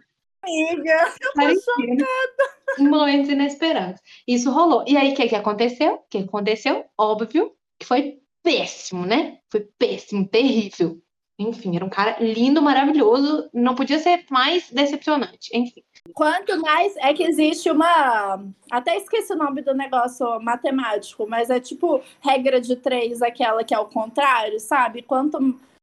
Amiga, 0.43 1.13
eu 1.21 1.33
tô 1.35 1.61
chocada. 1.61 2.61
Momentos 2.79 3.29
inesperados. 3.29 4.01
Isso 4.29 4.49
rolou. 4.53 4.85
E 4.87 4.97
aí, 4.97 5.11
o 5.11 5.15
que, 5.17 5.27
que 5.29 5.35
aconteceu? 5.35 5.95
O 5.95 6.05
que 6.09 6.19
aconteceu? 6.19 6.85
Óbvio 6.97 7.53
que 7.81 7.85
foi 7.85 8.21
péssimo, 8.43 9.07
né? 9.07 9.39
Foi 9.51 9.61
péssimo, 9.79 10.27
terrível. 10.29 11.01
Enfim, 11.39 11.75
era 11.75 11.85
um 11.85 11.89
cara 11.89 12.19
lindo, 12.21 12.61
maravilhoso, 12.61 13.49
não 13.55 13.75
podia 13.75 13.99
ser 13.99 14.27
mais 14.31 14.71
decepcionante. 14.71 15.49
Enfim. 15.55 15.83
Quanto 16.13 16.61
mais 16.61 16.95
é 16.99 17.15
que 17.15 17.23
existe 17.23 17.71
uma. 17.71 18.45
Até 18.71 18.99
esqueci 18.99 19.33
o 19.33 19.37
nome 19.37 19.63
do 19.63 19.73
negócio 19.73 20.39
matemático, 20.41 21.27
mas 21.27 21.49
é 21.49 21.59
tipo 21.59 22.03
regra 22.21 22.61
de 22.61 22.77
três, 22.77 23.23
aquela 23.23 23.65
que 23.65 23.75
é 23.75 23.79
o 23.79 23.87
contrário, 23.87 24.61
sabe? 24.61 25.01
Quanto, 25.01 25.39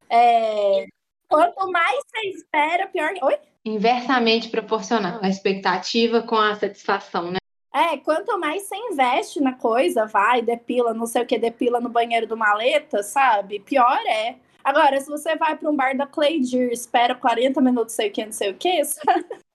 é... 0.07 0.85
Quanto 1.27 1.71
mais 1.71 1.99
você 2.05 2.27
espera, 2.29 2.87
pior. 2.87 3.11
Oi? 3.23 3.37
Inversamente 3.65 4.49
proporcional. 4.49 5.19
A 5.23 5.27
expectativa 5.27 6.21
com 6.21 6.37
a 6.37 6.53
satisfação, 6.53 7.31
né? 7.31 7.37
É, 7.77 7.95
quanto 7.97 8.39
mais 8.39 8.63
você 8.63 8.75
investe 8.75 9.39
na 9.39 9.53
coisa, 9.53 10.07
vai, 10.07 10.41
depila, 10.41 10.95
não 10.95 11.05
sei 11.05 11.21
o 11.21 11.27
que, 11.27 11.37
depila 11.37 11.79
no 11.79 11.89
banheiro 11.89 12.25
do 12.25 12.35
maleta, 12.35 13.03
sabe? 13.03 13.59
Pior 13.59 13.99
é. 14.07 14.35
Agora, 14.67 14.99
se 14.99 15.09
você 15.09 15.33
vai 15.37 15.55
para 15.55 15.71
um 15.71 15.75
bar 15.77 15.95
da 15.95 16.05
Claydir, 16.05 16.73
espera 16.73 17.15
40 17.15 17.61
minutos, 17.61 17.95
sei 17.95 18.09
o 18.09 18.11
que, 18.11 18.25
não 18.25 18.33
sei 18.33 18.51
o 18.51 18.53
que? 18.53 18.81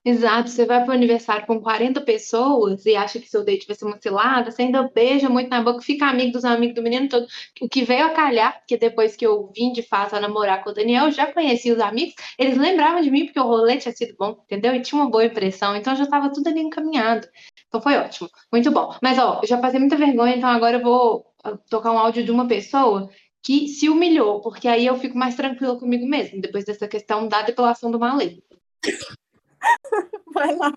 Exato, 0.03 0.49
você 0.49 0.65
vai 0.65 0.83
para 0.83 0.89
o 0.89 0.95
aniversário 0.95 1.45
com 1.45 1.61
40 1.61 2.01
pessoas 2.01 2.83
e 2.83 2.95
acha 2.95 3.19
que 3.19 3.29
seu 3.29 3.45
date 3.45 3.67
vai 3.67 3.75
ser 3.75 3.85
uma 3.85 4.01
cilada, 4.01 4.49
você 4.49 4.63
ainda 4.63 4.89
beija 4.91 5.29
muito 5.29 5.51
na 5.51 5.61
boca, 5.61 5.81
fica 5.81 6.07
amigo 6.07 6.31
dos 6.31 6.43
amigos 6.43 6.73
do 6.73 6.81
menino 6.81 7.07
todo. 7.07 7.27
O 7.61 7.69
que 7.69 7.83
veio 7.83 8.07
a 8.07 8.09
calhar, 8.09 8.57
porque 8.57 8.75
depois 8.75 9.15
que 9.15 9.23
eu 9.23 9.51
vim 9.55 9.71
de 9.71 9.83
fato 9.83 10.15
a 10.15 10.19
namorar 10.19 10.63
com 10.63 10.71
o 10.71 10.73
Daniel, 10.73 11.05
eu 11.05 11.11
já 11.11 11.31
conhecia 11.31 11.75
os 11.75 11.79
amigos, 11.79 12.15
eles 12.39 12.57
lembravam 12.57 12.99
de 13.03 13.11
mim 13.11 13.25
porque 13.25 13.39
o 13.39 13.43
rolê 13.43 13.77
tinha 13.77 13.93
sido 13.93 14.15
bom, 14.17 14.41
entendeu? 14.45 14.73
E 14.73 14.81
tinha 14.81 14.99
uma 14.99 15.11
boa 15.11 15.25
impressão, 15.25 15.75
então 15.75 15.95
já 15.95 16.05
estava 16.05 16.33
tudo 16.33 16.47
ali 16.49 16.59
encaminhado. 16.61 17.27
Então 17.67 17.79
foi 17.79 17.95
ótimo, 17.97 18.29
muito 18.51 18.71
bom. 18.71 18.95
Mas 18.99 19.19
ó, 19.19 19.41
eu 19.43 19.47
já 19.47 19.59
passei 19.59 19.79
muita 19.79 19.95
vergonha, 19.95 20.35
então 20.35 20.49
agora 20.49 20.77
eu 20.77 20.81
vou 20.83 21.33
ah, 21.43 21.55
tocar 21.69 21.91
um 21.91 21.99
áudio 21.99 22.23
de 22.25 22.31
uma 22.31 22.47
pessoa 22.47 23.09
que 23.43 23.67
se 23.67 23.89
humilhou, 23.89 24.41
porque 24.41 24.67
aí 24.69 24.85
eu 24.85 24.97
fico 24.97 25.17
mais 25.17 25.35
tranquila 25.35 25.77
comigo 25.77 26.07
mesmo, 26.07 26.41
depois 26.41 26.63
dessa 26.63 26.87
questão 26.87 27.27
da 27.27 27.41
depilação 27.41 27.91
do 27.91 27.99
malê. 27.99 28.41
Vai 30.33 30.55
lá. 30.55 30.73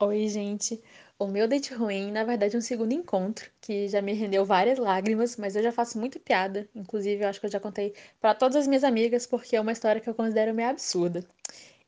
Oi, 0.00 0.28
gente. 0.28 0.80
O 1.18 1.26
meu 1.26 1.48
date 1.48 1.72
ruim, 1.74 2.12
na 2.12 2.24
verdade, 2.24 2.54
é 2.54 2.58
um 2.58 2.62
segundo 2.62 2.92
encontro, 2.92 3.50
que 3.60 3.88
já 3.88 4.00
me 4.02 4.12
rendeu 4.12 4.44
várias 4.44 4.78
lágrimas, 4.78 5.36
mas 5.36 5.56
eu 5.56 5.62
já 5.62 5.72
faço 5.72 5.98
muito 5.98 6.20
piada. 6.20 6.68
Inclusive, 6.74 7.24
eu 7.24 7.28
acho 7.28 7.40
que 7.40 7.46
eu 7.46 7.50
já 7.50 7.60
contei 7.60 7.94
para 8.20 8.34
todas 8.34 8.56
as 8.56 8.66
minhas 8.66 8.84
amigas, 8.84 9.26
porque 9.26 9.56
é 9.56 9.60
uma 9.60 9.72
história 9.72 10.00
que 10.00 10.08
eu 10.08 10.14
considero 10.14 10.54
meio 10.54 10.70
absurda. 10.70 11.24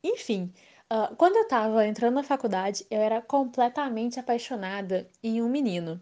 Enfim, 0.03 0.53
Uh, 0.88 1.16
quando 1.16 1.35
eu 1.35 1.42
estava 1.42 1.85
entrando 1.85 2.14
na 2.14 2.23
faculdade, 2.23 2.87
eu 2.88 3.01
era 3.01 3.21
completamente 3.21 4.21
apaixonada 4.21 5.09
em 5.21 5.42
um 5.42 5.49
menino 5.49 6.01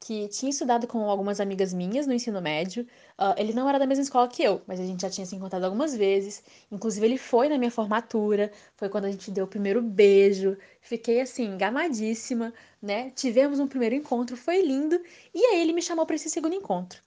que 0.00 0.28
tinha 0.28 0.50
estudado 0.50 0.86
com 0.86 1.08
algumas 1.10 1.40
amigas 1.40 1.72
minhas 1.74 2.06
no 2.06 2.12
ensino 2.12 2.40
médio. 2.40 2.86
Uh, 3.18 3.34
ele 3.36 3.52
não 3.52 3.68
era 3.68 3.78
da 3.78 3.86
mesma 3.86 4.02
escola 4.02 4.28
que 4.28 4.42
eu, 4.42 4.62
mas 4.66 4.80
a 4.80 4.84
gente 4.84 5.02
já 5.02 5.10
tinha 5.10 5.26
se 5.26 5.34
encontrado 5.36 5.64
algumas 5.64 5.94
vezes. 5.96 6.42
Inclusive, 6.70 7.06
ele 7.06 7.18
foi 7.18 7.48
na 7.48 7.58
minha 7.58 7.70
formatura, 7.70 8.50
foi 8.76 8.88
quando 8.88 9.06
a 9.06 9.10
gente 9.10 9.30
deu 9.30 9.44
o 9.44 9.48
primeiro 9.48 9.82
beijo. 9.82 10.56
Fiquei 10.80 11.20
assim, 11.20 11.56
gamadíssima, 11.56 12.52
né? 12.80 13.10
Tivemos 13.10 13.60
um 13.60 13.66
primeiro 13.66 13.94
encontro, 13.94 14.36
foi 14.36 14.62
lindo. 14.62 15.00
E 15.34 15.44
aí 15.46 15.60
ele 15.60 15.72
me 15.72 15.82
chamou 15.82 16.06
para 16.06 16.16
esse 16.16 16.30
segundo 16.30 16.54
encontro. 16.54 17.02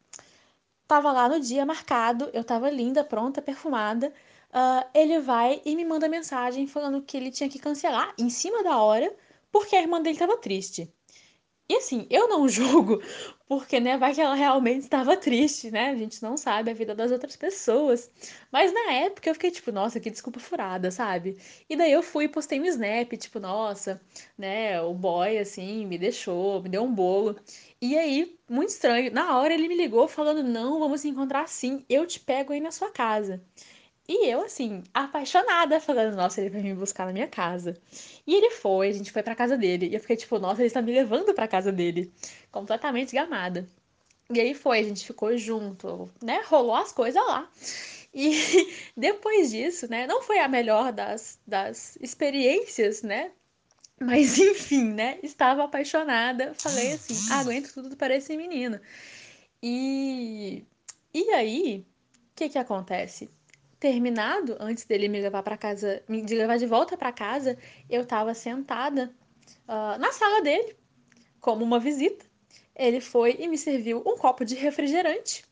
Tava 0.88 1.12
lá 1.12 1.30
no 1.30 1.40
dia 1.40 1.66
marcado, 1.66 2.30
eu 2.34 2.44
tava 2.44 2.70
linda, 2.70 3.04
pronta, 3.04 3.42
perfumada 3.42 4.14
uh, 4.52 4.88
ele 4.94 5.20
vai 5.20 5.62
e 5.66 5.76
me 5.76 5.86
manda 5.86 6.08
mensagem 6.08 6.68
falando 6.68 7.02
que 7.02 7.18
ele 7.18 7.32
tinha 7.32 7.50
que 7.50 7.60
cancelar 7.60 8.14
em 8.18 8.30
cima 8.30 8.64
da 8.64 8.78
hora 8.78 9.14
porque 9.52 9.76
a 9.76 9.82
irmã 9.82 10.02
dele 10.02 10.16
estava 10.16 10.38
triste. 10.38 10.94
E 11.72 11.76
assim, 11.78 12.06
eu 12.10 12.28
não 12.28 12.48
julgo, 12.50 13.02
porque, 13.48 13.80
né, 13.80 13.98
vai 13.98 14.14
que 14.14 14.20
ela 14.20 14.36
realmente 14.36 14.82
estava 14.84 15.16
triste, 15.16 15.72
né? 15.72 15.90
A 15.92 15.96
gente 15.96 16.22
não 16.22 16.36
sabe 16.36 16.70
a 16.70 16.74
vida 16.74 16.94
das 16.94 17.12
outras 17.14 17.38
pessoas. 17.38 18.12
Mas 18.52 18.74
na 18.74 18.92
época 18.92 19.30
eu 19.30 19.34
fiquei 19.36 19.52
tipo, 19.52 19.72
nossa, 19.72 19.98
que 19.98 20.10
desculpa 20.10 20.38
furada, 20.42 20.92
sabe? 20.92 21.38
E 21.70 21.78
daí 21.78 21.90
eu 21.94 22.04
fui 22.04 22.26
e 22.26 22.28
postei 22.28 22.60
um 22.60 22.66
snap, 22.66 23.14
tipo, 23.18 23.40
nossa, 23.40 24.02
né, 24.38 24.82
o 24.82 24.94
boy, 24.94 25.38
assim, 25.38 25.86
me 25.86 25.98
deixou, 25.98 26.62
me 26.62 26.68
deu 26.68 26.84
um 26.84 26.94
bolo. 26.94 27.38
E 27.82 27.98
aí, 27.98 28.38
muito 28.50 28.70
estranho, 28.70 29.10
na 29.14 29.38
hora 29.40 29.54
ele 29.54 29.70
me 29.70 29.76
ligou 29.78 30.08
falando, 30.10 30.44
não, 30.44 30.78
vamos 30.80 31.00
se 31.02 31.08
encontrar 31.08 31.48
sim, 31.48 31.86
eu 31.90 32.06
te 32.06 32.20
pego 32.20 32.52
aí 32.52 32.60
na 32.60 32.72
sua 32.72 32.92
casa. 32.92 33.42
E 34.08 34.28
eu, 34.28 34.42
assim, 34.44 34.84
apaixonada, 34.94 35.80
falando, 35.80 36.16
nossa, 36.16 36.42
ele 36.42 36.50
vai 36.50 36.62
me 36.62 36.74
buscar 36.74 37.06
na 37.06 37.14
minha 37.14 37.28
casa. 37.28 37.78
E 38.26 38.36
ele 38.36 38.50
foi, 38.50 38.90
a 38.90 38.94
gente 38.94 39.12
foi 39.12 39.24
pra 39.24 39.36
casa 39.36 39.58
dele. 39.58 39.88
E 39.88 39.94
eu 39.94 40.00
fiquei 40.00 40.18
tipo, 40.18 40.38
nossa, 40.40 40.62
ele 40.62 40.68
está 40.68 40.82
me 40.82 40.92
levando 40.92 41.34
pra 41.34 41.48
casa 41.48 41.72
dele. 41.72 42.12
Completamente 42.52 43.16
gamada. 43.16 43.68
E 44.34 44.40
aí 44.40 44.54
foi, 44.54 44.80
a 44.80 44.84
gente 44.84 45.06
ficou 45.06 45.38
junto, 45.38 46.10
né? 46.22 46.42
Rolou 46.48 46.76
as 46.76 46.92
coisas 46.92 47.22
lá. 47.26 47.50
E 48.14 48.32
depois 48.98 49.52
disso, 49.52 49.90
né? 49.90 50.08
Não 50.08 50.22
foi 50.22 50.40
a 50.40 50.48
melhor 50.48 50.92
das, 50.92 51.40
das 51.46 51.98
experiências, 52.02 53.02
né? 53.02 53.32
Mas 54.00 54.38
enfim, 54.40 54.86
né? 54.94 55.20
Estava 55.22 55.64
apaixonada. 55.64 56.54
Falei 56.56 56.94
assim, 56.94 57.32
aguento 57.34 57.74
tudo 57.74 57.96
para 57.96 58.16
esse 58.16 58.36
menino. 58.36 58.80
E, 59.62 60.66
e 61.14 61.30
aí, 61.32 61.86
o 62.32 62.36
que 62.36 62.50
que 62.50 62.58
acontece? 62.58 63.30
Terminado, 63.82 64.56
antes 64.60 64.86
dele 64.86 65.10
me 65.10 65.20
levar 65.20 65.42
para 65.42 65.58
casa, 65.58 66.04
me 66.08 66.22
levar 66.22 66.58
de 66.60 66.68
volta 66.68 66.96
para 66.96 67.12
casa, 67.12 67.58
eu 67.90 68.04
estava 68.04 68.32
sentada 68.36 69.12
uh, 69.68 69.98
na 70.00 70.12
sala 70.12 70.40
dele, 70.44 70.78
como 71.40 71.66
uma 71.66 71.80
visita. 71.80 72.24
Ele 72.76 73.02
foi 73.02 73.38
e 73.40 73.48
me 73.48 73.58
serviu 73.58 74.04
um 74.06 74.16
copo 74.16 74.46
de 74.46 74.54
refrigerante. 74.54 75.44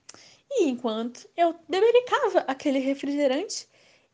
E 0.48 0.70
enquanto 0.70 1.28
eu 1.36 1.56
bebericava 1.68 2.42
aquele 2.42 2.78
refrigerante, 2.78 3.68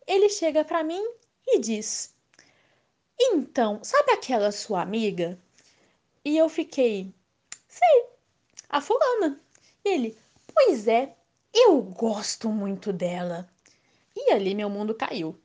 ele 0.08 0.30
chega 0.30 0.64
para 0.64 0.82
mim 0.82 1.04
e 1.46 1.60
diz: 1.60 2.16
Então, 3.20 3.84
sabe 3.84 4.14
aquela 4.14 4.50
sua 4.50 4.82
amiga? 4.82 5.38
E 6.24 6.38
eu 6.38 6.48
fiquei: 6.48 7.14
Sei, 7.68 8.06
a 8.70 8.80
fulana. 8.80 9.42
E 9.84 9.90
ele: 9.90 10.18
Pois 10.54 10.88
é, 10.88 11.14
eu 11.54 11.82
gosto 11.82 12.50
muito 12.50 12.94
dela. 12.94 13.50
E 14.16 14.32
ali 14.32 14.56
meu 14.56 14.70
mundo 14.70 14.96
caiu, 14.96 15.40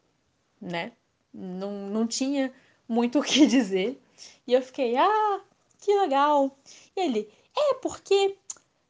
né? 0.61 0.93
Não, 1.33 1.73
não 1.89 2.07
tinha 2.07 2.53
muito 2.89 3.19
o 3.21 3.23
que 3.23 3.47
dizer. 3.47 4.01
E 4.47 4.53
eu 4.53 4.63
fiquei: 4.63 4.97
Ah, 4.97 5.41
que 5.81 5.95
legal. 5.99 6.57
E 6.97 7.01
ele: 7.01 7.33
É 7.57 7.75
porque 7.75 8.37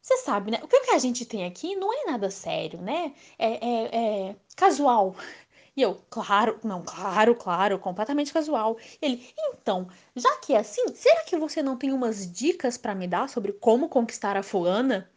você 0.01 0.17
sabe, 0.19 0.51
né? 0.51 0.59
O 0.63 0.69
que 0.69 0.91
a 0.91 0.99
gente 0.99 1.25
tem 1.25 1.45
aqui 1.45 1.77
não 1.77 1.93
é 1.93 2.11
nada 2.11 2.31
sério, 2.31 2.81
né? 2.81 3.15
É, 3.39 3.53
é, 3.67 4.29
é 4.31 4.37
casual. 4.57 5.15
E 5.77 5.83
eu, 5.83 5.95
claro, 6.11 6.59
não, 6.65 6.83
claro, 6.83 7.35
claro, 7.35 7.79
completamente 7.79 8.33
casual. 8.33 8.77
Ele, 9.01 9.25
então, 9.39 9.89
já 10.17 10.37
que 10.39 10.53
é 10.53 10.59
assim, 10.59 10.83
será 10.95 11.23
que 11.25 11.37
você 11.39 11.63
não 11.63 11.77
tem 11.77 11.93
umas 11.93 12.31
dicas 12.31 12.77
para 12.77 12.95
me 12.95 13.07
dar 13.07 13.29
sobre 13.29 13.53
como 13.53 13.89
conquistar 13.89 14.37
a 14.37 14.43
fulana? 14.43 15.09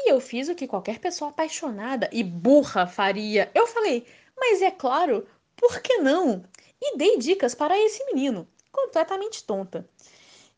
E 0.00 0.10
eu 0.10 0.20
fiz 0.20 0.48
o 0.48 0.54
que 0.54 0.68
qualquer 0.68 1.00
pessoa 1.00 1.30
apaixonada 1.30 2.08
e 2.12 2.22
burra 2.22 2.86
faria. 2.86 3.50
Eu 3.52 3.66
falei, 3.66 4.06
mas 4.36 4.62
é 4.62 4.70
claro, 4.70 5.26
por 5.56 5.80
que 5.80 5.98
não? 5.98 6.44
E 6.80 6.96
dei 6.96 7.18
dicas 7.18 7.54
para 7.54 7.76
esse 7.76 8.04
menino, 8.06 8.46
completamente 8.70 9.42
tonta. 9.44 9.88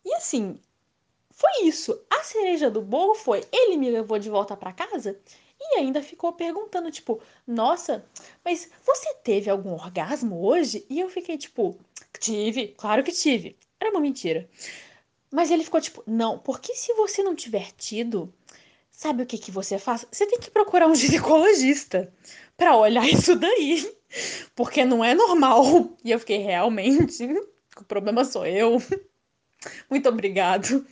E 0.05 0.13
assim, 0.15 0.61
foi 1.31 1.65
isso. 1.65 1.99
A 2.11 2.23
cereja 2.23 2.71
do 2.71 2.83
bolo 2.83 3.15
foi: 3.15 3.43
ele 3.51 3.79
me 3.79 3.91
levou 3.91 4.19
de 4.19 4.29
volta 4.29 4.55
para 4.55 4.75
casa 4.75 5.19
e 5.59 5.79
ainda 5.79 6.03
ficou 6.03 6.33
perguntando, 6.35 6.91
tipo, 6.91 7.21
nossa, 7.47 8.05
mas 8.45 8.71
você 8.85 9.15
teve 9.25 9.49
algum 9.49 9.73
orgasmo 9.73 10.45
hoje? 10.47 10.85
E 10.89 11.01
eu 11.01 11.09
fiquei, 11.09 11.39
tipo, 11.39 11.79
tive, 12.19 12.69
claro 12.69 13.03
que 13.03 13.13
tive. 13.13 13.57
Era 13.81 13.91
uma 13.91 14.01
mentira. 14.01 14.49
Mas 15.31 15.51
ele 15.51 15.65
ficou, 15.65 15.81
tipo, 15.81 16.03
não, 16.07 16.39
porque 16.39 16.75
se 16.75 16.93
você 16.95 17.23
não 17.23 17.35
tiver 17.35 17.73
tido, 17.73 18.33
sabe 19.01 19.23
o 19.23 19.27
que, 19.27 19.39
que 19.39 19.51
você 19.51 19.79
faz? 19.79 20.07
Você 20.13 20.27
tem 20.27 20.39
que 20.39 20.51
procurar 20.51 20.87
um 20.87 20.95
ginecologista 20.95 22.13
para 22.55 22.77
olhar 22.77 23.09
isso 23.09 23.35
daí. 23.35 23.91
Porque 24.55 24.85
não 24.85 25.03
é 25.03 25.15
normal. 25.15 25.97
E 26.05 26.11
eu 26.11 26.19
fiquei, 26.19 26.37
realmente, 26.39 27.25
o 27.79 27.85
problema 27.85 28.27
sou 28.27 28.45
eu. 28.45 28.77
Muito 29.89 30.07
obrigado. 30.07 30.87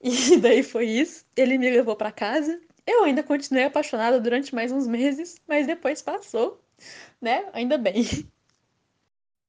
E 0.00 0.36
daí 0.36 0.62
foi 0.62 0.86
isso. 0.86 1.24
Ele 1.36 1.58
me 1.58 1.68
levou 1.68 1.96
para 1.96 2.12
casa. 2.12 2.60
Eu 2.86 3.02
ainda 3.02 3.24
continuei 3.24 3.64
apaixonada 3.64 4.20
durante 4.20 4.54
mais 4.54 4.70
uns 4.70 4.86
meses, 4.86 5.40
mas 5.48 5.66
depois 5.66 6.00
passou, 6.00 6.60
né? 7.20 7.48
Ainda 7.52 7.76
bem. 7.76 8.04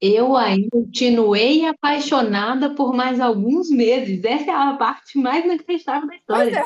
Eu 0.06 0.36
ainda 0.36 0.68
continuei 0.70 1.66
apaixonada 1.66 2.76
por 2.76 2.94
mais 2.94 3.22
alguns 3.22 3.70
meses. 3.70 4.22
Essa 4.22 4.52
é 4.52 4.54
a 4.54 4.74
parte 4.74 5.18
mais 5.18 5.46
inacreditável 5.46 6.10
da 6.10 6.16
história. 6.18 6.60
É. 6.60 6.64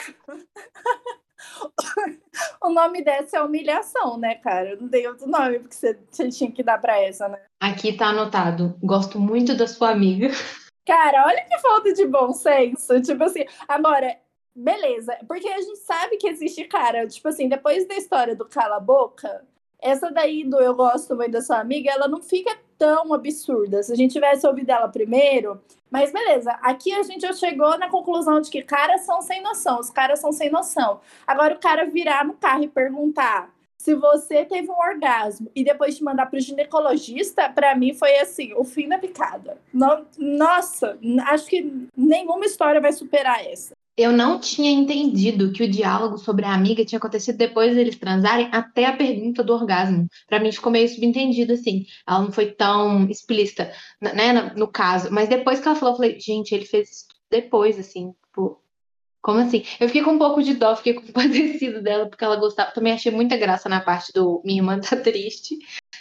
o 2.65 2.71
nome 2.71 3.03
dessa 3.03 3.38
é 3.38 3.43
humilhação, 3.43 4.17
né, 4.17 4.33
cara? 4.35 4.75
Não 4.81 4.89
tem 4.89 5.07
outro 5.07 5.27
nome, 5.27 5.59
porque 5.59 5.75
você, 5.75 5.99
você 6.09 6.29
tinha 6.29 6.51
que 6.51 6.63
dar 6.63 6.81
pra 6.81 6.99
essa, 6.99 7.29
né? 7.29 7.39
Aqui 7.59 7.93
tá 7.93 8.07
anotado. 8.07 8.75
Gosto 8.81 9.19
muito 9.19 9.55
da 9.55 9.67
sua 9.67 9.91
amiga. 9.91 10.29
Cara, 10.83 11.27
olha 11.27 11.45
que 11.45 11.59
falta 11.59 11.93
de 11.93 12.07
bom 12.07 12.33
senso. 12.33 12.99
Tipo 13.03 13.23
assim, 13.23 13.45
agora, 13.67 14.17
beleza. 14.55 15.15
Porque 15.27 15.47
a 15.47 15.61
gente 15.61 15.77
sabe 15.77 16.17
que 16.17 16.27
existe 16.27 16.63
cara. 16.63 17.07
Tipo 17.07 17.27
assim, 17.27 17.47
depois 17.47 17.88
da 17.88 17.97
história 17.97 18.35
do 18.35 18.45
cala 18.45 18.77
a 18.77 18.79
boca, 18.79 19.45
essa 19.82 20.11
daí 20.11 20.43
do 20.43 20.59
eu 20.59 20.75
gosto 20.75 21.15
muito 21.15 21.32
da 21.32 21.41
sua 21.41 21.59
amiga, 21.59 21.91
ela 21.91 22.07
não 22.07 22.21
fica 22.21 22.57
tão 22.78 23.13
absurda. 23.13 23.82
Se 23.84 23.91
a 23.91 23.95
gente 23.95 24.13
tivesse 24.13 24.45
ouvido 24.47 24.69
ela 24.69 24.88
primeiro. 24.88 25.61
Mas 25.89 26.11
beleza, 26.11 26.51
aqui 26.61 26.93
a 26.93 27.03
gente 27.03 27.21
já 27.21 27.34
chegou 27.34 27.78
na 27.78 27.89
conclusão 27.89 28.41
de 28.41 28.49
que 28.49 28.61
caras 28.61 29.01
são 29.01 29.21
sem 29.21 29.41
noção, 29.41 29.80
os 29.80 29.89
caras 29.89 30.19
são 30.19 30.32
sem 30.32 30.49
noção. 30.49 30.99
Agora 31.25 31.55
o 31.55 31.59
cara 31.59 31.86
virar 31.86 32.25
no 32.25 32.34
carro 32.34 32.63
e 32.63 32.67
perguntar 32.67 33.49
se 33.78 33.95
você 33.95 34.43
teve 34.43 34.69
um 34.69 34.78
orgasmo 34.78 35.49
e 35.55 35.63
depois 35.63 35.95
te 35.95 36.03
mandar 36.03 36.25
para 36.25 36.38
o 36.38 36.41
ginecologista, 36.41 37.47
para 37.47 37.73
mim 37.73 37.93
foi 37.93 38.17
assim, 38.19 38.53
o 38.53 38.65
fim 38.65 38.89
da 38.89 38.97
picada. 38.97 39.61
nossa, 40.17 40.99
acho 41.28 41.47
que 41.47 41.88
nenhuma 41.95 42.45
história 42.45 42.82
vai 42.82 42.91
superar 42.91 43.45
essa. 43.45 43.76
Eu 43.97 44.11
não 44.11 44.39
tinha 44.39 44.69
entendido 44.69 45.51
que 45.51 45.63
o 45.63 45.69
diálogo 45.69 46.19
sobre 46.19 46.45
a 46.45 46.53
amiga 46.53 46.85
tinha 46.85 46.99
acontecido 46.99 47.35
depois 47.35 47.75
deles 47.75 47.97
transarem 47.97 48.47
até 48.51 48.85
a 48.85 48.95
pergunta 48.95 49.43
do 49.43 49.53
orgasmo. 49.53 50.07
Para 50.27 50.39
mim 50.39 50.51
ficou 50.51 50.71
meio 50.71 50.87
subentendido 50.87 51.53
assim. 51.53 51.83
Ela 52.07 52.21
não 52.21 52.31
foi 52.31 52.51
tão 52.51 53.09
explícita, 53.09 53.71
né, 53.99 54.53
no, 54.55 54.67
caso. 54.67 55.11
Mas 55.11 55.27
depois 55.27 55.59
que 55.59 55.67
ela 55.67 55.75
falou, 55.75 55.95
eu 55.95 55.97
falei, 55.97 56.19
gente, 56.19 56.53
ele 56.53 56.65
fez 56.65 56.91
isso 56.91 57.05
depois, 57.29 57.79
assim, 57.79 58.13
tipo, 58.23 58.61
como 59.21 59.39
assim? 59.39 59.63
Eu 59.79 59.87
fiquei 59.87 60.03
com 60.03 60.11
um 60.11 60.19
pouco 60.19 60.41
de 60.43 60.53
dó, 60.53 60.75
fiquei 60.75 60.93
compadecido 60.93 61.81
dela, 61.83 62.07
porque 62.07 62.23
ela 62.23 62.35
gostava. 62.35 62.71
Também 62.71 62.93
achei 62.93 63.11
muita 63.11 63.35
graça 63.35 63.67
na 63.67 63.81
parte 63.81 64.13
do 64.13 64.41
minha 64.45 64.59
irmã 64.59 64.79
tá 64.79 64.95
triste, 64.95 65.57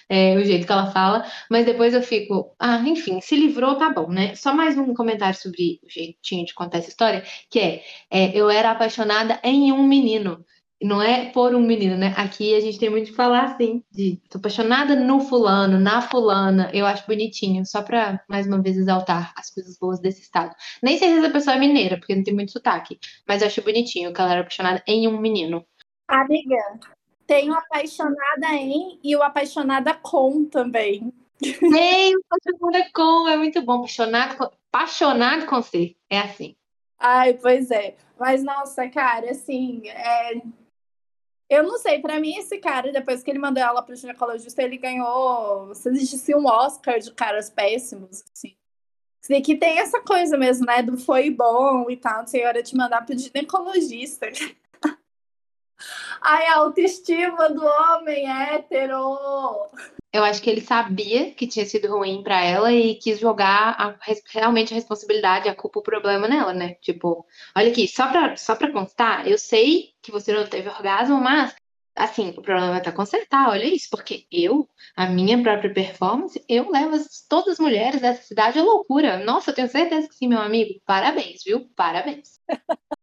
é, 0.08 0.36
o 0.36 0.44
jeito 0.44 0.66
que 0.66 0.72
ela 0.72 0.90
fala. 0.90 1.24
Mas 1.50 1.66
depois 1.66 1.94
eu 1.94 2.02
fico, 2.02 2.54
ah, 2.58 2.78
enfim, 2.86 3.20
se 3.20 3.36
livrou, 3.36 3.76
tá 3.76 3.90
bom, 3.90 4.08
né? 4.08 4.34
Só 4.34 4.54
mais 4.54 4.76
um 4.76 4.94
comentário 4.94 5.38
sobre 5.38 5.80
o 5.84 5.90
jeitinho 5.90 6.46
de 6.46 6.54
contar 6.54 6.78
essa 6.78 6.88
história, 6.88 7.24
que 7.50 7.58
é, 7.58 7.82
é 8.10 8.36
eu 8.36 8.50
era 8.50 8.70
apaixonada 8.70 9.40
em 9.42 9.72
um 9.72 9.86
menino 9.86 10.44
não 10.82 11.00
é 11.00 11.30
por 11.30 11.54
um 11.54 11.60
menino, 11.60 11.96
né? 11.96 12.12
Aqui 12.16 12.54
a 12.54 12.60
gente 12.60 12.78
tem 12.78 12.90
muito 12.90 13.06
de 13.06 13.12
falar 13.12 13.44
assim, 13.44 13.82
de 13.90 14.20
tô 14.30 14.38
apaixonada 14.38 14.94
no 14.94 15.20
fulano, 15.20 15.78
na 15.78 16.02
fulana, 16.02 16.70
eu 16.72 16.84
acho 16.84 17.06
bonitinho, 17.06 17.64
só 17.64 17.82
pra 17.82 18.20
mais 18.28 18.46
uma 18.46 18.60
vez 18.60 18.76
exaltar 18.76 19.32
as 19.36 19.50
coisas 19.50 19.78
boas 19.78 20.00
desse 20.00 20.22
estado. 20.22 20.54
Nem 20.82 20.98
sei 20.98 21.12
se 21.12 21.18
essa 21.18 21.30
pessoa 21.30 21.56
é 21.56 21.58
mineira, 21.60 21.96
porque 21.96 22.14
não 22.14 22.22
tem 22.22 22.34
muito 22.34 22.52
sotaque, 22.52 22.98
mas 23.26 23.40
eu 23.40 23.48
acho 23.48 23.62
bonitinho 23.62 24.12
que 24.12 24.20
ela 24.20 24.32
era 24.32 24.40
apaixonada 24.40 24.82
em 24.86 25.08
um 25.08 25.18
menino. 25.18 25.64
Amiga, 26.08 26.78
tem 27.26 27.50
o 27.50 27.54
apaixonada 27.54 28.48
em 28.54 28.98
e 29.02 29.16
o 29.16 29.22
apaixonada 29.22 29.94
com 29.94 30.44
também. 30.44 31.12
Tem 31.38 32.14
o 32.14 32.20
apaixonada 32.30 32.90
com, 32.94 33.28
é 33.28 33.36
muito 33.36 33.62
bom. 33.62 33.78
Apaixonado 33.78 34.36
com, 34.36 34.44
apaixonado 34.44 35.46
com 35.46 35.62
ser, 35.62 35.96
é 36.08 36.20
assim. 36.20 36.56
Ai, 36.98 37.34
pois 37.34 37.70
é. 37.70 37.96
Mas, 38.18 38.42
nossa, 38.42 38.88
cara, 38.88 39.30
assim, 39.30 39.86
é, 39.88 40.40
eu 41.48 41.62
não 41.62 41.78
sei, 41.78 42.00
para 42.00 42.18
mim 42.18 42.36
esse 42.36 42.58
cara, 42.58 42.92
depois 42.92 43.22
que 43.22 43.30
ele 43.30 43.38
mandou 43.38 43.62
ela 43.62 43.82
pro 43.82 43.94
ginecologista, 43.94 44.62
ele 44.62 44.78
ganhou, 44.78 45.74
se 45.74 45.88
existisse 45.88 46.34
um 46.34 46.46
Oscar 46.46 46.98
de 46.98 47.12
caras 47.12 47.50
péssimos, 47.50 48.24
assim. 48.32 48.56
Que 49.42 49.56
tem 49.56 49.78
essa 49.78 50.00
coisa 50.00 50.36
mesmo, 50.36 50.66
né, 50.66 50.82
do 50.82 50.96
foi 50.96 51.30
bom 51.30 51.90
e 51.90 51.96
tal, 51.96 52.26
senhora 52.26 52.62
te 52.62 52.76
mandar 52.76 53.04
pro 53.04 53.18
ginecologista. 53.18 54.28
Ai, 56.20 56.46
a 56.46 56.56
autoestima 56.56 57.48
do 57.50 57.64
homem 57.64 58.28
hétero. 58.28 59.16
Eu 60.12 60.24
acho 60.24 60.40
que 60.40 60.48
ele 60.48 60.60
sabia 60.62 61.32
que 61.32 61.46
tinha 61.46 61.66
sido 61.66 61.88
ruim 61.88 62.22
para 62.22 62.42
ela 62.42 62.72
e 62.72 62.94
quis 62.94 63.18
jogar 63.18 63.76
a, 63.78 63.94
realmente 64.30 64.72
a 64.72 64.76
responsabilidade, 64.76 65.48
a 65.48 65.54
culpa, 65.54 65.80
o 65.80 65.82
problema 65.82 66.26
nela, 66.26 66.54
né? 66.54 66.74
Tipo, 66.76 67.26
olha 67.54 67.70
aqui, 67.70 67.86
só 67.86 68.08
pra, 68.08 68.36
só 68.36 68.56
pra 68.56 68.72
constar, 68.72 69.28
eu 69.28 69.36
sei 69.36 69.90
que 70.02 70.10
você 70.10 70.32
não 70.32 70.46
teve 70.46 70.70
orgasmo, 70.70 71.20
mas, 71.20 71.54
assim, 71.94 72.30
o 72.30 72.42
problema 72.42 72.80
tá 72.80 72.92
consertar, 72.92 73.50
olha 73.50 73.64
isso, 73.66 73.88
porque 73.90 74.26
eu, 74.32 74.66
a 74.96 75.06
minha 75.06 75.42
própria 75.42 75.72
performance, 75.72 76.42
eu 76.48 76.70
levo 76.70 76.96
todas 77.28 77.54
as 77.54 77.58
mulheres 77.58 78.00
dessa 78.00 78.22
cidade 78.22 78.58
à 78.58 78.62
loucura. 78.62 79.18
Nossa, 79.22 79.50
eu 79.50 79.54
tenho 79.54 79.68
certeza 79.68 80.08
que 80.08 80.14
sim, 80.14 80.28
meu 80.28 80.40
amigo. 80.40 80.80
Parabéns, 80.86 81.42
viu? 81.44 81.68
Parabéns. 81.76 82.40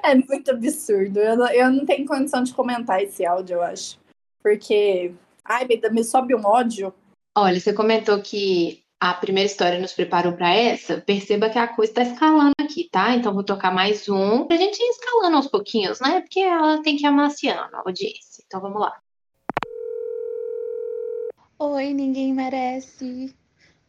É 0.04 0.14
muito 0.14 0.50
absurdo. 0.50 1.18
Eu 1.18 1.36
não, 1.36 1.48
eu 1.48 1.70
não 1.70 1.84
tenho 1.84 2.06
condição 2.06 2.42
de 2.42 2.54
comentar 2.54 3.02
esse 3.02 3.24
áudio, 3.24 3.56
eu 3.56 3.62
acho. 3.62 3.98
Porque 4.42 5.12
Ai, 5.44 5.66
me 5.90 6.04
sobe 6.04 6.32
um 6.32 6.46
ódio. 6.46 6.94
Olha, 7.36 7.58
você 7.58 7.72
comentou 7.72 8.22
que 8.22 8.84
a 9.00 9.12
primeira 9.14 9.48
história 9.50 9.80
nos 9.80 9.92
preparou 9.92 10.34
para 10.34 10.54
essa. 10.54 11.00
Perceba 11.00 11.50
que 11.50 11.58
a 11.58 11.66
coisa 11.66 11.90
está 11.90 12.02
escalando 12.02 12.52
aqui, 12.60 12.88
tá? 12.88 13.16
Então 13.16 13.34
vou 13.34 13.42
tocar 13.42 13.74
mais 13.74 14.08
um 14.08 14.46
pra 14.46 14.56
gente 14.56 14.78
ir 14.78 14.90
escalando 14.90 15.36
aos 15.36 15.48
pouquinhos, 15.48 15.98
né? 16.00 16.20
Porque 16.20 16.38
ela 16.38 16.80
tem 16.82 16.96
que 16.96 17.04
ir 17.04 17.08
amaciando 17.08 17.76
a 17.76 17.82
audiência. 17.84 18.44
Então 18.46 18.60
vamos 18.60 18.80
lá. 18.80 18.96
Oi, 21.58 21.92
ninguém 21.92 22.32
merece. 22.32 23.34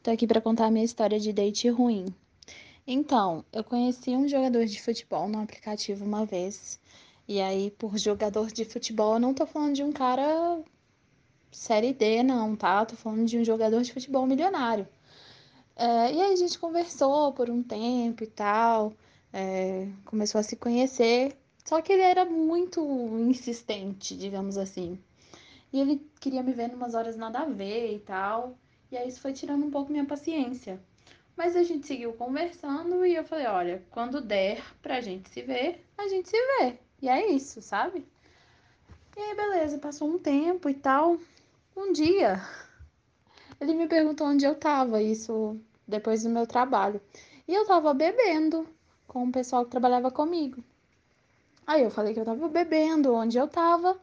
Tô 0.01 0.09
aqui 0.09 0.25
para 0.25 0.41
contar 0.41 0.65
a 0.65 0.71
minha 0.71 0.83
história 0.83 1.19
de 1.19 1.31
date 1.31 1.69
ruim. 1.69 2.05
Então, 2.85 3.45
eu 3.53 3.63
conheci 3.63 4.11
um 4.11 4.27
jogador 4.27 4.65
de 4.65 4.81
futebol 4.81 5.27
no 5.27 5.41
aplicativo 5.41 6.03
uma 6.05 6.25
vez. 6.25 6.79
E 7.27 7.39
aí, 7.41 7.71
por 7.71 7.97
jogador 7.97 8.51
de 8.51 8.65
futebol, 8.65 9.13
eu 9.15 9.19
não 9.19 9.33
tô 9.33 9.45
falando 9.45 9.75
de 9.75 9.83
um 9.83 9.91
cara 9.91 10.61
série 11.51 11.93
D, 11.93 12.23
não, 12.23 12.55
tá? 12.55 12.85
Tô 12.85 12.95
falando 12.95 13.25
de 13.25 13.37
um 13.37 13.43
jogador 13.43 13.81
de 13.83 13.93
futebol 13.93 14.25
milionário. 14.25 14.87
É, 15.75 16.13
e 16.13 16.21
aí 16.21 16.33
a 16.33 16.35
gente 16.35 16.59
conversou 16.59 17.33
por 17.33 17.49
um 17.49 17.63
tempo 17.63 18.23
e 18.23 18.27
tal, 18.27 18.93
é, 19.33 19.87
começou 20.05 20.39
a 20.39 20.43
se 20.43 20.55
conhecer, 20.55 21.35
só 21.65 21.81
que 21.81 21.91
ele 21.93 22.01
era 22.03 22.25
muito 22.25 22.81
insistente, 23.29 24.15
digamos 24.17 24.57
assim. 24.57 24.99
E 25.73 25.79
ele 25.79 26.05
queria 26.19 26.43
me 26.43 26.53
ver 26.53 26.69
numas 26.69 26.93
horas 26.95 27.15
nada 27.15 27.39
a 27.39 27.45
ver 27.45 27.95
e 27.95 27.99
tal. 27.99 28.57
E 28.91 28.97
aí 28.97 29.07
isso 29.07 29.21
foi 29.21 29.33
tirando 29.33 29.65
um 29.65 29.71
pouco 29.71 29.91
minha 29.91 30.05
paciência. 30.05 30.79
Mas 31.35 31.55
a 31.55 31.63
gente 31.63 31.87
seguiu 31.87 32.13
conversando 32.13 33.05
e 33.05 33.15
eu 33.15 33.23
falei, 33.23 33.47
olha, 33.47 33.83
quando 33.89 34.21
der 34.21 34.63
pra 34.81 35.01
gente 35.01 35.29
se 35.29 35.41
ver, 35.41 35.85
a 35.97 36.07
gente 36.07 36.29
se 36.29 36.37
vê. 36.37 36.77
E 37.01 37.09
é 37.09 37.27
isso, 37.31 37.61
sabe? 37.61 38.05
E 39.17 39.19
aí, 39.19 39.35
beleza, 39.35 39.77
passou 39.77 40.07
um 40.07 40.19
tempo 40.19 40.69
e 40.69 40.73
tal. 40.73 41.17
Um 41.75 41.91
dia, 41.91 42.41
ele 43.59 43.73
me 43.73 43.87
perguntou 43.87 44.27
onde 44.27 44.45
eu 44.45 44.55
tava, 44.55 45.01
isso 45.01 45.59
depois 45.87 46.23
do 46.23 46.29
meu 46.29 46.47
trabalho. 46.47 47.01
E 47.47 47.53
eu 47.53 47.65
tava 47.65 47.93
bebendo 47.93 48.67
com 49.07 49.25
o 49.25 49.31
pessoal 49.31 49.65
que 49.65 49.71
trabalhava 49.71 50.09
comigo. 50.09 50.63
Aí 51.67 51.83
eu 51.83 51.91
falei 51.91 52.13
que 52.13 52.19
eu 52.19 52.25
tava 52.25 52.47
bebendo, 52.47 53.13
onde 53.13 53.37
eu 53.37 53.47
tava. 53.47 53.99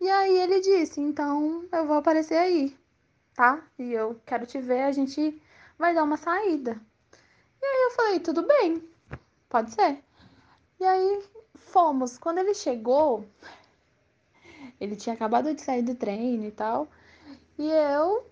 E 0.00 0.08
aí 0.08 0.38
ele 0.38 0.60
disse: 0.60 1.00
então 1.00 1.64
eu 1.72 1.86
vou 1.86 1.96
aparecer 1.96 2.36
aí, 2.36 2.76
tá? 3.34 3.62
E 3.78 3.92
eu 3.92 4.20
quero 4.24 4.46
te 4.46 4.60
ver, 4.60 4.82
a 4.82 4.92
gente 4.92 5.41
vai 5.82 5.92
dar 5.92 6.04
uma 6.04 6.16
saída. 6.16 6.80
E 7.60 7.66
aí 7.66 7.82
eu 7.82 7.90
falei: 7.90 8.20
tudo 8.20 8.46
bem, 8.46 8.88
pode 9.48 9.72
ser. 9.72 10.02
E 10.78 10.84
aí 10.84 11.22
fomos. 11.56 12.16
Quando 12.16 12.38
ele 12.38 12.54
chegou, 12.54 13.26
ele 14.80 14.94
tinha 14.94 15.14
acabado 15.14 15.52
de 15.52 15.60
sair 15.60 15.82
do 15.82 15.96
treino 15.96 16.44
e 16.44 16.52
tal. 16.52 16.88
E 17.58 17.68
eu, 17.68 18.24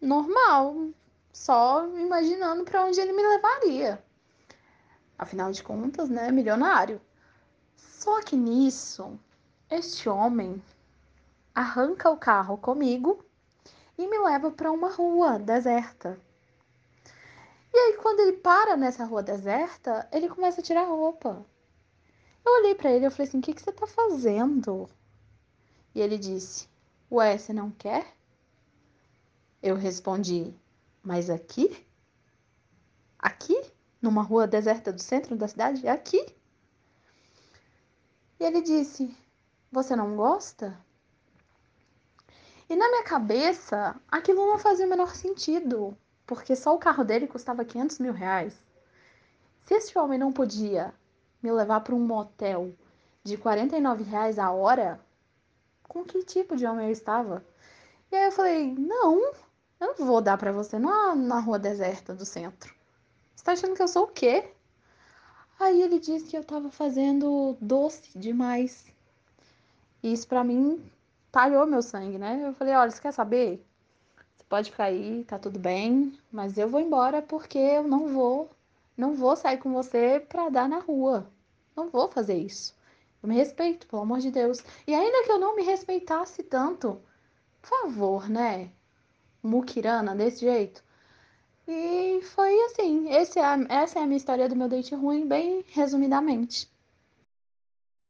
normal, 0.00 0.88
só 1.32 1.84
imaginando 1.88 2.64
para 2.64 2.84
onde 2.84 3.00
ele 3.00 3.12
me 3.12 3.26
levaria. 3.26 4.02
Afinal 5.18 5.50
de 5.50 5.64
contas, 5.64 6.08
né, 6.08 6.30
milionário. 6.30 7.00
Só 7.74 8.22
que 8.22 8.36
nisso, 8.36 9.18
este 9.68 10.08
homem 10.08 10.62
arranca 11.52 12.08
o 12.08 12.16
carro 12.16 12.56
comigo 12.56 13.24
e 13.96 14.06
me 14.06 14.18
leva 14.18 14.52
para 14.52 14.70
uma 14.70 14.88
rua 14.88 15.40
deserta. 15.40 16.20
E 17.72 17.76
aí, 17.76 17.96
quando 17.98 18.20
ele 18.20 18.38
para 18.38 18.76
nessa 18.76 19.04
rua 19.04 19.22
deserta, 19.22 20.08
ele 20.12 20.28
começa 20.28 20.60
a 20.60 20.64
tirar 20.64 20.84
roupa. 20.84 21.44
Eu 22.44 22.52
olhei 22.54 22.74
para 22.74 22.90
ele 22.90 23.06
e 23.06 23.10
falei 23.10 23.28
assim: 23.28 23.38
O 23.38 23.42
que, 23.42 23.52
que 23.52 23.62
você 23.62 23.72
tá 23.72 23.86
fazendo? 23.86 24.88
E 25.94 26.00
ele 26.00 26.16
disse: 26.16 26.68
Ué, 27.10 27.36
você 27.36 27.52
não 27.52 27.70
quer? 27.70 28.14
Eu 29.62 29.76
respondi: 29.76 30.54
Mas 31.02 31.28
aqui? 31.28 31.86
Aqui? 33.18 33.60
Numa 34.00 34.22
rua 34.22 34.46
deserta 34.46 34.92
do 34.92 35.00
centro 35.00 35.36
da 35.36 35.48
cidade? 35.48 35.86
Aqui? 35.86 36.24
E 38.40 38.44
ele 38.44 38.62
disse: 38.62 39.14
Você 39.70 39.94
não 39.94 40.16
gosta? 40.16 40.78
E 42.70 42.76
na 42.76 42.88
minha 42.88 43.04
cabeça, 43.04 43.98
aquilo 44.08 44.46
não 44.46 44.58
fazia 44.58 44.86
o 44.86 44.88
menor 44.88 45.14
sentido, 45.14 45.96
porque 46.28 46.54
só 46.54 46.74
o 46.74 46.78
carro 46.78 47.02
dele 47.02 47.26
custava 47.26 47.64
500 47.64 47.98
mil 48.00 48.12
reais. 48.12 48.62
Se 49.64 49.74
esse 49.74 49.98
homem 49.98 50.18
não 50.18 50.30
podia 50.30 50.94
me 51.42 51.50
levar 51.50 51.80
para 51.80 51.94
um 51.94 52.06
motel 52.06 52.74
de 53.24 53.38
49 53.38 54.04
reais 54.04 54.38
a 54.38 54.50
hora, 54.52 55.00
com 55.82 56.04
que 56.04 56.22
tipo 56.22 56.54
de 56.54 56.66
homem 56.66 56.86
eu 56.86 56.92
estava? 56.92 57.42
E 58.12 58.16
aí 58.16 58.26
eu 58.26 58.32
falei, 58.32 58.74
não, 58.74 59.32
eu 59.80 59.94
não 59.98 60.06
vou 60.06 60.20
dar 60.20 60.36
para 60.36 60.52
você 60.52 60.78
na, 60.78 61.14
na 61.14 61.40
rua 61.40 61.58
deserta 61.58 62.14
do 62.14 62.26
centro. 62.26 62.74
Você 63.34 63.42
tá 63.42 63.52
achando 63.52 63.74
que 63.74 63.82
eu 63.82 63.88
sou 63.88 64.04
o 64.04 64.08
quê? 64.08 64.52
Aí 65.58 65.80
ele 65.80 65.98
disse 65.98 66.26
que 66.26 66.36
eu 66.36 66.44
tava 66.44 66.70
fazendo 66.70 67.56
doce 67.58 68.16
demais. 68.18 68.84
E 70.02 70.12
isso 70.12 70.28
para 70.28 70.44
mim 70.44 70.92
talhou 71.32 71.66
meu 71.66 71.80
sangue, 71.80 72.18
né? 72.18 72.48
Eu 72.48 72.52
falei, 72.52 72.74
olha, 72.74 72.90
você 72.90 73.00
quer 73.00 73.12
saber? 73.12 73.66
Pode 74.48 74.70
ficar 74.70 74.84
aí, 74.84 75.24
tá 75.24 75.38
tudo 75.38 75.58
bem, 75.58 76.18
mas 76.32 76.56
eu 76.56 76.68
vou 76.68 76.80
embora 76.80 77.20
porque 77.20 77.58
eu 77.58 77.86
não 77.86 78.08
vou, 78.08 78.50
não 78.96 79.14
vou 79.14 79.36
sair 79.36 79.58
com 79.58 79.72
você 79.72 80.24
pra 80.26 80.48
dar 80.48 80.68
na 80.68 80.78
rua. 80.78 81.30
Não 81.76 81.90
vou 81.90 82.08
fazer 82.08 82.36
isso. 82.38 82.74
Eu 83.22 83.28
me 83.28 83.34
respeito, 83.34 83.86
pelo 83.86 84.02
amor 84.02 84.20
de 84.20 84.30
Deus. 84.30 84.64
E 84.86 84.94
ainda 84.94 85.24
que 85.24 85.30
eu 85.30 85.38
não 85.38 85.54
me 85.54 85.62
respeitasse 85.62 86.42
tanto, 86.42 87.00
por 87.60 87.68
favor, 87.68 88.28
né? 88.30 88.70
Mukirana, 89.42 90.14
desse 90.14 90.40
jeito. 90.40 90.82
E 91.66 92.20
foi 92.22 92.58
assim. 92.64 93.10
Esse 93.10 93.38
é 93.38 93.44
essa 93.68 93.98
é 93.98 94.02
a 94.02 94.06
minha 94.06 94.16
história 94.16 94.48
do 94.48 94.56
meu 94.56 94.68
date 94.68 94.94
ruim, 94.94 95.28
bem 95.28 95.62
resumidamente. 95.72 96.70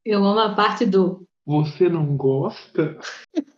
Eu 0.05 0.24
amo 0.24 0.39
a 0.39 0.55
parte 0.55 0.86
do 0.86 1.26
você 1.45 1.89
não 1.89 2.16
gosta? 2.16 2.99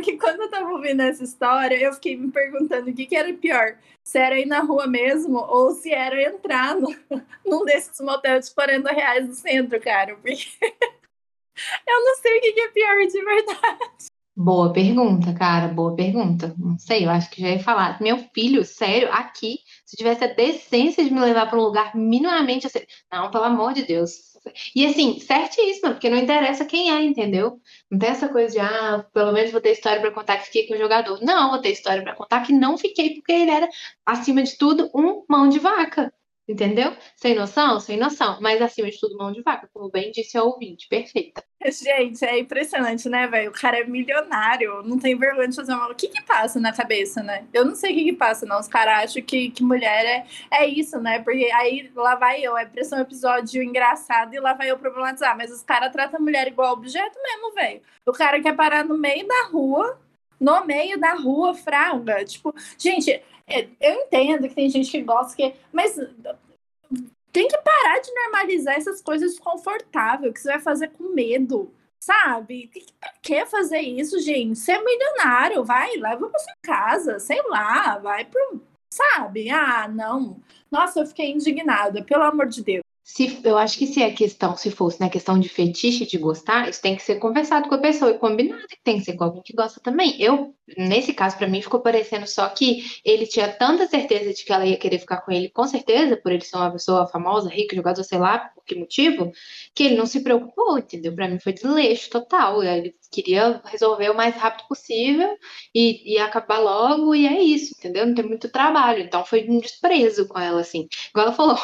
Porque 0.00 0.16
quando 0.16 0.40
eu 0.40 0.50
tava 0.50 0.70
ouvindo 0.70 1.02
essa 1.02 1.22
história, 1.22 1.76
eu 1.76 1.92
fiquei 1.92 2.16
me 2.16 2.32
perguntando 2.32 2.88
o 2.88 2.94
que, 2.94 3.04
que 3.04 3.14
era 3.14 3.30
pior. 3.34 3.76
Se 4.02 4.18
era 4.18 4.40
ir 4.40 4.46
na 4.46 4.60
rua 4.60 4.86
mesmo 4.86 5.36
ou 5.36 5.72
se 5.72 5.92
era 5.92 6.22
entrar 6.22 6.74
no, 6.74 6.88
num 7.44 7.66
desses 7.66 8.00
motéis 8.00 8.48
de 8.48 8.54
40 8.54 8.90
reais 8.90 9.28
no 9.28 9.34
centro, 9.34 9.78
cara. 9.78 10.16
Porque 10.16 10.48
eu 11.86 12.02
não 12.02 12.16
sei 12.16 12.38
o 12.38 12.40
que, 12.40 12.52
que 12.52 12.60
é 12.60 12.68
pior 12.68 13.06
de 13.06 13.22
verdade. 13.22 14.06
Boa 14.34 14.72
pergunta, 14.72 15.34
cara. 15.34 15.68
Boa 15.68 15.94
pergunta. 15.94 16.54
Não 16.56 16.78
sei, 16.78 17.04
eu 17.04 17.10
acho 17.10 17.30
que 17.30 17.42
já 17.42 17.50
ia 17.50 17.62
falar. 17.62 18.00
Meu 18.00 18.16
filho, 18.34 18.64
sério, 18.64 19.12
aqui, 19.12 19.58
se 19.90 19.96
tivesse 19.96 20.22
a 20.22 20.28
decência 20.28 21.04
de 21.04 21.12
me 21.12 21.18
levar 21.18 21.50
para 21.50 21.58
um 21.58 21.62
lugar 21.62 21.96
minimamente. 21.96 22.68
Assim... 22.68 22.78
Não, 23.12 23.28
pelo 23.28 23.42
amor 23.42 23.72
de 23.72 23.82
Deus 23.82 24.30
e 24.74 24.86
assim, 24.86 25.18
certíssima, 25.20 25.90
porque 25.90 26.08
não 26.08 26.16
interessa 26.16 26.64
quem 26.64 26.90
é, 26.90 27.02
entendeu? 27.02 27.60
Não 27.90 27.98
tem 27.98 28.08
essa 28.08 28.28
coisa 28.28 28.54
de, 28.54 28.60
ah, 28.60 29.04
pelo 29.12 29.32
menos 29.32 29.50
vou 29.50 29.60
ter 29.60 29.72
história 29.72 30.00
para 30.00 30.12
contar 30.12 30.38
que 30.38 30.46
fiquei 30.46 30.66
com 30.66 30.74
o 30.74 30.78
jogador. 30.78 31.20
Não, 31.22 31.50
vou 31.50 31.60
ter 31.60 31.70
história 31.70 32.02
para 32.02 32.14
contar 32.14 32.46
que 32.46 32.52
não 32.52 32.78
fiquei, 32.78 33.14
porque 33.14 33.32
ele 33.32 33.50
era, 33.50 33.68
acima 34.06 34.42
de 34.42 34.56
tudo, 34.56 34.90
um 34.94 35.24
mão 35.28 35.48
de 35.48 35.58
vaca. 35.58 36.12
Entendeu? 36.48 36.96
Sem 37.16 37.34
noção? 37.34 37.78
Sem 37.78 37.96
noção. 37.96 38.38
Mas 38.40 38.60
acima 38.60 38.90
de 38.90 38.98
tudo, 38.98 39.16
mão 39.16 39.30
de 39.32 39.42
vaca, 39.42 39.68
como 39.72 39.90
bem 39.90 40.10
disse 40.10 40.36
a 40.36 40.42
ouvinte. 40.42 40.88
Perfeita. 40.88 41.44
Gente, 41.62 42.24
é 42.24 42.38
impressionante, 42.38 43.06
né, 43.08 43.26
velho? 43.26 43.50
O 43.50 43.52
cara 43.52 43.78
é 43.80 43.84
milionário, 43.84 44.82
não 44.82 44.98
tem 44.98 45.16
vergonha 45.16 45.46
de 45.46 45.54
fazer 45.54 45.74
uma. 45.74 45.90
O 45.90 45.94
que 45.94 46.08
que 46.08 46.22
passa 46.22 46.58
na 46.58 46.72
cabeça, 46.72 47.22
né? 47.22 47.46
Eu 47.52 47.66
não 47.66 47.74
sei 47.74 47.92
o 47.92 47.94
que 47.94 48.04
que 48.04 48.12
passa, 48.14 48.46
não. 48.46 48.58
Os 48.58 48.66
caras 48.66 49.04
acham 49.04 49.22
que, 49.22 49.50
que 49.50 49.62
mulher 49.62 50.26
é, 50.50 50.60
é 50.62 50.66
isso, 50.66 50.98
né? 50.98 51.18
Porque 51.20 51.50
aí 51.52 51.90
lá 51.94 52.14
vai 52.14 52.40
eu, 52.42 52.56
é 52.56 52.64
pra 52.64 52.82
ser 52.82 52.94
um 52.94 53.00
episódio 53.00 53.62
engraçado 53.62 54.34
e 54.34 54.40
lá 54.40 54.54
vai 54.54 54.70
eu 54.70 54.78
problematizar. 54.78 55.36
Mas 55.36 55.52
os 55.52 55.62
caras 55.62 55.92
tratam 55.92 56.18
a 56.18 56.22
mulher 56.22 56.46
igual 56.48 56.72
objeto 56.72 57.18
mesmo, 57.22 57.52
velho. 57.54 57.82
O 58.06 58.12
cara 58.12 58.40
quer 58.40 58.56
parar 58.56 58.82
no 58.84 58.96
meio 58.96 59.28
da 59.28 59.48
rua, 59.52 60.00
no 60.40 60.64
meio 60.64 60.98
da 60.98 61.12
rua, 61.14 61.52
fraga. 61.54 62.24
Tipo, 62.24 62.54
gente, 62.78 63.22
eu 63.80 63.94
entendo 64.02 64.48
que 64.48 64.54
tem 64.54 64.70
gente 64.70 64.90
que 64.90 65.02
gosta, 65.02 65.36
que, 65.36 65.54
mas 65.72 65.96
tem 67.32 67.48
que 67.48 67.58
parar 67.58 68.00
de 68.00 68.12
normalizar 68.12 68.76
essas 68.76 69.00
coisas 69.00 69.32
desconfortáveis 69.32 70.32
que 70.32 70.40
você 70.40 70.48
vai 70.48 70.60
fazer 70.60 70.88
com 70.88 71.14
medo, 71.14 71.72
sabe? 72.00 72.70
Pra 72.98 73.12
que 73.22 73.46
fazer 73.46 73.80
isso, 73.80 74.18
gente? 74.20 74.58
Você 74.58 74.72
é 74.72 74.82
milionário, 74.82 75.64
vai, 75.64 75.96
leva 75.96 76.28
pra 76.28 76.38
sua 76.38 76.54
casa, 76.62 77.18
sei 77.18 77.40
lá, 77.48 77.98
vai 77.98 78.24
pro. 78.24 78.62
Sabe? 78.92 79.48
Ah, 79.50 79.86
não. 79.86 80.42
Nossa, 80.70 81.00
eu 81.00 81.06
fiquei 81.06 81.30
indignada, 81.30 82.02
pelo 82.02 82.24
amor 82.24 82.46
de 82.46 82.62
Deus. 82.62 82.89
Se, 83.02 83.40
eu 83.42 83.58
acho 83.58 83.78
que 83.78 83.86
se 83.86 84.02
a 84.02 84.14
questão, 84.14 84.56
se 84.56 84.70
fosse 84.70 85.00
na 85.00 85.06
né, 85.06 85.12
questão 85.12 85.38
de 85.38 85.48
fetiche, 85.48 86.06
de 86.06 86.18
gostar, 86.18 86.68
isso 86.68 86.80
tem 86.80 86.94
que 86.94 87.02
ser 87.02 87.16
conversado 87.16 87.68
com 87.68 87.74
a 87.74 87.78
pessoa 87.78 88.12
e 88.12 88.18
combinado, 88.18 88.66
que 88.68 88.78
tem 88.84 88.98
que 88.98 89.04
ser 89.04 89.14
com 89.14 89.24
alguém 89.24 89.42
que 89.42 89.52
gosta 89.54 89.80
também. 89.80 90.20
Eu, 90.20 90.54
nesse 90.76 91.12
caso, 91.12 91.36
para 91.36 91.48
mim, 91.48 91.60
ficou 91.60 91.80
parecendo 91.80 92.26
só 92.26 92.48
que 92.48 92.84
ele 93.04 93.26
tinha 93.26 93.48
tanta 93.48 93.88
certeza 93.88 94.32
de 94.32 94.44
que 94.44 94.52
ela 94.52 94.66
ia 94.66 94.76
querer 94.76 94.98
ficar 94.98 95.22
com 95.22 95.32
ele, 95.32 95.48
com 95.48 95.66
certeza, 95.66 96.16
por 96.16 96.30
ele 96.30 96.44
ser 96.44 96.56
uma 96.56 96.70
pessoa 96.70 97.06
famosa, 97.08 97.48
rica, 97.48 97.74
jogador, 97.74 98.04
sei 98.04 98.18
lá, 98.18 98.38
por 98.38 98.64
que 98.64 98.74
motivo, 98.74 99.32
que 99.74 99.84
ele 99.84 99.96
não 99.96 100.06
se 100.06 100.22
preocupou, 100.22 100.78
entendeu? 100.78 101.14
Para 101.14 101.28
mim 101.28 101.40
foi 101.40 101.52
desleixo 101.52 102.10
total. 102.10 102.62
Ele 102.62 102.94
queria 103.10 103.60
resolver 103.64 104.10
o 104.10 104.14
mais 104.14 104.34
rápido 104.36 104.66
possível 104.68 105.36
e, 105.74 106.14
e 106.14 106.18
acabar 106.18 106.58
logo, 106.58 107.14
e 107.14 107.26
é 107.26 107.40
isso, 107.42 107.74
entendeu? 107.78 108.06
Não 108.06 108.14
tem 108.14 108.24
muito 108.26 108.50
trabalho. 108.50 109.02
Então 109.02 109.24
foi 109.24 109.46
um 109.48 109.58
desprezo 109.60 110.28
com 110.28 110.38
ela, 110.38 110.60
assim. 110.60 110.88
Igual 111.10 111.26
ela 111.26 111.34
falou, 111.34 111.58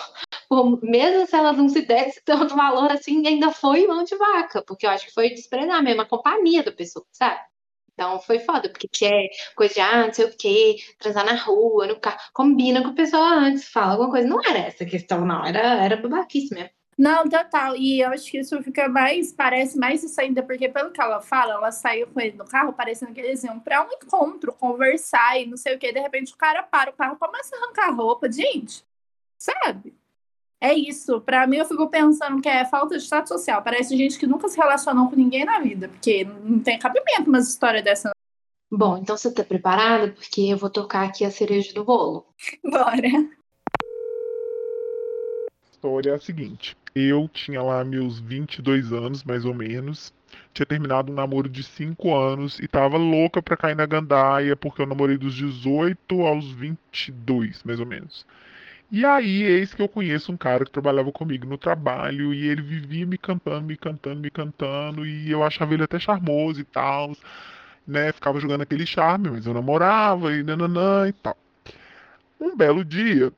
mesmo 0.82 1.26
se 1.26 1.36
ela 1.36 1.52
não 1.52 1.68
se 1.68 1.82
desse 1.82 2.22
tanto 2.24 2.54
valor 2.56 2.90
assim, 2.92 3.26
ainda 3.26 3.52
foi 3.52 3.86
mão 3.86 4.04
de 4.04 4.16
vaca, 4.16 4.62
porque 4.66 4.86
eu 4.86 4.90
acho 4.90 5.06
que 5.06 5.14
foi 5.14 5.30
desprezar 5.30 5.82
mesmo 5.82 6.02
a 6.02 6.06
companhia 6.06 6.62
da 6.62 6.72
pessoa, 6.72 7.04
sabe? 7.12 7.40
Então 7.92 8.20
foi 8.20 8.38
foda, 8.40 8.68
porque 8.68 8.88
quer 8.88 9.28
coisa 9.56 9.74
de, 9.74 9.80
ah, 9.80 10.06
não 10.06 10.12
sei 10.12 10.26
o 10.26 10.36
quê, 10.36 10.76
transar 10.98 11.24
na 11.24 11.34
rua, 11.34 11.86
no 11.86 11.98
carro, 11.98 12.18
combina 12.34 12.82
com 12.82 12.88
a 12.90 12.94
pessoa 12.94 13.22
antes, 13.22 13.68
fala 13.68 13.92
alguma 13.92 14.10
coisa. 14.10 14.28
Não 14.28 14.40
era 14.44 14.58
essa 14.58 14.84
a 14.84 14.86
questão, 14.86 15.24
não, 15.24 15.44
era, 15.44 15.60
era 15.82 15.96
babaquice 15.96 16.54
mesmo. 16.54 16.75
Não, 16.98 17.28
total. 17.28 17.76
E 17.76 18.00
eu 18.00 18.08
acho 18.08 18.30
que 18.30 18.38
isso 18.38 18.62
fica 18.62 18.88
mais, 18.88 19.32
parece 19.32 19.78
mais 19.78 20.02
isso 20.02 20.18
ainda, 20.20 20.42
porque 20.42 20.68
pelo 20.68 20.90
que 20.90 21.00
ela 21.00 21.20
fala, 21.20 21.54
ela 21.54 21.70
saiu 21.70 22.06
com 22.06 22.20
ele 22.20 22.36
no 22.36 22.46
carro, 22.46 22.72
parecendo 22.72 23.12
que 23.12 23.20
eles 23.20 23.44
iam 23.44 23.60
pra 23.60 23.82
um 23.86 23.92
encontro, 23.92 24.52
conversar 24.54 25.38
e 25.38 25.46
não 25.46 25.56
sei 25.58 25.76
o 25.76 25.78
que. 25.78 25.92
De 25.92 26.00
repente 26.00 26.32
o 26.32 26.36
cara 26.36 26.62
para 26.62 26.90
o 26.90 26.94
carro, 26.94 27.16
começa 27.16 27.54
a 27.54 27.58
arrancar 27.58 27.88
a 27.88 27.92
roupa. 27.92 28.32
Gente, 28.32 28.82
sabe? 29.38 29.94
É 30.60 30.72
isso. 30.74 31.20
Pra 31.20 31.46
mim, 31.46 31.58
eu 31.58 31.66
fico 31.66 31.88
pensando 31.90 32.40
que 32.40 32.48
é 32.48 32.64
falta 32.64 32.96
de 32.96 33.04
status 33.04 33.28
social. 33.28 33.62
Parece 33.62 33.96
gente 33.96 34.18
que 34.18 34.26
nunca 34.26 34.48
se 34.48 34.56
relacionou 34.56 35.08
com 35.10 35.16
ninguém 35.16 35.44
na 35.44 35.60
vida, 35.60 35.88
porque 35.88 36.24
não 36.24 36.60
tem 36.60 36.78
cabimento 36.78 37.28
umas 37.28 37.48
histórias 37.48 37.84
dessa. 37.84 38.10
Bom, 38.70 38.96
então 38.98 39.16
você 39.16 39.32
tá 39.32 39.44
preparada? 39.44 40.12
Porque 40.12 40.40
eu 40.40 40.56
vou 40.56 40.70
tocar 40.70 41.06
aqui 41.06 41.24
a 41.24 41.30
cereja 41.30 41.72
do 41.74 41.84
bolo. 41.84 42.26
Bora. 42.64 43.36
História 45.76 46.12
é 46.12 46.14
a 46.14 46.18
seguinte. 46.18 46.74
Eu 46.94 47.28
tinha 47.28 47.62
lá 47.62 47.84
meus 47.84 48.18
22 48.18 48.92
anos, 48.92 49.22
mais 49.22 49.44
ou 49.44 49.52
menos. 49.54 50.12
Tinha 50.54 50.64
terminado 50.64 51.12
um 51.12 51.14
namoro 51.14 51.48
de 51.48 51.62
5 51.62 52.14
anos 52.16 52.58
e 52.58 52.66
tava 52.66 52.96
louca 52.96 53.42
pra 53.42 53.56
cair 53.56 53.76
na 53.76 53.84
gandaia, 53.84 54.56
porque 54.56 54.80
eu 54.80 54.86
namorei 54.86 55.18
dos 55.18 55.34
18 55.34 56.22
aos 56.22 56.50
22, 56.52 57.62
mais 57.62 57.78
ou 57.78 57.84
menos. 57.84 58.26
E 58.90 59.04
aí, 59.04 59.42
eis 59.42 59.74
que 59.74 59.82
eu 59.82 59.88
conheço 59.88 60.32
um 60.32 60.36
cara 60.36 60.64
que 60.64 60.70
trabalhava 60.70 61.12
comigo 61.12 61.46
no 61.46 61.58
trabalho 61.58 62.32
e 62.32 62.48
ele 62.48 62.62
vivia 62.62 63.06
me 63.06 63.18
cantando, 63.18 63.66
me 63.66 63.76
cantando, 63.76 64.20
me 64.20 64.30
cantando, 64.30 65.04
e 65.06 65.30
eu 65.30 65.42
achava 65.44 65.74
ele 65.74 65.82
até 65.82 65.98
charmoso 65.98 66.60
e 66.60 66.64
tal 66.64 67.12
né? 67.86 68.12
Ficava 68.12 68.40
jogando 68.40 68.62
aquele 68.62 68.84
charme, 68.86 69.30
mas 69.30 69.46
eu 69.46 69.54
namorava 69.54 70.32
e 70.34 70.42
nananã 70.42 71.08
e 71.08 71.12
tal. 71.12 71.36
Um 72.40 72.56
belo 72.56 72.84
dia, 72.84 73.32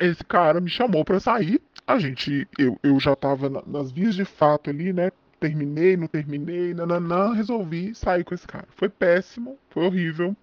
esse 0.00 0.24
cara 0.24 0.60
me 0.60 0.70
chamou 0.70 1.04
para 1.04 1.20
sair. 1.20 1.60
A 1.86 1.98
gente, 1.98 2.46
eu, 2.58 2.78
eu 2.82 2.98
já 2.98 3.14
tava 3.14 3.48
nas 3.66 3.90
vias 3.90 4.14
de 4.14 4.24
fato 4.24 4.70
ali, 4.70 4.92
né? 4.92 5.10
Terminei, 5.38 5.96
não 5.96 6.06
terminei, 6.06 6.72
nananã, 6.72 7.32
resolvi 7.34 7.94
sair 7.94 8.24
com 8.24 8.34
esse 8.34 8.46
cara. 8.46 8.66
Foi 8.76 8.88
péssimo, 8.88 9.58
foi 9.70 9.84
horrível. 9.84 10.36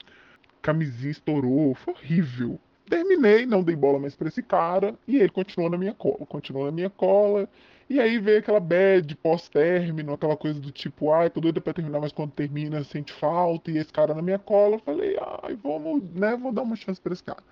Camisinha 0.62 1.12
estourou, 1.12 1.74
foi 1.76 1.94
horrível. 1.94 2.60
Terminei, 2.88 3.46
não 3.46 3.64
dei 3.64 3.76
bola 3.76 3.98
mais 4.00 4.16
pra 4.16 4.28
esse 4.28 4.44
cara 4.44 4.96
e 5.08 5.18
ele 5.18 5.30
continuou 5.30 5.70
na 5.70 5.78
minha 5.78 5.94
cola, 5.94 6.26
continuou 6.26 6.66
na 6.66 6.72
minha 6.72 6.90
cola. 6.90 7.50
E 7.90 8.00
aí 8.00 8.20
veio 8.20 8.40
aquela 8.40 8.60
bad 8.60 9.16
pós-término, 9.18 10.14
aquela 10.14 10.38
coisa 10.38 10.60
do 10.60 10.72
tipo, 10.72 11.12
ai, 11.12 11.30
tô 11.30 11.42
doida 11.42 11.60
pra 11.60 11.74
terminar, 11.74 12.00
mas 12.00 12.12
quando 12.12 12.32
termina 12.32 12.84
sente 12.86 13.12
falta, 13.12 13.70
e 13.70 13.78
esse 13.78 13.92
cara 13.92 14.14
na 14.14 14.22
minha 14.22 14.40
cola, 14.40 14.76
eu 14.76 14.80
falei, 14.80 15.18
ai, 15.44 15.58
vamos, 15.62 16.02
né, 16.14 16.38
vou 16.38 16.54
dar 16.54 16.62
uma 16.62 16.76
chance 16.78 17.02
pra 17.02 17.12
esse 17.12 17.24
cara. 17.24 17.44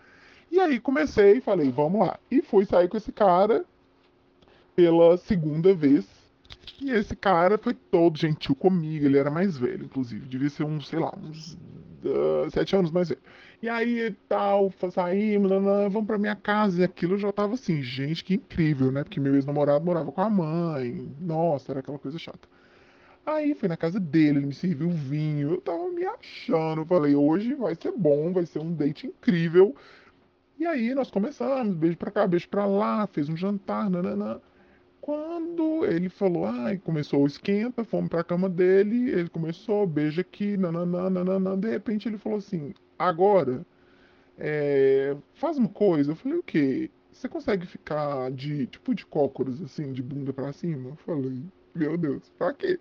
E 0.51 0.59
aí 0.59 0.79
comecei, 0.79 1.39
falei, 1.41 1.71
vamos 1.71 2.05
lá. 2.07 2.19
E 2.29 2.41
fui 2.41 2.65
sair 2.65 2.87
com 2.87 2.97
esse 2.97 3.11
cara 3.11 3.65
pela 4.75 5.17
segunda 5.17 5.73
vez. 5.73 6.07
E 6.81 6.91
esse 6.91 7.15
cara 7.15 7.57
foi 7.57 7.73
todo 7.73 8.17
gentil 8.17 8.55
comigo, 8.55 9.05
ele 9.05 9.17
era 9.17 9.29
mais 9.29 9.57
velho, 9.57 9.85
inclusive, 9.85 10.27
devia 10.27 10.49
ser 10.49 10.63
uns, 10.63 10.87
sei 10.87 10.99
lá, 10.99 11.13
uns 11.15 11.57
uh, 12.05 12.49
sete 12.51 12.75
anos 12.75 12.89
mais 12.89 13.09
velho. 13.09 13.21
E 13.61 13.67
aí 13.67 14.15
tal, 14.29 14.71
saímos, 14.89 15.51
vamos 15.51 16.05
pra 16.05 16.17
minha 16.17 16.35
casa. 16.35 16.79
E 16.79 16.83
aquilo 16.83 17.17
já 17.17 17.29
tava 17.29 17.55
assim, 17.55 17.81
gente, 17.83 18.23
que 18.23 18.35
incrível, 18.35 18.89
né? 18.89 19.03
Porque 19.03 19.19
meu 19.19 19.35
ex-namorado 19.35 19.83
morava 19.83 20.11
com 20.13 20.21
a 20.21 20.29
mãe. 20.29 21.11
Nossa, 21.19 21.73
era 21.73 21.81
aquela 21.81 21.99
coisa 21.99 22.17
chata. 22.17 22.47
Aí 23.25 23.53
foi 23.53 23.67
na 23.67 23.75
casa 23.75 23.99
dele, 23.99 24.39
ele 24.39 24.45
me 24.45 24.53
serviu 24.53 24.89
vinho. 24.89 25.51
Eu 25.51 25.61
tava 25.61 25.89
me 25.89 26.05
achando. 26.05 26.81
Eu 26.81 26.85
falei, 26.85 27.15
hoje 27.15 27.53
vai 27.53 27.75
ser 27.75 27.91
bom, 27.91 28.31
vai 28.31 28.45
ser 28.45 28.59
um 28.59 28.73
date 28.73 29.07
incrível. 29.07 29.75
E 30.59 30.65
aí 30.67 30.93
nós 30.93 31.09
começamos, 31.09 31.73
beijo 31.73 31.97
pra 31.97 32.11
cá, 32.11 32.27
beijo 32.27 32.49
pra 32.49 32.65
lá, 32.65 33.07
fez 33.07 33.29
um 33.29 33.37
jantar, 33.37 33.89
nananã. 33.89 34.41
Quando 34.99 35.85
ele 35.85 36.09
falou, 36.09 36.45
ai, 36.45 36.77
começou 36.77 37.23
o 37.23 37.27
esquenta, 37.27 37.85
fomos 37.85 38.09
pra 38.09 38.25
cama 38.25 38.49
dele, 38.49 39.09
ele 39.09 39.29
começou, 39.29 39.87
beija 39.87 40.19
aqui, 40.19 40.57
nananã, 40.57 41.09
nananã. 41.09 41.57
De 41.57 41.69
repente 41.69 42.09
ele 42.09 42.17
falou 42.17 42.39
assim, 42.39 42.73
agora, 42.97 43.65
é, 44.37 45.15
faz 45.33 45.57
uma 45.57 45.69
coisa. 45.69 46.11
Eu 46.11 46.15
falei, 46.17 46.37
o 46.37 46.43
quê? 46.43 46.91
Você 47.11 47.29
consegue 47.29 47.65
ficar 47.65 48.29
de, 48.31 48.67
tipo, 48.67 48.93
de 48.93 49.05
cócoras, 49.05 49.61
assim, 49.61 49.93
de 49.93 50.03
bunda 50.03 50.33
pra 50.33 50.51
cima? 50.51 50.89
Eu 50.89 50.95
falei, 50.97 51.41
meu 51.73 51.97
Deus, 51.97 52.29
pra 52.37 52.53
quê? 52.53 52.77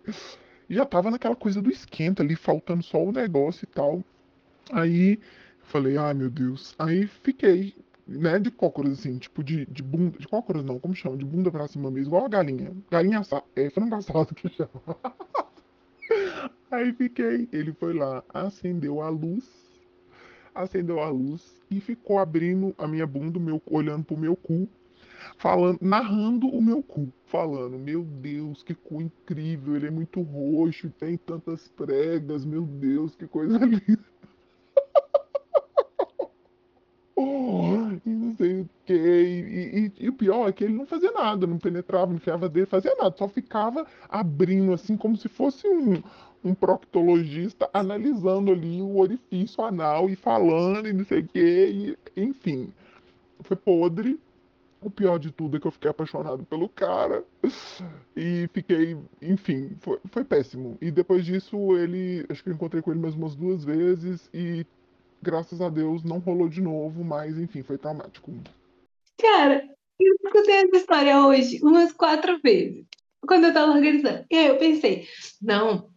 já 0.69 0.85
tava 0.85 1.11
naquela 1.11 1.37
coisa 1.37 1.63
do 1.63 1.71
esquenta 1.71 2.23
ali, 2.23 2.35
faltando 2.35 2.83
só 2.83 3.03
o 3.03 3.13
negócio 3.13 3.65
e 3.65 3.67
tal. 3.67 4.03
Aí, 4.73 5.19
falei, 5.69 5.97
ai, 5.97 6.15
meu 6.15 6.31
Deus. 6.31 6.75
Aí 6.79 7.07
fiquei, 7.07 7.75
né, 8.07 8.39
de 8.39 8.51
cócoras, 8.51 8.99
assim, 8.99 9.19
tipo, 9.19 9.43
de, 9.43 9.67
de 9.67 9.83
bunda, 9.83 10.19
de 10.19 10.27
cócoras 10.27 10.65
não, 10.65 10.79
como 10.79 10.95
chama? 10.95 11.17
De 11.17 11.25
bunda 11.25 11.51
pra 11.51 11.69
cima 11.69 11.91
mesmo, 11.91 12.09
igual 12.09 12.27
a 12.27 12.29
galinha. 12.29 12.73
Galinha 12.91 13.21
assada, 13.21 13.45
é 13.57 13.71
frango 13.71 13.95
assado 13.95 14.35
que 14.35 14.49
chama. 14.55 14.71
Aí 16.71 16.93
fiquei, 16.93 17.49
ele 17.53 17.73
foi 17.73 17.95
lá, 17.95 18.23
acendeu 18.29 19.01
a 19.01 19.09
luz, 19.09 19.45
acendeu 20.55 21.01
a 21.01 21.09
luz 21.09 21.63
e 21.71 21.81
ficou 21.81 22.19
abrindo 22.19 22.75
a 22.77 22.87
minha 22.87 23.07
bunda, 23.07 23.39
meu, 23.39 23.63
olhando 23.71 24.05
pro 24.05 24.17
meu 24.17 24.37
cu, 24.37 24.69
falando, 25.37 25.79
narrando 25.81 26.47
o 26.49 26.61
meu 26.61 26.83
cu, 26.83 27.13
falando, 27.25 27.79
meu 27.79 28.05
Deus, 28.05 28.63
que 28.63 28.75
cu 28.75 29.01
incrível, 29.01 29.77
ele 29.77 29.87
é 29.87 29.91
muito 29.91 30.21
roxo, 30.23 30.91
tem 30.91 31.17
tantas 31.17 31.69
pregas, 31.69 32.45
meu 32.45 32.63
Deus, 32.63 33.15
que 33.15 33.27
coisa 33.27 33.59
linda. 33.65 34.05
oh, 37.17 37.91
e 38.05 38.11
não 38.11 38.35
que. 38.89 38.95
E, 38.95 39.93
e, 40.01 40.05
e, 40.07 40.09
o 40.09 40.13
pior 40.15 40.49
é 40.49 40.53
que 40.53 40.65
ele 40.65 40.73
não 40.73 40.87
fazia 40.87 41.13
nada, 41.13 41.47
não 41.47 41.59
penetrava, 41.59 42.07
não 42.07 42.17
enfiava 42.17 42.49
dele, 42.49 42.67
fazia 42.67 42.95
nada, 42.97 43.15
só 43.17 43.29
ficava 43.29 43.87
abrindo 44.09 44.73
assim, 44.73 44.97
como 44.97 45.17
se 45.17 45.29
fosse 45.29 45.69
um, 45.69 46.03
um 46.43 46.55
proctologista 46.55 47.69
analisando 47.73 48.51
ali 48.51 48.81
o 48.81 48.97
orifício 48.97 49.63
anal 49.63 50.09
e 50.09 50.17
falando 50.17 50.89
e 50.89 50.93
não 50.93 51.05
sei 51.05 51.21
o 51.21 51.29
quê, 51.29 51.97
e, 52.17 52.21
enfim. 52.21 52.73
Foi 53.41 53.57
podre. 53.57 54.19
O 54.81 54.89
pior 54.89 55.19
de 55.19 55.33
tudo 55.33 55.57
é 55.57 55.61
que 55.61 55.67
eu 55.67 55.73
fiquei 55.73 55.91
apaixonado 55.91 56.45
pelo 56.45 56.69
cara 56.69 57.25
e 58.17 58.49
fiquei, 58.53 58.97
enfim, 59.21 59.77
foi, 59.81 59.99
foi 60.05 60.23
péssimo. 60.23 60.79
E 60.81 60.89
depois 60.89 61.25
disso, 61.25 61.77
ele, 61.77 62.25
acho 62.29 62.45
que 62.45 62.51
eu 62.51 62.55
encontrei 62.55 62.81
com 62.81 62.93
ele 62.93 63.01
mais 63.01 63.17
umas 63.17 63.35
duas 63.35 63.65
vezes 63.65 64.31
e 64.33 64.65
graças 65.21 65.61
a 65.61 65.69
Deus 65.69 66.05
não 66.05 66.19
rolou 66.19 66.49
de 66.49 66.61
novo, 66.61 67.03
mas 67.03 67.37
enfim, 67.37 67.61
foi 67.63 67.77
traumático. 67.77 68.33
Cara, 69.21 69.69
eu 70.01 70.15
escutei 70.25 70.55
essa 70.57 70.77
história 70.77 71.21
hoje 71.27 71.59
umas 71.63 71.93
quatro 71.93 72.41
vezes, 72.43 72.85
quando 73.27 73.47
eu 73.47 73.55
tava 73.55 73.73
organizando. 73.73 74.25
E 74.31 74.37
aí 74.37 74.47
eu 74.47 74.59
pensei, 74.59 75.09
não, 75.43 75.91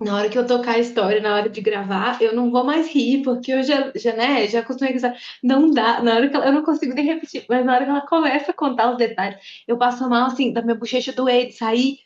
na 0.00 0.16
hora 0.16 0.28
que 0.28 0.36
eu 0.36 0.46
tocar 0.46 0.74
a 0.74 0.78
história, 0.78 1.20
na 1.20 1.34
hora 1.36 1.48
de 1.48 1.60
gravar, 1.60 2.20
eu 2.20 2.34
não 2.34 2.50
vou 2.50 2.64
mais 2.64 2.88
rir, 2.88 3.22
porque 3.22 3.52
eu 3.52 3.62
já, 3.62 3.92
já 3.96 4.14
né, 4.14 4.46
já 4.48 4.60
acostumei 4.60 4.92
com 4.92 4.98
isso. 4.98 5.12
Não 5.42 5.70
dá, 5.70 6.02
na 6.02 6.16
hora 6.16 6.28
que 6.28 6.36
ela, 6.36 6.46
eu 6.46 6.52
não 6.52 6.62
consigo 6.64 6.92
nem 6.94 7.04
repetir, 7.06 7.46
mas 7.48 7.64
na 7.64 7.74
hora 7.74 7.84
que 7.84 7.90
ela 7.90 8.06
começa 8.06 8.50
a 8.50 8.54
contar 8.54 8.90
os 8.90 8.98
detalhes, 8.98 9.38
eu 9.66 9.78
passo 9.78 10.08
mal, 10.08 10.26
assim, 10.26 10.52
da 10.52 10.62
minha 10.62 10.74
bochecha 10.74 11.12
doer, 11.12 11.46
de 11.46 11.52
sair 11.52 11.98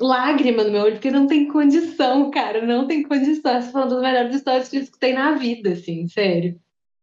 lágrima 0.00 0.64
no 0.64 0.72
meu 0.72 0.82
olho, 0.82 0.94
porque 0.94 1.10
não 1.10 1.26
tem 1.26 1.46
condição, 1.48 2.30
cara, 2.30 2.66
não 2.66 2.86
tem 2.86 3.02
condição. 3.04 3.52
Essa 3.52 3.70
foi 3.70 3.82
uma 3.82 3.88
das 3.88 4.02
melhores 4.02 4.34
histórias 4.34 4.68
que 4.68 4.76
eu 4.76 4.82
escutei 4.82 5.12
na 5.14 5.32
vida, 5.32 5.72
assim, 5.72 6.08
sério. 6.08 6.60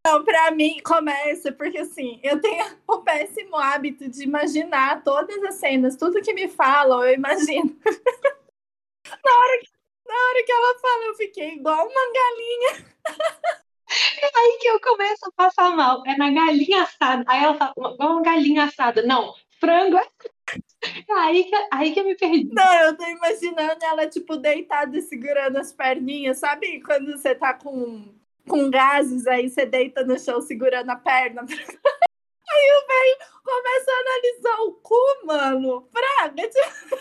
Não, 0.10 0.24
pra 0.24 0.49
mim 0.49 0.80
começa, 0.84 1.51
porque 1.51 1.78
assim, 1.78 2.20
eu 2.24 2.41
tenho 2.41 2.66
o 2.88 2.97
péssimo 3.03 3.55
hábito 3.55 4.10
de 4.10 4.24
imaginar 4.24 5.03
todas 5.03 5.41
as 5.43 5.55
cenas, 5.55 5.95
tudo 5.95 6.22
que 6.22 6.34
me 6.34 6.47
falam, 6.47 7.03
eu 7.05 7.14
imagino. 7.14 7.78
na 9.24 9.38
hora 9.38 9.60
que 9.60 9.70
na 10.07 10.16
hora 10.16 10.43
que 10.43 10.51
ela 10.51 10.80
fala, 10.80 11.05
eu 11.05 11.16
fiquei 11.16 11.49
igual 11.53 11.88
uma 11.88 12.14
galinha. 12.14 12.99
É 14.22 14.26
aí 14.26 14.57
que 14.62 14.68
eu 14.68 14.80
começo 14.80 15.26
a 15.26 15.32
passar 15.32 15.76
mal. 15.76 16.03
É 16.05 16.16
na 16.16 16.30
galinha 16.30 16.84
assada. 16.84 17.24
Aí 17.28 17.43
ela 17.43 17.55
fala, 17.55 17.72
igual 17.72 18.12
uma 18.12 18.22
galinha 18.22 18.66
assada. 18.66 19.01
Não, 19.01 19.34
frango. 19.60 19.97
É 19.97 21.14
aí 21.14 21.43
que, 21.45 21.55
aí 21.74 21.91
que 21.91 21.99
eu 21.99 22.05
me 22.05 22.16
perdi. 22.16 22.53
Não, 22.53 22.74
eu 22.82 22.95
tô 22.95 23.03
imaginando 23.07 23.84
ela, 23.84 24.05
tipo, 24.07 24.38
deitada 24.38 24.95
e 24.95 25.01
segurando 25.01 25.57
as 25.57 25.74
perninhas. 25.74 26.38
Sabe 26.38 26.84
quando 26.84 27.14
você 27.14 27.34
tá 27.34 27.55
com, 27.55 28.14
com 28.50 28.70
gases, 28.70 29.28
aí 29.28 29.47
você 29.47 29.66
deita 29.66 30.04
no 30.04 30.20
chão 30.20 30.41
segurando 30.41 30.89
a 30.89 30.95
perna? 30.95 31.45
Aí 32.52 32.72
o 32.72 32.88
velho 32.88 33.18
começa 33.43 33.91
a 33.91 34.00
analisar 34.00 34.62
o 34.62 34.72
cu, 34.82 35.26
mano. 35.26 35.88
Praga. 35.93 36.50
Tipo... 36.50 36.97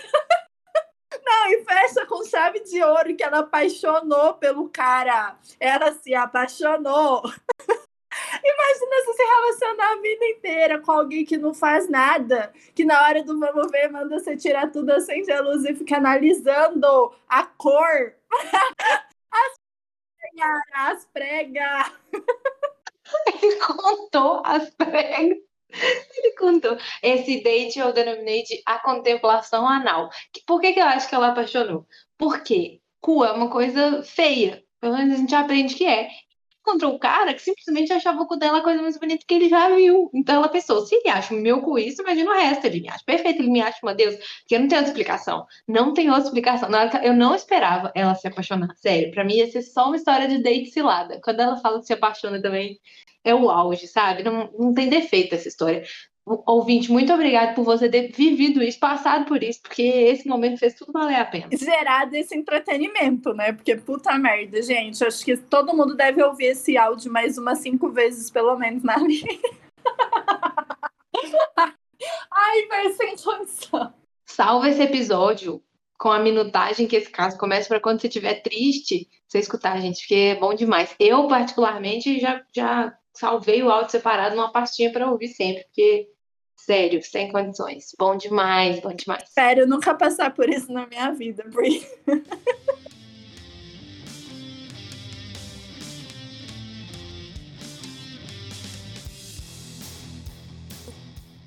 Não, 1.25 1.53
e 1.53 1.65
fecha 1.65 2.05
com 2.05 2.23
chave 2.23 2.61
de 2.61 2.83
ouro 2.83 3.17
que 3.17 3.25
ela 3.25 3.39
apaixonou 3.39 4.35
pelo 4.35 4.69
cara. 4.69 5.39
Ela 5.59 5.93
se 5.93 6.15
apaixonou. 6.15 7.23
Imagina 8.45 9.05
você 9.05 9.13
se 9.15 9.23
relacionar 9.23 9.93
a 9.93 10.01
vida 10.03 10.27
inteira 10.27 10.81
com 10.81 10.93
alguém 10.93 11.25
que 11.25 11.39
não 11.39 11.55
faz 11.55 11.89
nada, 11.89 12.53
que 12.75 12.85
na 12.85 13.03
hora 13.03 13.23
do 13.23 13.39
vamos 13.39 13.71
ver 13.71 13.91
manda 13.91 14.19
você 14.19 14.37
tirar 14.37 14.71
tudo, 14.71 14.91
acende 14.91 15.33
a 15.33 15.41
luz 15.41 15.65
e 15.65 15.75
fica 15.75 15.97
analisando 15.97 17.15
a 17.27 17.45
cor. 17.45 18.15
As 20.41 21.05
pregas, 21.07 21.93
as 21.93 21.93
pregas. 21.93 21.93
Ele 23.43 23.57
contou 23.57 24.43
as 24.45 24.71
pregas. 24.71 25.39
Ele 25.71 26.35
contou. 26.39 26.77
Esse 27.03 27.43
date 27.43 27.79
eu 27.79 27.93
denominei 27.93 28.43
de 28.43 28.63
a 28.65 28.79
contemplação 28.79 29.69
anal. 29.69 30.11
Por 30.47 30.61
que, 30.61 30.73
que 30.73 30.81
eu 30.81 30.85
acho 30.85 31.09
que 31.09 31.15
ela 31.15 31.29
apaixonou? 31.29 31.87
Porque 32.17 32.81
cu 33.01 33.25
é 33.25 33.33
uma 33.33 33.51
coisa 33.51 34.03
feia. 34.03 34.65
Pelo 34.81 34.97
menos 34.97 35.15
a 35.15 35.17
gente 35.19 35.35
aprende 35.35 35.75
que 35.75 35.87
é 35.87 36.09
encontrou 36.69 36.95
um 36.95 36.99
cara 36.99 37.33
que 37.33 37.41
simplesmente 37.41 37.93
achava 37.93 38.21
o 38.21 38.27
cu 38.27 38.37
dela 38.37 38.59
a 38.59 38.63
coisa 38.63 38.83
mais 38.83 38.99
bonita 38.99 39.25
que 39.27 39.35
ele 39.35 39.49
já 39.49 39.75
viu. 39.75 40.11
Então 40.15 40.37
ela 40.37 40.49
pensou, 40.49 40.85
se 40.85 40.95
ele 40.95 41.09
acha 41.09 41.35
o 41.35 41.39
meu 41.39 41.63
cu 41.63 41.79
isso, 41.79 42.03
imagina 42.03 42.31
o 42.31 42.35
resto. 42.35 42.67
Ele 42.67 42.81
me 42.81 42.89
acha 42.89 43.05
perfeito, 43.05 43.41
ele 43.41 43.51
me 43.51 43.61
acha 43.61 43.79
uma 43.83 43.95
deusa. 43.95 44.19
Porque 44.41 44.59
não 44.59 44.69
tem 44.69 44.79
outra 44.79 44.93
explicação. 44.93 45.47
Não 45.67 45.95
tem 45.95 46.11
outra 46.11 46.25
explicação. 46.25 46.69
Eu 47.03 47.15
não 47.15 47.35
esperava 47.35 47.91
ela 47.95 48.15
se 48.15 48.29
apaixonar. 48.29 48.69
Sério, 48.77 49.11
pra 49.11 49.25
mim 49.25 49.37
ia 49.37 49.51
ser 49.51 49.63
só 49.63 49.87
uma 49.87 49.97
história 49.97 50.29
de 50.29 50.43
date 50.43 50.71
cilada. 50.71 51.21
Quando 51.23 51.41
ela 51.41 51.57
fala 51.57 51.81
que 51.81 51.87
se 51.87 51.93
apaixona 51.93 52.41
também, 52.41 52.79
é 53.25 53.35
o 53.35 53.51
auge, 53.51 53.87
sabe? 53.87 54.23
Não, 54.23 54.51
não 54.59 54.75
tem 54.75 54.89
defeito 54.89 55.35
essa 55.35 55.49
história. 55.49 55.83
Ouvinte, 56.47 56.91
muito 56.91 57.13
obrigado 57.13 57.55
por 57.55 57.65
você 57.65 57.89
ter 57.89 58.13
vivido 58.13 58.63
isso, 58.63 58.79
passado 58.79 59.25
por 59.25 59.43
isso, 59.43 59.61
porque 59.63 59.83
esse 59.83 60.29
momento 60.29 60.59
fez 60.59 60.75
tudo 60.75 60.93
valer 60.93 61.17
a 61.17 61.25
pena. 61.25 61.49
Gerado 61.53 62.15
esse 62.15 62.37
entretenimento, 62.37 63.33
né? 63.33 63.53
Porque 63.53 63.77
puta 63.77 64.17
merda, 64.19 64.61
gente. 64.63 65.05
Acho 65.05 65.25
que 65.25 65.37
todo 65.37 65.77
mundo 65.77 65.95
deve 65.97 66.23
ouvir 66.23 66.47
esse 66.47 66.77
áudio 66.77 67.13
mais 67.13 67.39
umas 67.39 67.61
cinco 67.61 67.91
vezes, 67.91 68.31
pelo 68.31 68.57
menos, 68.57 68.83
na 68.83 68.97
vida. 68.97 69.29
Ai, 72.31 72.67
vai 72.69 72.93
sem 72.93 73.17
condição. 73.17 73.93
Salva 74.25 74.69
esse 74.69 74.83
episódio 74.83 75.63
com 75.99 76.13
a 76.13 76.19
minutagem 76.21 76.87
que 76.87 76.97
esse 76.97 77.11
caso 77.11 77.37
começa 77.37 77.69
para 77.69 77.81
quando 77.81 78.01
você 78.01 78.07
estiver 78.07 78.41
triste, 78.41 79.09
você 79.27 79.41
escutar, 79.41 79.81
gente, 79.81 80.01
porque 80.01 80.15
é 80.15 80.35
bom 80.37 80.55
demais. 80.55 80.95
Eu, 80.99 81.27
particularmente, 81.27 82.21
já, 82.21 82.41
já 82.55 82.97
salvei 83.13 83.63
o 83.63 83.71
áudio 83.71 83.91
separado 83.91 84.37
numa 84.37 84.53
pastinha 84.53 84.93
para 84.93 85.11
ouvir 85.11 85.29
sempre, 85.29 85.65
porque 85.65 86.09
Sério, 86.69 87.03
sem 87.03 87.33
condições. 87.33 87.95
Bom 87.99 88.15
demais, 88.15 88.79
bom 88.81 88.93
demais. 88.93 89.27
Sério, 89.31 89.67
nunca 89.67 89.95
passar 89.95 90.35
por 90.35 90.51
isso 90.51 90.71
na 90.71 90.87
minha 90.87 91.11
vida, 91.13 91.43
Bri. 91.49 91.83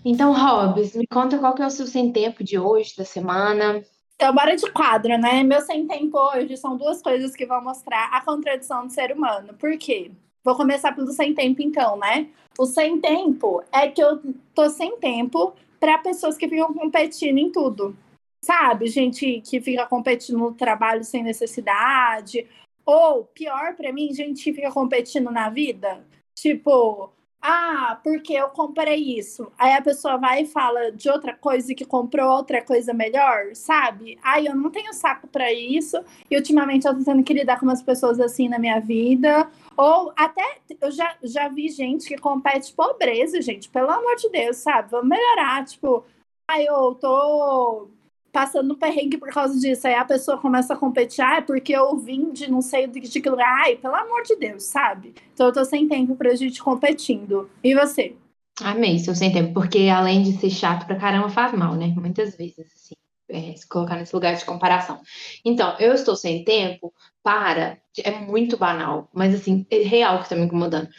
Então, 0.03 0.33
Hobbs, 0.33 0.95
me 0.95 1.05
conta 1.05 1.37
qual 1.37 1.53
que 1.53 1.61
é 1.61 1.67
o 1.67 1.69
seu 1.69 1.85
sem 1.85 2.11
tempo 2.11 2.43
de 2.43 2.57
hoje, 2.57 2.95
da 2.97 3.05
semana. 3.05 3.85
Então, 4.15 4.33
bora 4.33 4.55
de 4.55 4.67
quadro, 4.71 5.15
né? 5.19 5.43
Meu 5.43 5.61
sem 5.61 5.87
tempo 5.87 6.17
hoje 6.17 6.57
são 6.57 6.75
duas 6.75 7.03
coisas 7.03 7.35
que 7.35 7.45
vão 7.45 7.63
mostrar 7.63 8.09
a 8.11 8.25
contradição 8.25 8.87
do 8.87 8.91
ser 8.91 9.11
humano. 9.11 9.53
Por 9.53 9.77
quê? 9.77 10.11
Vou 10.43 10.55
começar 10.55 10.93
pelo 10.93 11.11
sem 11.11 11.33
tempo, 11.33 11.61
então, 11.61 11.97
né? 11.97 12.29
O 12.57 12.65
sem 12.65 12.99
tempo 12.99 13.63
é 13.71 13.87
que 13.87 14.01
eu 14.01 14.21
tô 14.53 14.69
sem 14.69 14.97
tempo 14.97 15.53
para 15.79 15.97
pessoas 15.97 16.37
que 16.37 16.47
ficam 16.47 16.73
competindo 16.73 17.37
em 17.37 17.51
tudo. 17.51 17.95
Sabe? 18.43 18.87
Gente 18.87 19.41
que 19.41 19.61
fica 19.61 19.85
competindo 19.85 20.39
no 20.39 20.53
trabalho 20.53 21.03
sem 21.03 21.23
necessidade. 21.23 22.47
Ou, 22.85 23.25
pior 23.25 23.75
para 23.75 23.93
mim, 23.93 24.13
gente 24.13 24.43
que 24.43 24.53
fica 24.53 24.71
competindo 24.71 25.29
na 25.29 25.49
vida. 25.49 26.03
Tipo, 26.35 27.11
ah, 27.41 27.99
porque 28.03 28.33
eu 28.33 28.49
comprei 28.49 29.17
isso. 29.17 29.51
Aí 29.57 29.73
a 29.73 29.81
pessoa 29.81 30.17
vai 30.17 30.43
e 30.43 30.45
fala 30.45 30.91
de 30.91 31.09
outra 31.09 31.35
coisa 31.35 31.73
que 31.73 31.83
comprou 31.83 32.29
outra 32.29 32.61
coisa 32.61 32.93
melhor, 32.93 33.55
sabe? 33.55 34.19
Ai, 34.21 34.47
eu 34.47 34.55
não 34.55 34.69
tenho 34.69 34.93
saco 34.93 35.27
para 35.27 35.51
isso. 35.51 35.97
E 36.29 36.35
ultimamente 36.35 36.85
eu 36.85 36.95
tô 36.95 37.03
tendo 37.03 37.23
que 37.23 37.33
lidar 37.33 37.59
com 37.59 37.65
umas 37.65 37.81
pessoas 37.81 38.19
assim 38.19 38.47
na 38.47 38.59
minha 38.59 38.79
vida. 38.79 39.49
Ou 39.75 40.13
até 40.15 40.59
eu 40.79 40.91
já, 40.91 41.15
já 41.23 41.47
vi 41.47 41.69
gente 41.69 42.07
que 42.07 42.17
compete 42.17 42.73
pobreza, 42.73 43.41
gente. 43.41 43.69
Pelo 43.69 43.89
amor 43.89 44.15
de 44.17 44.29
Deus, 44.29 44.57
sabe? 44.57 44.91
Vamos 44.91 45.09
melhorar. 45.09 45.65
Tipo, 45.65 46.05
ai, 46.47 46.67
eu 46.67 46.93
tô 46.95 47.87
passando 48.31 48.75
perrengue 48.75 49.17
por 49.17 49.29
causa 49.29 49.59
disso. 49.59 49.87
Aí 49.87 49.93
a 49.93 50.05
pessoa 50.05 50.37
começa 50.37 50.73
a 50.73 50.77
competir, 50.77 51.21
ah, 51.21 51.37
é 51.37 51.41
porque 51.41 51.73
eu 51.73 51.97
vim 51.97 52.31
de 52.31 52.49
não 52.49 52.61
sei 52.61 52.87
de 52.87 53.21
que 53.21 53.29
lugar. 53.29 53.61
Ai, 53.63 53.75
pelo 53.75 53.95
amor 53.95 54.23
de 54.23 54.35
Deus, 54.35 54.63
sabe? 54.63 55.13
Então 55.33 55.47
eu 55.47 55.53
tô 55.53 55.63
sem 55.65 55.87
tempo 55.87 56.15
pra 56.15 56.35
gente 56.35 56.61
competindo. 56.63 57.49
E 57.63 57.75
você? 57.75 58.15
Amei, 58.61 58.95
estou 58.95 59.15
sem 59.15 59.31
tempo, 59.31 59.53
porque 59.53 59.89
além 59.89 60.21
de 60.23 60.33
ser 60.37 60.49
chato 60.49 60.85
pra 60.85 60.95
caramba, 60.95 61.29
faz 61.29 61.53
mal, 61.53 61.75
né? 61.75 61.87
Muitas 61.97 62.35
vezes, 62.35 62.71
assim, 62.75 62.95
é, 63.29 63.55
se 63.55 63.67
colocar 63.67 63.95
nesse 63.95 64.13
lugar 64.13 64.35
de 64.35 64.45
comparação. 64.45 65.01
Então, 65.43 65.75
eu 65.79 65.93
estou 65.93 66.15
sem 66.15 66.43
tempo 66.43 66.93
para, 67.23 67.79
é 68.03 68.11
muito 68.11 68.57
banal, 68.57 69.09
mas 69.13 69.33
assim, 69.33 69.65
é 69.69 69.77
real 69.77 70.21
que 70.21 70.29
tá 70.29 70.35
me 70.35 70.43
incomodando. 70.43 70.89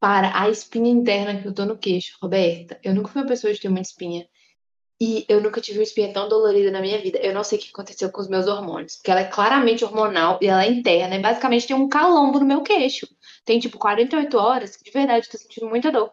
Para 0.00 0.40
a 0.40 0.48
espinha 0.48 0.90
interna 0.90 1.40
que 1.40 1.48
eu 1.48 1.54
tô 1.54 1.64
no 1.64 1.78
queixo, 1.78 2.16
Roberta. 2.22 2.78
Eu 2.84 2.94
nunca 2.94 3.08
fui 3.08 3.22
uma 3.22 3.28
pessoa 3.28 3.52
de 3.52 3.60
ter 3.60 3.68
uma 3.68 3.80
espinha 3.80 4.26
e 5.00 5.24
eu 5.28 5.40
nunca 5.40 5.60
tive 5.60 5.78
uma 5.78 5.84
espinha 5.84 6.12
tão 6.12 6.28
dolorida 6.28 6.70
na 6.72 6.80
minha 6.80 6.98
vida. 6.98 7.18
Eu 7.18 7.32
não 7.32 7.44
sei 7.44 7.58
o 7.58 7.60
que 7.60 7.70
aconteceu 7.70 8.10
com 8.10 8.20
os 8.20 8.28
meus 8.28 8.48
hormônios. 8.48 8.96
Porque 8.96 9.10
ela 9.10 9.20
é 9.20 9.24
claramente 9.24 9.84
hormonal 9.84 10.38
e 10.42 10.48
ela 10.48 10.64
é 10.64 10.68
interna. 10.70 11.14
E 11.14 11.20
basicamente 11.20 11.68
tem 11.68 11.76
um 11.76 11.88
calombo 11.88 12.40
no 12.40 12.46
meu 12.46 12.62
queixo. 12.62 13.06
Tem 13.44 13.60
tipo 13.60 13.78
48 13.78 14.36
horas 14.36 14.76
que 14.76 14.84
de 14.84 14.90
verdade 14.90 15.26
eu 15.26 15.30
tô 15.30 15.38
sentindo 15.38 15.68
muita 15.68 15.92
dor. 15.92 16.12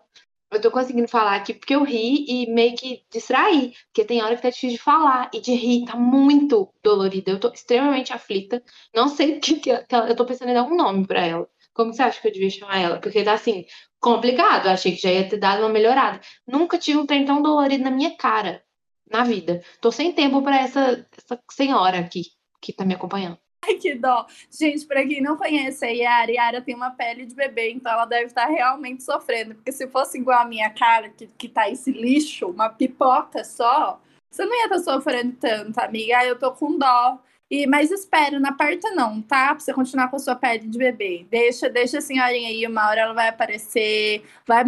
Eu 0.51 0.61
tô 0.61 0.69
conseguindo 0.71 1.07
falar 1.07 1.36
aqui 1.36 1.53
porque 1.53 1.75
eu 1.75 1.83
ri 1.83 2.25
e 2.27 2.53
meio 2.53 2.75
que 2.75 3.03
distraí. 3.11 3.73
Porque 3.88 4.05
tem 4.05 4.21
hora 4.23 4.36
que 4.36 4.43
tá 4.43 4.49
difícil 4.49 4.77
de 4.77 4.83
falar 4.83 5.31
e 5.33 5.41
de 5.41 5.53
rir. 5.55 5.86
Tá 5.86 5.95
muito 5.95 6.71
dolorida. 6.83 7.31
Eu 7.31 7.39
tô 7.39 7.51
extremamente 7.51 8.13
aflita. 8.13 8.63
Não 8.93 9.07
sei 9.07 9.38
o 9.38 9.41
que, 9.41 9.59
que 9.59 9.71
ela, 9.71 10.07
eu 10.09 10.15
tô 10.15 10.25
pensando 10.25 10.49
em 10.49 10.53
dar 10.53 10.63
um 10.63 10.75
nome 10.75 11.07
pra 11.07 11.25
ela. 11.25 11.47
Como 11.73 11.91
você 11.93 12.03
acha 12.03 12.21
que 12.21 12.27
eu 12.27 12.31
devia 12.31 12.49
chamar 12.51 12.79
ela? 12.79 12.99
Porque 12.99 13.23
tá 13.23 13.33
assim, 13.33 13.65
complicado. 13.99 14.67
Eu 14.67 14.71
achei 14.73 14.95
que 14.95 15.01
já 15.01 15.11
ia 15.11 15.27
ter 15.27 15.38
dado 15.38 15.61
uma 15.61 15.69
melhorada. 15.69 16.21
Nunca 16.47 16.77
tive 16.77 16.99
um 16.99 17.05
trem 17.05 17.25
tão 17.25 17.41
dolorido 17.41 17.83
na 17.83 17.91
minha 17.91 18.15
cara 18.15 18.63
na 19.10 19.24
vida. 19.24 19.62
Tô 19.82 19.91
sem 19.91 20.12
tempo 20.12 20.41
para 20.41 20.58
essa, 20.58 21.08
essa 21.18 21.39
senhora 21.51 21.99
aqui 21.99 22.24
que 22.62 22.74
tá 22.74 22.86
me 22.86 22.95
acompanhando. 22.95 23.38
Ai, 23.68 23.76
que 23.76 23.95
dó. 23.95 24.26
Gente, 24.51 24.86
para 24.86 25.06
quem 25.06 25.22
não 25.22 25.38
conhece 25.38 25.86
a 25.86 25.89
Yara, 25.89 26.32
Yara 26.32 26.62
tem 26.62 26.76
uma 26.76 26.91
pele 26.91 27.26
de 27.26 27.34
bebê, 27.34 27.72
então 27.72 27.91
ela 27.91 28.06
deve 28.06 28.26
estar 28.26 28.45
realmente 28.45 29.03
sofrendo. 29.03 29.56
Porque 29.56 29.72
se 29.72 29.88
fosse 29.88 30.20
igual 30.20 30.41
a 30.41 30.45
minha 30.45 30.70
cara, 30.70 31.10
que, 31.10 31.28
que 31.28 31.49
tá 31.49 31.70
esse 31.70 31.91
lixo, 31.91 32.47
uma 32.47 32.70
pipoca 32.70 33.43
só, 33.43 33.99
você 34.30 34.45
não 34.45 34.56
ia 34.56 34.66
estar 34.66 34.78
tá 34.78 34.84
sofrendo 34.84 35.36
tanto, 35.38 35.80
amiga. 35.80 36.18
Ai, 36.18 36.30
eu 36.30 36.38
tô 36.38 36.51
com 36.51 36.78
dó. 36.78 37.20
E, 37.49 37.67
mas 37.67 37.91
espero, 37.91 38.39
não 38.39 38.49
aperta 38.49 38.89
não, 38.91 39.21
tá? 39.21 39.49
Pra 39.49 39.59
você 39.59 39.73
continuar 39.73 40.09
com 40.09 40.15
a 40.15 40.19
sua 40.19 40.35
pele 40.35 40.67
de 40.67 40.77
bebê. 40.77 41.27
Deixa, 41.29 41.69
deixa 41.69 41.99
a 41.99 42.01
senhorinha 42.01 42.49
aí, 42.49 42.65
uma 42.65 42.87
hora 42.89 43.01
ela 43.01 43.13
vai 43.13 43.27
aparecer, 43.27 44.23
vai 44.47 44.65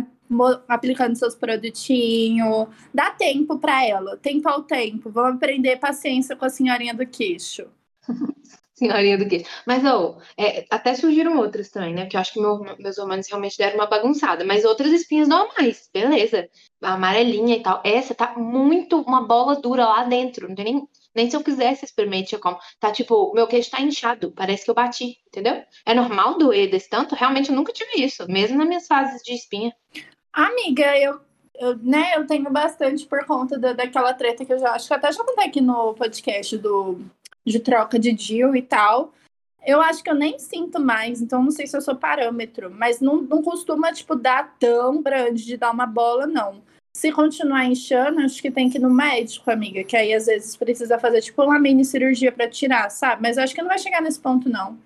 aplicando 0.68 1.16
seus 1.16 1.36
produtinhos. 1.36 2.68
Dá 2.94 3.12
tempo 3.12 3.58
para 3.60 3.86
ela, 3.86 4.18
tempo 4.18 4.48
ao 4.48 4.64
tempo. 4.64 5.10
Vamos 5.10 5.36
aprender 5.36 5.78
paciência 5.78 6.36
com 6.36 6.46
a 6.46 6.50
senhorinha 6.50 6.94
do 6.94 7.06
queixo. 7.06 7.68
senhorinha 8.76 9.18
do 9.18 9.28
queixo. 9.28 9.50
Mas, 9.66 9.84
oh, 9.86 10.18
é, 10.38 10.66
até 10.70 10.94
surgiram 10.94 11.38
outras 11.38 11.70
também, 11.70 11.94
né? 11.94 12.04
Porque 12.04 12.16
eu 12.16 12.22
acho 12.22 12.34
que 12.34 12.40
meu, 12.40 12.60
meus 12.78 12.98
hormônios 13.00 13.28
realmente 13.28 13.58
deram 13.58 13.76
uma 13.76 13.88
bagunçada. 13.88 14.46
Mas 14.46 14.66
outras 14.66 14.92
espinhas 14.92 15.28
normais, 15.28 15.90
beleza. 15.92 16.48
A 16.84 16.94
amarelinha 16.94 17.58
e 17.58 17.64
tal. 17.64 17.82
Essa 17.84 18.14
tá 18.14 18.36
muito 18.38 19.02
uma 19.02 19.26
bola 19.26 19.60
dura 19.60 19.86
lá 19.86 20.04
dentro. 20.04 20.48
Não 20.48 20.56
tem 20.56 20.66
nem 20.66 20.88
nem 21.18 21.30
se 21.30 21.36
eu 21.36 21.44
quisesse 21.44 21.84
experimentar 21.84 22.40
como. 22.40 22.60
Tá 22.80 22.92
tipo, 22.92 23.34
meu 23.34 23.48
queixo 23.48 23.72
tá 23.72 23.82
inchado, 23.82 24.32
parece 24.32 24.64
que 24.64 24.70
eu 24.70 24.76
bati, 24.76 25.18
entendeu? 25.28 25.64
É 25.84 25.94
normal 25.94 26.38
doer 26.38 26.70
desse 26.70 26.88
tanto? 26.88 27.16
Realmente 27.16 27.50
eu 27.50 27.56
nunca 27.56 27.74
tive 27.74 28.04
isso, 28.06 28.26
mesmo 28.32 28.58
nas 28.58 28.68
minhas 28.68 28.88
fases 28.88 29.24
de 29.24 29.34
espinha. 29.34 29.76
Amiga, 30.32 30.96
eu, 31.00 31.20
eu, 31.56 31.76
né, 31.78 32.14
eu 32.16 32.28
tenho 32.28 32.50
bastante 32.52 33.04
por 33.08 33.26
conta 33.26 33.58
da, 33.58 33.74
daquela 33.74 34.14
treta 34.14 34.46
que 34.46 34.54
eu 34.54 34.60
já 34.60 34.74
acho 34.74 34.88
que 34.88 34.94
até 34.94 35.12
já 35.12 35.24
contei 35.24 35.48
aqui 35.48 35.60
no 35.60 35.96
podcast 35.96 36.56
do, 36.60 37.00
de 37.44 37.60
troca 37.60 37.98
de 37.98 38.14
deal 38.14 38.56
e 38.56 38.62
tal. 38.62 39.12
Eu 39.66 39.82
acho 39.82 40.04
que 40.04 40.10
eu 40.10 40.16
nem 40.16 40.38
sinto 40.38 40.80
mais, 40.80 41.20
então 41.20 41.44
não 41.44 41.52
sei 41.52 41.66
se 41.66 41.76
eu 41.76 41.82
sou 41.82 41.96
parâmetro, 41.96 42.70
mas 42.70 43.02
não, 43.02 43.24
não 43.24 43.42
costuma, 43.42 43.92
tipo, 43.92 44.16
dar 44.16 44.56
tão 44.60 45.02
grande 45.02 45.44
de 45.44 45.58
dar 45.58 45.72
uma 45.72 45.88
bola, 45.88 46.28
não. 46.28 46.62
Se 46.98 47.12
continuar 47.12 47.64
inchando, 47.66 48.22
acho 48.22 48.42
que 48.42 48.50
tem 48.50 48.72
que 48.72 48.80
ir 48.80 48.82
no 48.82 48.90
médico, 48.90 49.52
amiga, 49.52 49.84
que 49.84 49.96
aí 49.96 50.12
às 50.16 50.26
vezes 50.26 50.58
precisa 50.58 50.98
fazer 50.98 51.22
tipo 51.22 51.44
uma 51.44 51.60
mini 51.60 51.86
cirurgia 51.86 52.32
para 52.32 52.50
tirar, 52.50 52.90
sabe? 52.90 53.22
Mas 53.22 53.38
acho 53.38 53.54
que 53.54 53.62
não 53.62 53.70
vai 53.70 53.78
chegar 53.78 54.02
nesse 54.02 54.20
ponto, 54.20 54.50
não. 54.50 54.80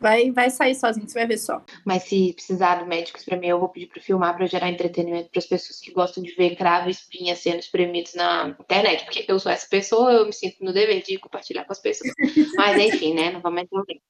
Vai, 0.00 0.30
vai 0.30 0.48
sair 0.48 0.74
sozinho, 0.74 1.06
você 1.06 1.18
vai 1.18 1.26
ver 1.28 1.36
só. 1.36 1.62
Mas 1.84 2.04
se 2.04 2.32
precisar 2.32 2.76
do 2.76 2.86
médico 2.86 3.18
espremer, 3.18 3.50
eu 3.50 3.60
vou 3.60 3.68
pedir 3.68 3.88
para 3.88 4.00
filmar 4.00 4.34
para 4.34 4.46
gerar 4.46 4.70
entretenimento 4.70 5.28
para 5.28 5.38
as 5.38 5.44
pessoas 5.44 5.78
que 5.78 5.92
gostam 5.92 6.22
de 6.22 6.34
ver 6.34 6.56
cravo 6.56 6.88
e 6.88 6.92
espinha 6.92 7.36
sendo 7.36 7.58
espremidos 7.58 8.14
na 8.14 8.56
internet. 8.58 9.04
Porque 9.04 9.26
eu 9.28 9.38
sou 9.38 9.52
essa 9.52 9.68
pessoa, 9.68 10.12
eu 10.12 10.24
me 10.24 10.32
sinto 10.32 10.64
no 10.64 10.72
dever 10.72 11.02
de 11.02 11.18
compartilhar 11.18 11.66
com 11.66 11.72
as 11.74 11.78
pessoas. 11.78 12.10
Mas 12.56 12.78
enfim, 12.78 13.12
né? 13.12 13.32
Não 13.32 13.40
vamos 13.42 13.60
entender. 13.60 14.00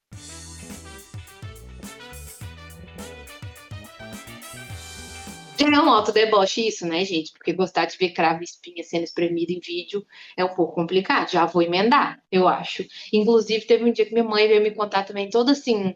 É 5.64 5.80
um 5.80 5.90
autodeboche 5.90 6.66
isso, 6.66 6.86
né, 6.86 7.04
gente? 7.04 7.32
Porque 7.32 7.52
gostar 7.52 7.86
de 7.86 7.96
ver 7.96 8.10
cravo 8.10 8.40
e 8.40 8.44
espinha 8.44 8.82
sendo 8.82 9.04
espremido 9.04 9.52
em 9.52 9.60
vídeo 9.60 10.04
é 10.36 10.44
um 10.44 10.54
pouco 10.54 10.74
complicado. 10.74 11.30
Já 11.30 11.46
vou 11.46 11.62
emendar, 11.62 12.22
eu 12.30 12.48
acho. 12.48 12.84
Inclusive, 13.12 13.66
teve 13.66 13.84
um 13.84 13.92
dia 13.92 14.06
que 14.06 14.12
minha 14.12 14.24
mãe 14.24 14.48
veio 14.48 14.62
me 14.62 14.70
contar 14.70 15.04
também, 15.04 15.28
toda 15.28 15.52
assim, 15.52 15.94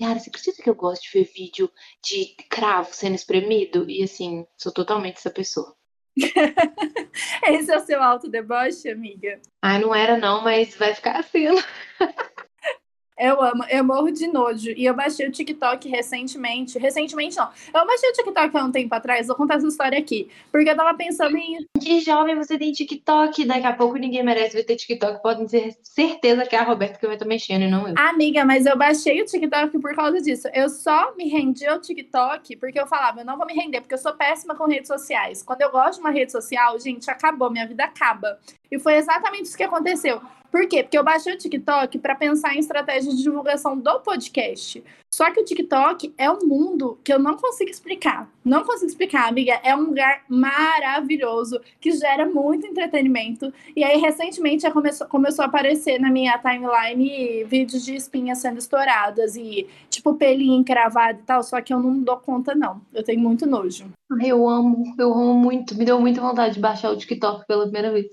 Yara, 0.00 0.18
você 0.18 0.30
acredita 0.30 0.62
que 0.62 0.70
eu 0.70 0.74
gosto 0.74 1.02
de 1.02 1.18
ver 1.18 1.30
vídeo 1.34 1.70
de 2.04 2.36
cravo 2.48 2.90
sendo 2.92 3.16
espremido? 3.16 3.88
E 3.90 4.02
assim, 4.02 4.46
sou 4.56 4.72
totalmente 4.72 5.16
essa 5.16 5.30
pessoa. 5.30 5.74
Esse 7.46 7.72
é 7.72 7.76
o 7.76 7.84
seu 7.84 8.02
autodeboche, 8.02 8.88
amiga? 8.88 9.40
Ah, 9.60 9.78
não 9.78 9.94
era 9.94 10.16
não, 10.16 10.42
mas 10.42 10.76
vai 10.76 10.94
ficar 10.94 11.18
assim. 11.18 11.46
Eu 13.18 13.42
amo, 13.42 13.64
eu 13.68 13.82
morro 13.82 14.10
de 14.10 14.28
nojo. 14.28 14.70
E 14.76 14.84
eu 14.84 14.94
baixei 14.94 15.26
o 15.26 15.32
TikTok 15.32 15.88
recentemente. 15.88 16.78
Recentemente, 16.78 17.36
não. 17.36 17.48
Eu 17.74 17.86
baixei 17.86 18.10
o 18.10 18.12
TikTok 18.12 18.56
há 18.56 18.64
um 18.64 18.70
tempo 18.70 18.94
atrás, 18.94 19.26
vou 19.26 19.34
contar 19.36 19.56
essa 19.56 19.66
história 19.66 19.98
aqui. 19.98 20.28
Porque 20.52 20.70
eu 20.70 20.76
tava 20.76 20.96
pensando 20.96 21.36
em. 21.36 21.66
Que 21.80 22.00
jovem 22.00 22.36
você 22.36 22.56
tem 22.56 22.70
TikTok? 22.70 23.44
Daqui 23.44 23.66
a 23.66 23.72
pouco 23.72 23.96
ninguém 23.96 24.22
merece 24.22 24.56
ver 24.56 24.64
ter 24.64 24.76
TikTok. 24.76 25.20
Podem 25.20 25.46
ter 25.46 25.76
certeza 25.82 26.46
que 26.46 26.54
é 26.54 26.58
a 26.60 26.62
Roberta 26.62 26.98
que 26.98 27.06
vai 27.06 27.16
estar 27.16 27.26
mexendo 27.26 27.62
e 27.62 27.68
não 27.68 27.88
eu. 27.88 27.94
Amiga, 27.98 28.44
mas 28.44 28.66
eu 28.66 28.76
baixei 28.76 29.20
o 29.20 29.24
TikTok 29.24 29.78
por 29.80 29.94
causa 29.96 30.20
disso. 30.20 30.48
Eu 30.54 30.68
só 30.68 31.14
me 31.16 31.28
rendi 31.28 31.66
ao 31.66 31.80
TikTok 31.80 32.56
porque 32.56 32.78
eu 32.78 32.86
falava, 32.86 33.20
eu 33.20 33.24
não 33.24 33.36
vou 33.36 33.46
me 33.46 33.54
render, 33.54 33.80
porque 33.80 33.94
eu 33.94 33.98
sou 33.98 34.14
péssima 34.14 34.54
com 34.54 34.66
redes 34.66 34.86
sociais. 34.86 35.42
Quando 35.42 35.62
eu 35.62 35.70
gosto 35.70 35.94
de 35.94 36.00
uma 36.00 36.10
rede 36.10 36.30
social, 36.30 36.78
gente, 36.78 37.10
acabou, 37.10 37.50
minha 37.50 37.66
vida 37.66 37.84
acaba. 37.84 38.38
E 38.70 38.78
foi 38.78 38.94
exatamente 38.94 39.44
isso 39.44 39.56
que 39.56 39.62
aconteceu. 39.62 40.20
Por 40.50 40.66
quê? 40.66 40.82
Porque 40.82 40.98
eu 40.98 41.04
baixei 41.04 41.34
o 41.34 41.38
TikTok 41.38 41.98
para 41.98 42.14
pensar 42.14 42.54
em 42.54 42.58
estratégia 42.58 43.10
de 43.10 43.22
divulgação 43.22 43.78
do 43.78 44.00
podcast. 44.00 44.82
Só 45.10 45.30
que 45.32 45.40
o 45.40 45.44
TikTok 45.44 46.14
é 46.18 46.30
um 46.30 46.40
mundo 46.44 46.98
que 47.02 47.12
eu 47.12 47.18
não 47.18 47.36
consigo 47.36 47.70
explicar. 47.70 48.30
Não 48.44 48.64
consigo 48.64 48.86
explicar, 48.86 49.28
amiga. 49.28 49.58
É 49.62 49.74
um 49.74 49.86
lugar 49.86 50.22
maravilhoso 50.28 51.60
que 51.80 51.92
gera 51.92 52.26
muito 52.26 52.66
entretenimento. 52.66 53.52
E 53.74 53.82
aí, 53.82 53.98
recentemente, 53.98 54.70
começou, 54.70 55.06
começou 55.06 55.42
a 55.42 55.46
aparecer 55.46 55.98
na 55.98 56.10
minha 56.10 56.38
timeline 56.38 57.44
vídeos 57.44 57.84
de 57.84 57.94
espinhas 57.94 58.38
sendo 58.38 58.58
estouradas 58.58 59.34
e, 59.36 59.66
tipo, 59.90 60.14
pelinho 60.14 60.60
encravado 60.60 61.20
e 61.20 61.22
tal. 61.22 61.42
Só 61.42 61.60
que 61.60 61.72
eu 61.72 61.80
não 61.80 62.00
dou 62.00 62.16
conta, 62.18 62.54
não. 62.54 62.80
Eu 62.92 63.02
tenho 63.02 63.20
muito 63.20 63.46
nojo. 63.46 63.90
Eu 64.22 64.48
amo, 64.48 64.94
eu 64.98 65.12
amo 65.12 65.34
muito. 65.34 65.76
Me 65.76 65.84
deu 65.84 66.00
muita 66.00 66.20
vontade 66.20 66.54
de 66.54 66.60
baixar 66.60 66.90
o 66.90 66.96
TikTok 66.96 67.46
pela 67.46 67.64
primeira 67.64 67.92
vez. 67.92 68.06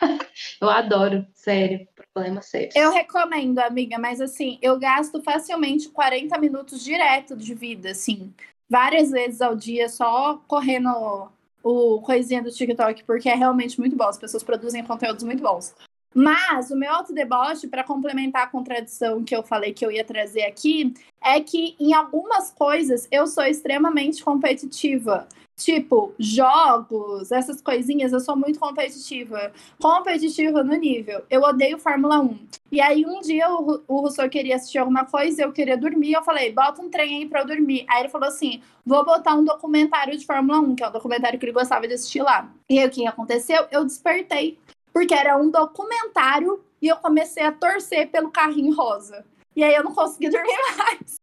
eu 0.60 0.68
adoro, 0.68 1.26
sério. 1.34 1.80
Problema 2.12 2.42
sério. 2.42 2.70
Eu 2.74 2.90
recomendo, 2.92 3.58
amiga, 3.60 3.98
mas 3.98 4.20
assim, 4.20 4.58
eu 4.60 4.78
gasto 4.78 5.22
facilmente 5.22 5.88
40 5.88 6.36
minutos 6.38 6.82
direto 6.82 7.36
de 7.36 7.54
vida, 7.54 7.90
assim. 7.90 8.32
Várias 8.68 9.10
vezes 9.10 9.40
ao 9.40 9.54
dia, 9.54 9.88
só 9.88 10.40
correndo 10.48 11.30
o 11.62 12.00
coisinha 12.00 12.42
do 12.42 12.50
TikTok, 12.50 13.04
porque 13.04 13.28
é 13.28 13.34
realmente 13.34 13.78
muito 13.78 13.96
bom. 13.96 14.08
As 14.08 14.18
pessoas 14.18 14.42
produzem 14.42 14.84
conteúdos 14.84 15.22
muito 15.22 15.42
bons. 15.42 15.74
Mas 16.12 16.70
o 16.70 16.76
meu 16.76 16.92
autodeboche, 16.92 17.68
para 17.68 17.84
complementar 17.84 18.42
a 18.42 18.46
contradição 18.48 19.22
que 19.22 19.34
eu 19.34 19.42
falei 19.44 19.72
que 19.72 19.84
eu 19.84 19.92
ia 19.92 20.04
trazer 20.04 20.42
aqui, 20.42 20.92
é 21.22 21.40
que 21.40 21.76
em 21.78 21.94
algumas 21.94 22.50
coisas 22.50 23.06
eu 23.12 23.26
sou 23.26 23.44
extremamente 23.44 24.24
competitiva. 24.24 25.28
Tipo, 25.60 26.14
jogos, 26.18 27.30
essas 27.30 27.60
coisinhas, 27.60 28.14
eu 28.14 28.20
sou 28.20 28.34
muito 28.34 28.58
competitiva. 28.58 29.52
Competitiva 29.78 30.64
no 30.64 30.74
nível. 30.74 31.22
Eu 31.28 31.42
odeio 31.42 31.78
Fórmula 31.78 32.18
1. 32.18 32.38
E 32.72 32.80
aí, 32.80 33.04
um 33.04 33.20
dia 33.20 33.46
o, 33.52 33.82
o 33.86 34.00
Rousseau 34.00 34.26
queria 34.30 34.56
assistir 34.56 34.78
alguma 34.78 35.04
coisa, 35.04 35.42
eu 35.42 35.52
queria 35.52 35.76
dormir. 35.76 36.14
Eu 36.14 36.22
falei, 36.22 36.50
bota 36.50 36.80
um 36.80 36.88
trem 36.88 37.18
aí 37.18 37.28
pra 37.28 37.40
eu 37.42 37.46
dormir. 37.46 37.84
Aí 37.90 38.00
ele 38.00 38.08
falou 38.08 38.26
assim: 38.26 38.62
vou 38.86 39.04
botar 39.04 39.34
um 39.34 39.44
documentário 39.44 40.16
de 40.16 40.24
Fórmula 40.24 40.60
1, 40.60 40.76
que 40.76 40.82
é 40.82 40.88
o 40.88 40.92
documentário 40.92 41.38
que 41.38 41.44
ele 41.44 41.52
gostava 41.52 41.86
de 41.86 41.92
assistir 41.92 42.22
lá. 42.22 42.50
E 42.66 42.78
aí, 42.78 42.86
o 42.86 42.90
que 42.90 43.06
aconteceu? 43.06 43.66
Eu 43.70 43.84
despertei. 43.84 44.58
Porque 44.94 45.12
era 45.12 45.36
um 45.36 45.50
documentário 45.50 46.64
e 46.80 46.88
eu 46.88 46.96
comecei 46.96 47.42
a 47.42 47.52
torcer 47.52 48.08
pelo 48.10 48.30
carrinho 48.30 48.74
rosa. 48.74 49.26
E 49.54 49.62
aí 49.62 49.74
eu 49.74 49.84
não 49.84 49.94
consegui 49.94 50.30
dormir 50.30 50.56
mais. 50.78 51.20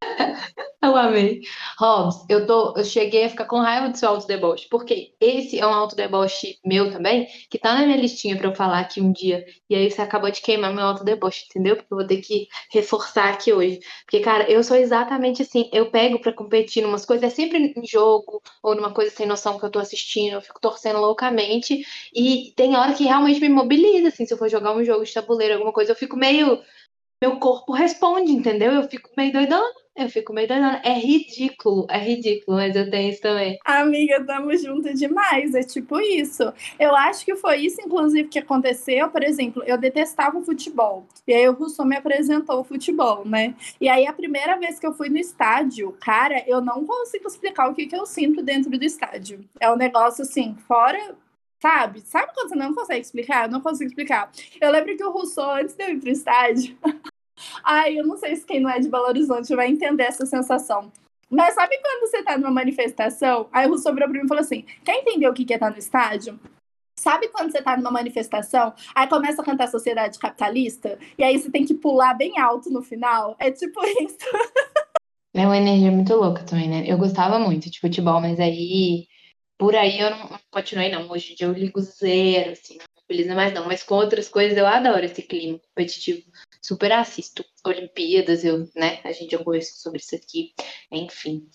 Eu 0.82 0.96
amei. 0.96 1.40
Hobbs, 1.78 2.24
eu, 2.28 2.46
tô, 2.46 2.74
eu 2.76 2.84
cheguei 2.84 3.24
a 3.24 3.30
ficar 3.30 3.46
com 3.46 3.58
raiva 3.58 3.88
do 3.88 3.98
seu 3.98 4.08
autodeboche, 4.10 4.68
porque 4.68 5.14
esse 5.20 5.58
é 5.58 5.66
um 5.66 5.74
autodeboche 5.74 6.58
meu 6.64 6.90
também, 6.92 7.26
que 7.50 7.58
tá 7.58 7.74
na 7.74 7.84
minha 7.84 7.96
listinha 7.96 8.36
pra 8.36 8.48
eu 8.48 8.54
falar 8.54 8.80
aqui 8.80 9.00
um 9.00 9.12
dia, 9.12 9.44
e 9.68 9.74
aí 9.74 9.90
você 9.90 10.00
acabou 10.00 10.30
de 10.30 10.40
queimar 10.40 10.72
meu 10.72 10.84
autodeboche, 10.84 11.46
entendeu? 11.50 11.76
Porque 11.76 11.92
eu 11.92 11.98
vou 11.98 12.06
ter 12.06 12.18
que 12.18 12.46
reforçar 12.72 13.30
aqui 13.32 13.52
hoje. 13.52 13.80
Porque, 14.04 14.20
cara, 14.20 14.50
eu 14.50 14.62
sou 14.62 14.76
exatamente 14.76 15.42
assim, 15.42 15.68
eu 15.72 15.90
pego 15.90 16.20
pra 16.20 16.32
competir 16.32 16.82
em 16.82 16.86
umas 16.86 17.04
coisas, 17.04 17.24
é 17.32 17.34
sempre 17.34 17.74
em 17.76 17.86
jogo, 17.86 18.40
ou 18.62 18.74
numa 18.74 18.92
coisa 18.94 19.10
sem 19.10 19.26
noção 19.26 19.58
que 19.58 19.64
eu 19.64 19.70
tô 19.70 19.78
assistindo, 19.80 20.34
eu 20.34 20.42
fico 20.42 20.60
torcendo 20.60 21.00
loucamente, 21.00 21.84
e 22.14 22.52
tem 22.56 22.76
hora 22.76 22.94
que 22.94 23.04
realmente 23.04 23.40
me 23.40 23.48
mobiliza, 23.48 24.08
assim, 24.08 24.24
se 24.26 24.32
eu 24.32 24.38
for 24.38 24.48
jogar 24.48 24.74
um 24.76 24.84
jogo 24.84 25.04
de 25.04 25.12
tabuleiro, 25.12 25.54
alguma 25.54 25.72
coisa, 25.72 25.92
eu 25.92 25.96
fico 25.96 26.16
meio... 26.16 26.62
Meu 27.20 27.38
corpo 27.40 27.72
responde, 27.72 28.30
entendeu? 28.32 28.72
Eu 28.72 28.88
fico 28.88 29.10
meio 29.16 29.32
doidona 29.32 29.68
eu 29.98 30.08
fico 30.08 30.32
meio 30.32 30.48
doidona. 30.48 30.80
É 30.84 30.92
ridículo, 30.92 31.86
é 31.90 31.98
ridículo, 31.98 32.56
mas 32.56 32.74
eu 32.74 32.88
tenho 32.90 33.10
isso 33.10 33.20
também. 33.20 33.58
Amiga, 33.64 34.24
tamo 34.24 34.56
junto 34.56 34.94
demais. 34.94 35.54
É 35.54 35.62
tipo 35.62 36.00
isso. 36.00 36.52
Eu 36.78 36.94
acho 36.94 37.24
que 37.24 37.34
foi 37.36 37.58
isso, 37.58 37.80
inclusive, 37.80 38.28
que 38.28 38.38
aconteceu. 38.38 39.08
Por 39.10 39.22
exemplo, 39.22 39.62
eu 39.64 39.76
detestava 39.76 40.38
o 40.38 40.42
futebol. 40.42 41.06
E 41.26 41.32
aí 41.32 41.48
o 41.48 41.52
Rousseau 41.52 41.86
me 41.86 41.96
apresentou 41.96 42.60
o 42.60 42.64
futebol, 42.64 43.24
né? 43.26 43.54
E 43.80 43.88
aí 43.88 44.06
a 44.06 44.12
primeira 44.12 44.56
vez 44.56 44.78
que 44.78 44.86
eu 44.86 44.92
fui 44.92 45.08
no 45.08 45.18
estádio, 45.18 45.96
cara, 46.00 46.42
eu 46.46 46.60
não 46.60 46.84
consigo 46.84 47.26
explicar 47.26 47.68
o 47.68 47.74
que, 47.74 47.86
que 47.86 47.96
eu 47.96 48.06
sinto 48.06 48.42
dentro 48.42 48.70
do 48.70 48.84
estádio. 48.84 49.44
É 49.60 49.70
um 49.70 49.76
negócio 49.76 50.22
assim, 50.22 50.56
fora 50.66 51.16
Sabe? 51.60 52.00
Sabe 52.02 52.32
quando 52.34 52.50
você 52.50 52.54
não 52.54 52.72
consegue 52.72 53.00
explicar? 53.00 53.46
Eu 53.46 53.50
não 53.50 53.60
consigo 53.60 53.88
explicar. 53.88 54.30
Eu 54.60 54.70
lembro 54.70 54.96
que 54.96 55.04
o 55.04 55.10
Rousseau, 55.10 55.50
antes 55.54 55.74
de 55.74 55.82
eu 55.82 55.90
ir 55.90 56.00
pro 56.00 56.10
estádio, 56.10 56.78
Ai, 57.64 57.98
eu 57.98 58.06
não 58.06 58.16
sei 58.16 58.36
se 58.36 58.46
quem 58.46 58.60
não 58.60 58.70
é 58.70 58.78
de 58.78 58.88
Belo 58.88 59.06
Horizonte 59.06 59.54
vai 59.54 59.68
entender 59.68 60.04
essa 60.04 60.26
sensação. 60.26 60.90
Mas 61.30 61.54
sabe 61.54 61.78
quando 61.78 62.00
você 62.00 62.22
tá 62.22 62.38
numa 62.38 62.50
manifestação? 62.50 63.48
Aí 63.52 63.66
o 63.66 63.70
Russo 63.70 63.92
virou 63.92 64.08
pra 64.08 64.18
mim 64.18 64.24
e 64.24 64.28
falou 64.28 64.42
assim: 64.42 64.64
quer 64.84 64.96
entender 64.96 65.28
o 65.28 65.34
que 65.34 65.52
é 65.52 65.56
estar 65.56 65.70
no 65.70 65.78
estádio? 65.78 66.38
Sabe 66.98 67.28
quando 67.28 67.52
você 67.52 67.62
tá 67.62 67.76
numa 67.76 67.92
manifestação, 67.92 68.74
aí 68.92 69.06
começa 69.06 69.40
a 69.40 69.44
cantar 69.44 69.68
Sociedade 69.68 70.18
Capitalista, 70.18 70.98
e 71.16 71.22
aí 71.22 71.38
você 71.38 71.48
tem 71.48 71.64
que 71.64 71.72
pular 71.72 72.12
bem 72.12 72.40
alto 72.40 72.70
no 72.70 72.82
final? 72.82 73.36
É 73.38 73.52
tipo 73.52 73.80
isso. 74.02 74.18
É 75.32 75.46
uma 75.46 75.56
energia 75.56 75.92
muito 75.92 76.12
louca 76.16 76.42
também, 76.42 76.68
né? 76.68 76.84
Eu 76.86 76.98
gostava 76.98 77.38
muito 77.38 77.70
de 77.70 77.78
futebol, 77.78 78.20
mas 78.20 78.40
aí, 78.40 79.06
por 79.56 79.76
aí 79.76 80.00
eu 80.00 80.10
não 80.10 80.40
continuei, 80.50 80.90
não. 80.90 81.08
Hoje 81.08 81.32
em 81.32 81.36
dia 81.36 81.46
eu 81.46 81.52
ligo 81.52 81.80
zero, 81.80 82.50
assim, 82.50 82.78
não 82.78 83.16
me 83.16 83.34
mais 83.34 83.54
não. 83.54 83.64
Mas 83.66 83.84
com 83.84 83.94
outras 83.94 84.28
coisas 84.28 84.58
eu 84.58 84.66
adoro 84.66 85.04
esse 85.04 85.22
clima 85.22 85.60
competitivo 85.68 86.24
super 86.62 86.92
assisto 86.92 87.44
Olimpíadas, 87.64 88.44
eu, 88.44 88.68
né? 88.74 89.00
A 89.04 89.12
gente 89.12 89.32
já 89.32 89.42
conversou 89.42 89.76
sobre 89.76 89.98
isso 89.98 90.14
aqui, 90.14 90.52
enfim. 90.90 91.48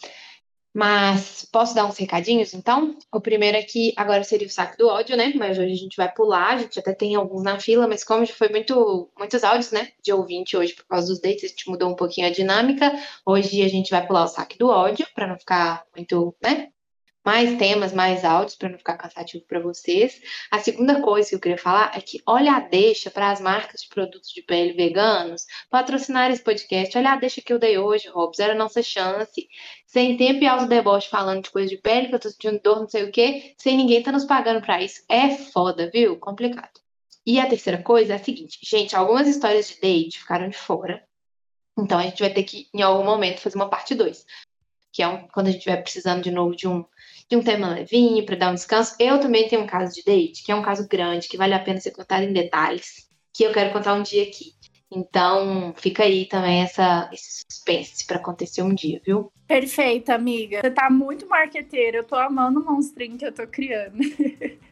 Mas 0.73 1.45
posso 1.51 1.75
dar 1.75 1.85
uns 1.85 1.97
recadinhos, 1.99 2.53
então? 2.53 2.97
O 3.11 3.21
primeiro 3.21 3.57
aqui 3.57 3.93
agora 3.95 4.23
seria 4.23 4.47
o 4.47 4.49
saco 4.49 4.75
do 4.75 4.87
ódio, 4.87 5.15
né? 5.15 5.31
Mas 5.35 5.59
hoje 5.59 5.71
a 5.71 5.75
gente 5.75 5.95
vai 5.95 6.11
pular, 6.11 6.55
a 6.55 6.57
gente 6.57 6.79
até 6.79 6.93
tem 6.93 7.13
alguns 7.13 7.43
na 7.43 7.59
fila, 7.59 7.87
mas 7.87 8.03
como 8.03 8.25
já 8.25 8.33
foi 8.33 8.49
muito, 8.49 9.07
muitos 9.15 9.43
áudios, 9.43 9.71
né? 9.71 9.91
De 10.01 10.11
ouvinte 10.11 10.57
hoje 10.57 10.73
por 10.73 10.85
causa 10.87 11.07
dos 11.07 11.21
dates, 11.21 11.43
a 11.43 11.47
gente 11.47 11.69
mudou 11.69 11.91
um 11.91 11.95
pouquinho 11.95 12.25
a 12.25 12.31
dinâmica. 12.31 12.91
Hoje 13.23 13.61
a 13.61 13.67
gente 13.67 13.91
vai 13.91 14.05
pular 14.05 14.23
o 14.23 14.27
saque 14.27 14.57
do 14.57 14.67
ódio, 14.67 15.05
para 15.13 15.27
não 15.27 15.37
ficar 15.37 15.85
muito, 15.95 16.35
né? 16.41 16.72
Mais 17.23 17.57
temas, 17.57 17.93
mais 17.93 18.25
áudios, 18.25 18.55
para 18.55 18.69
não 18.69 18.77
ficar 18.77 18.97
cansativo 18.97 19.45
para 19.45 19.59
vocês. 19.59 20.21
A 20.51 20.59
segunda 20.59 21.01
coisa 21.01 21.29
que 21.29 21.35
eu 21.35 21.39
queria 21.39 21.57
falar 21.57 21.91
é 21.95 22.01
que 22.01 22.21
olha 22.25 22.53
a 22.53 22.59
deixa 22.59 23.09
para 23.09 23.31
as 23.31 23.39
marcas 23.39 23.81
de 23.81 23.87
produtos 23.87 24.29
de 24.29 24.41
pele 24.41 24.73
veganos 24.73 25.45
patrocinar 25.69 26.31
esse 26.31 26.43
podcast. 26.43 26.97
Olha 26.97 27.13
a 27.13 27.15
deixa 27.15 27.41
que 27.41 27.53
eu 27.53 27.59
dei 27.59 27.77
hoje, 27.77 28.09
Robs, 28.09 28.39
era 28.39 28.53
a 28.53 28.57
nossa 28.57 28.83
chance. 28.83 29.47
Sem 29.85 30.17
tempo 30.17 30.43
e 30.43 30.47
alto 30.47 30.67
deboche 30.67 31.09
falando 31.09 31.43
de 31.43 31.51
coisa 31.51 31.69
de 31.69 31.77
pele, 31.77 32.09
que 32.09 32.15
eu 32.15 32.19
tô 32.19 32.29
sentindo 32.29 32.59
dor, 32.61 32.81
não 32.81 32.89
sei 32.89 33.03
o 33.03 33.11
quê, 33.11 33.53
sem 33.57 33.77
ninguém 33.77 34.03
tá 34.03 34.11
nos 34.11 34.25
pagando 34.25 34.61
para 34.61 34.81
isso. 34.81 35.03
É 35.07 35.29
foda, 35.29 35.89
viu? 35.91 36.17
Complicado. 36.17 36.81
E 37.25 37.39
a 37.39 37.47
terceira 37.47 37.81
coisa 37.81 38.13
é 38.13 38.15
a 38.17 38.23
seguinte, 38.23 38.59
gente, 38.61 38.95
algumas 38.95 39.27
histórias 39.27 39.69
de 39.69 39.79
date 39.79 40.19
ficaram 40.19 40.49
de 40.49 40.57
fora. 40.57 41.01
Então 41.77 41.97
a 41.97 42.03
gente 42.03 42.19
vai 42.19 42.33
ter 42.33 42.43
que, 42.43 42.67
em 42.73 42.81
algum 42.81 43.05
momento, 43.05 43.39
fazer 43.39 43.55
uma 43.55 43.69
parte 43.69 43.95
2 43.95 44.25
que 44.93 45.01
é 45.01 45.07
um, 45.07 45.27
quando 45.27 45.47
a 45.47 45.49
gente 45.49 45.57
estiver 45.57 45.81
precisando 45.81 46.21
de 46.21 46.29
novo 46.29 46.55
de 46.55 46.67
um, 46.67 46.85
de 47.29 47.35
um 47.35 47.43
tema 47.43 47.73
levinho 47.73 48.25
para 48.25 48.35
dar 48.35 48.51
um 48.51 48.55
descanso. 48.55 48.95
Eu 48.99 49.19
também 49.19 49.47
tenho 49.47 49.63
um 49.63 49.67
caso 49.67 49.93
de 49.93 50.03
date, 50.03 50.43
que 50.43 50.51
é 50.51 50.55
um 50.55 50.61
caso 50.61 50.87
grande, 50.87 51.27
que 51.27 51.37
vale 51.37 51.53
a 51.53 51.59
pena 51.59 51.79
ser 51.79 51.91
contado 51.91 52.23
em 52.23 52.33
detalhes, 52.33 53.09
que 53.33 53.43
eu 53.43 53.51
quero 53.51 53.71
contar 53.71 53.93
um 53.93 54.03
dia 54.03 54.23
aqui. 54.23 54.53
Então, 54.95 55.73
fica 55.75 56.03
aí 56.03 56.25
também 56.25 56.61
essa, 56.61 57.09
esse 57.11 57.43
suspense 57.49 58.05
para 58.05 58.17
acontecer 58.17 58.61
um 58.61 58.73
dia, 58.73 59.01
viu? 59.03 59.31
Perfeito, 59.47 60.11
amiga. 60.11 60.61
Você 60.61 60.69
tá 60.69 60.89
muito 60.89 61.27
marqueteira. 61.27 61.97
Eu 61.97 62.03
tô 62.03 62.15
amando 62.15 62.59
o 62.59 62.65
monstrinho 62.65 63.17
que 63.17 63.25
eu 63.25 63.33
tô 63.33 63.47
criando. 63.47 63.97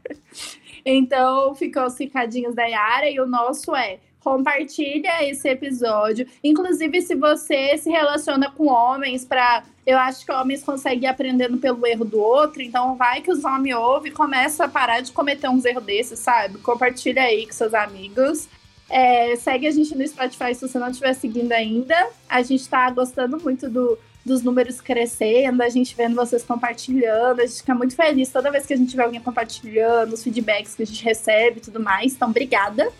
então, 0.85 1.55
ficou 1.55 1.85
os 1.85 1.97
recadinhos 1.97 2.53
da 2.53 2.65
Yara 2.65 3.09
e 3.09 3.19
o 3.19 3.25
nosso 3.25 3.75
é 3.75 3.99
compartilha 4.23 5.23
esse 5.27 5.49
episódio. 5.49 6.27
Inclusive, 6.43 7.01
se 7.01 7.15
você 7.15 7.77
se 7.77 7.89
relaciona 7.89 8.49
com 8.51 8.67
homens 8.67 9.25
para 9.25 9.63
eu 9.85 9.97
acho 9.97 10.23
que 10.23 10.31
homens 10.31 10.63
conseguem 10.63 11.09
aprendendo 11.09 11.57
pelo 11.57 11.85
erro 11.87 12.05
do 12.05 12.19
outro, 12.19 12.61
então 12.61 12.95
vai 12.95 13.19
que 13.19 13.31
os 13.31 13.43
homens 13.43 13.75
ouvem 13.75 14.11
e 14.11 14.15
começa 14.15 14.65
a 14.65 14.69
parar 14.69 15.01
de 15.01 15.11
cometer 15.11 15.49
uns 15.49 15.65
erros 15.65 15.83
desses, 15.83 16.19
sabe? 16.19 16.59
Compartilha 16.59 17.23
aí 17.23 17.47
com 17.47 17.51
seus 17.51 17.73
amigos. 17.73 18.47
É, 18.87 19.35
segue 19.37 19.65
a 19.65 19.71
gente 19.71 19.97
no 19.97 20.07
Spotify 20.07 20.53
se 20.53 20.67
você 20.67 20.77
não 20.77 20.89
estiver 20.89 21.13
seguindo 21.13 21.51
ainda. 21.51 21.95
A 22.29 22.43
gente 22.43 22.69
tá 22.69 22.91
gostando 22.91 23.39
muito 23.41 23.67
do, 23.69 23.97
dos 24.23 24.43
números 24.43 24.79
crescendo, 24.79 25.63
a 25.63 25.69
gente 25.69 25.95
vendo 25.95 26.15
vocês 26.15 26.43
compartilhando, 26.43 27.39
a 27.39 27.45
gente 27.45 27.57
fica 27.57 27.73
muito 27.73 27.95
feliz 27.95 28.29
toda 28.29 28.51
vez 28.51 28.67
que 28.67 28.73
a 28.73 28.77
gente 28.77 28.95
vê 28.95 29.01
alguém 29.01 29.19
compartilhando, 29.19 30.13
os 30.13 30.23
feedbacks 30.23 30.75
que 30.75 30.83
a 30.83 30.85
gente 30.85 31.03
recebe 31.03 31.57
e 31.57 31.61
tudo 31.61 31.79
mais. 31.79 32.13
Então, 32.13 32.29
obrigada. 32.29 32.91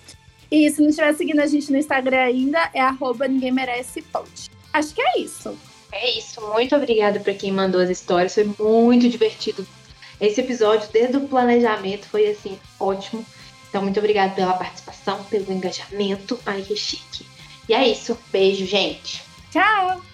E 0.52 0.70
se 0.70 0.82
não 0.82 0.90
estiver 0.90 1.14
seguindo 1.16 1.40
a 1.40 1.48
gente 1.48 1.72
no 1.72 1.78
Instagram 1.78 2.18
ainda, 2.18 2.70
é 2.74 2.82
arroba 2.82 3.28
ninguém 3.28 3.52
merece 3.52 4.02
post. 4.02 4.52
Acho 4.74 4.94
que 4.94 5.02
é 5.02 5.20
isso. 5.20 5.58
É 5.92 6.18
isso. 6.18 6.42
Muito 6.42 6.76
obrigada 6.76 7.20
para 7.20 7.34
quem 7.34 7.52
mandou 7.52 7.80
as 7.80 7.90
histórias. 7.90 8.34
Foi 8.34 8.44
muito 8.60 9.08
divertido. 9.08 9.66
Esse 10.20 10.42
episódio, 10.42 10.90
desde 10.92 11.18
o 11.18 11.28
planejamento, 11.28 12.06
foi 12.06 12.30
assim, 12.30 12.60
ótimo. 12.80 13.26
Então, 13.70 13.82
muito 13.82 14.00
obrigada 14.00 14.34
pela 14.34 14.54
participação, 14.54 15.24
pelo 15.26 15.52
engajamento. 15.52 16.38
Ai, 16.46 16.62
que 16.62 16.76
chique. 16.76 17.26
E 17.68 17.74
é 17.74 17.88
isso. 17.88 18.18
Beijo, 18.32 18.66
gente. 18.66 19.24
Tchau! 19.52 20.11